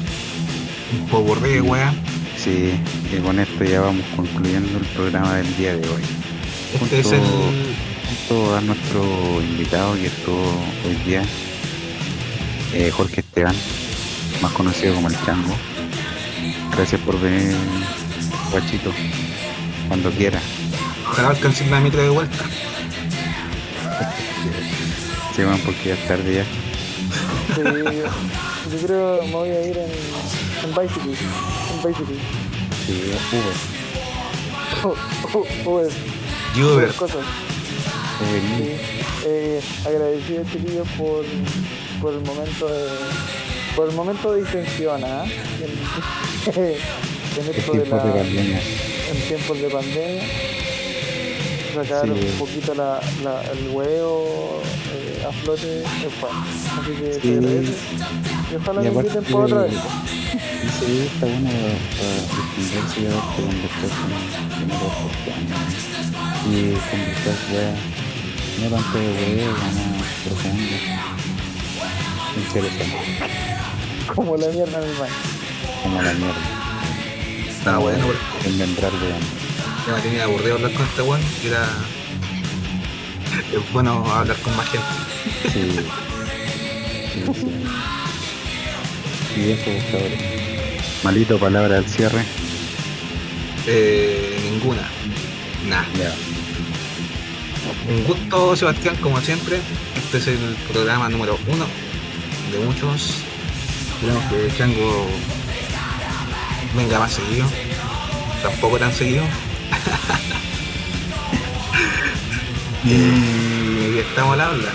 Un 1.00 1.08
poco 1.10 1.36
de 1.36 1.62
wea. 1.62 1.94
Sí, 2.38 2.74
y 3.14 3.18
con 3.20 3.40
esto 3.40 3.64
ya 3.64 3.82
vamos 3.82 4.06
concluyendo 4.16 4.80
el 4.80 4.86
programa 4.88 5.36
del 5.36 5.58
día 5.58 5.76
de 5.76 5.88
hoy. 5.90 6.02
Este 6.82 7.00
es 7.00 7.08
Junto- 7.08 7.26
el. 7.50 7.76
Junto 8.28 8.56
a 8.56 8.62
nuestro 8.62 9.42
invitado 9.42 9.94
que 9.96 10.08
estuvo 10.08 10.42
hoy 10.88 10.96
día, 11.06 11.22
eh, 12.74 12.90
Jorge 12.92 13.20
Esteban, 13.22 13.56
más 14.42 14.52
conocido 14.54 14.96
como 14.96 15.10
el 15.10 15.16
Chango. 15.26 15.54
Gracias 16.76 17.02
por 17.02 17.20
venir, 17.20 17.56
guachito, 18.52 18.92
cuando 19.88 20.10
quiera. 20.12 20.40
Ojalá 21.12 21.30
alcance 21.30 21.66
la 21.70 21.80
micro 21.82 22.02
de 22.02 22.10
vuelta. 22.10 22.46
Sí, 25.36 25.44
bueno, 25.44 25.60
porque 25.66 25.90
ya 25.90 25.94
es 25.96 26.08
tarde 26.08 26.36
ya. 26.36 26.46
Yo, 28.72 28.78
creo 28.86 29.20
que 29.20 29.26
me 29.28 29.32
voy 29.34 29.50
a 29.50 29.62
ir 29.68 29.78
en, 29.78 29.90
en 30.64 30.76
bicycle. 30.76 31.14
En 31.14 31.84
bicycle. 31.88 32.16
Sí, 32.86 33.12
Uber. 33.34 33.56
Oh, 34.84 34.96
oh, 35.66 35.82
es- 35.82 35.94
Uber. 36.58 36.94
cosas. 36.96 37.18
Uber 37.18 38.42
Sí. 38.58 38.76
Eh, 39.26 39.62
agradecido 39.86 40.44
chiquillos 40.52 40.88
por, 40.98 41.26
por 42.02 42.14
el 42.14 42.22
momento 42.22 42.68
de 42.68 42.88
por 43.76 43.88
el 43.90 43.96
momento 43.96 44.32
de 44.34 44.42
distensión 44.42 45.02
¿ah? 45.04 45.24
en, 45.26 46.54
en 46.64 46.70
Es 46.72 47.48
esto 47.58 47.74
de 47.74 47.82
tiempo 47.82 47.98
de 47.98 48.08
la, 48.08 48.14
pandemia. 48.14 48.62
en 49.12 49.22
tiempos 49.28 49.62
de 49.62 49.70
pandemia 49.70 50.24
sacar 51.76 52.06
Sí. 52.06 52.12
un 52.12 52.40
poquito 52.40 52.74
la, 52.74 53.00
la- 53.24 53.42
el 53.52 53.70
huevo 53.70 54.62
eh, 54.94 55.26
a 55.28 55.32
flote 55.32 55.82
es 55.82 56.22
bueno 56.22 56.44
así 56.82 56.92
que 56.92 57.14
Sí. 57.14 57.20
te 57.22 57.34
agradece 57.38 57.74
y 58.52 58.56
ojalá 58.56 58.82
Y 58.82 58.90
me 58.90 58.96
inviten 59.00 59.24
por 59.26 59.44
otra 59.46 59.62
vez 59.64 59.74
Sí, 60.80 61.10
está 61.14 61.26
bueno 61.26 61.50
para 61.50 62.14
distinguirse 62.38 63.00
y 63.00 63.06
darte 63.06 63.42
conversar 63.42 63.90
con 63.90 64.10
con 64.60 64.78
otras 64.78 64.96
personas. 65.12 65.74
Y 66.46 66.52
conversar, 66.90 67.38
weá, 67.52 67.72
no 68.60 68.76
tanto 68.76 68.98
de 68.98 69.04
weá, 69.36 69.52
más 69.52 70.14
profundo. 70.24 70.76
Interesante, 72.38 73.02
como 74.16 74.38
la 74.38 74.48
mierda 74.48 74.80
mi 74.80 75.00
man 75.00 75.10
como 75.84 76.02
la 76.02 76.14
mierda. 76.14 77.50
Está 77.50 77.78
bueno, 77.78 78.06
porque 78.06 78.50
Enmendrar, 78.50 78.92
weón. 78.94 79.24
ya 79.88 79.94
me 79.96 80.02
tenía 80.02 80.24
aburrido 80.26 80.56
hablar 80.56 80.74
con 80.74 80.86
este 80.86 81.02
weón. 81.02 81.22
Era. 81.44 81.68
Es 83.54 83.74
bueno 83.74 84.06
hablar 84.14 84.38
con 84.38 84.56
más 84.56 84.68
gente. 84.70 84.88
Sí. 85.54 85.80
Sí, 87.14 87.34
sí. 87.34 87.99
Malito 91.04 91.40
palabra 91.40 91.78
al 91.78 91.86
cierre. 91.86 92.24
Eh, 93.66 94.38
ninguna. 94.52 94.82
Nah. 95.68 95.84
Ya. 95.98 96.14
Un 97.90 98.04
gusto, 98.04 98.56
Sebastián, 98.56 98.96
como 98.98 99.20
siempre. 99.22 99.60
Este 99.96 100.18
es 100.18 100.28
el 100.28 100.56
programa 100.72 101.10
número 101.10 101.40
uno 101.48 101.66
de 102.52 102.60
muchos. 102.66 103.16
Esperamos 103.94 104.24
que 104.26 104.52
Chango 104.58 105.08
venga 106.76 107.00
más 107.00 107.14
seguido. 107.14 107.48
Tampoco 108.44 108.78
tan 108.78 108.94
seguido. 108.94 109.24
y 112.84 114.00
estamos 114.00 114.34
al 114.34 114.42
habla. 114.42 114.72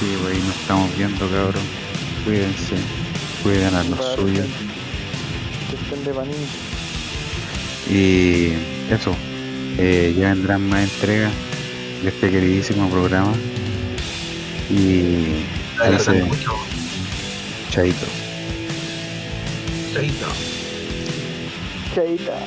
Sí, 0.00 0.16
wey, 0.24 0.38
nos 0.38 0.56
estamos 0.56 0.96
viendo, 0.96 1.28
cabrón. 1.28 1.62
Cuídense. 2.24 2.97
Cuiden 3.42 3.74
a 3.74 3.82
los 3.84 4.14
suyos. 4.14 4.46
Y 7.90 8.52
eso, 8.90 9.14
eh, 9.78 10.14
ya 10.18 10.28
vendrán 10.34 10.68
más 10.68 10.82
entregas 10.82 11.32
de 12.02 12.08
este 12.08 12.30
queridísimo 12.30 12.88
programa. 12.90 13.32
Y 14.70 15.44
mucho. 16.26 16.52
chaito. 17.70 18.06
Chaito. 19.94 20.26
chaita 21.94 22.38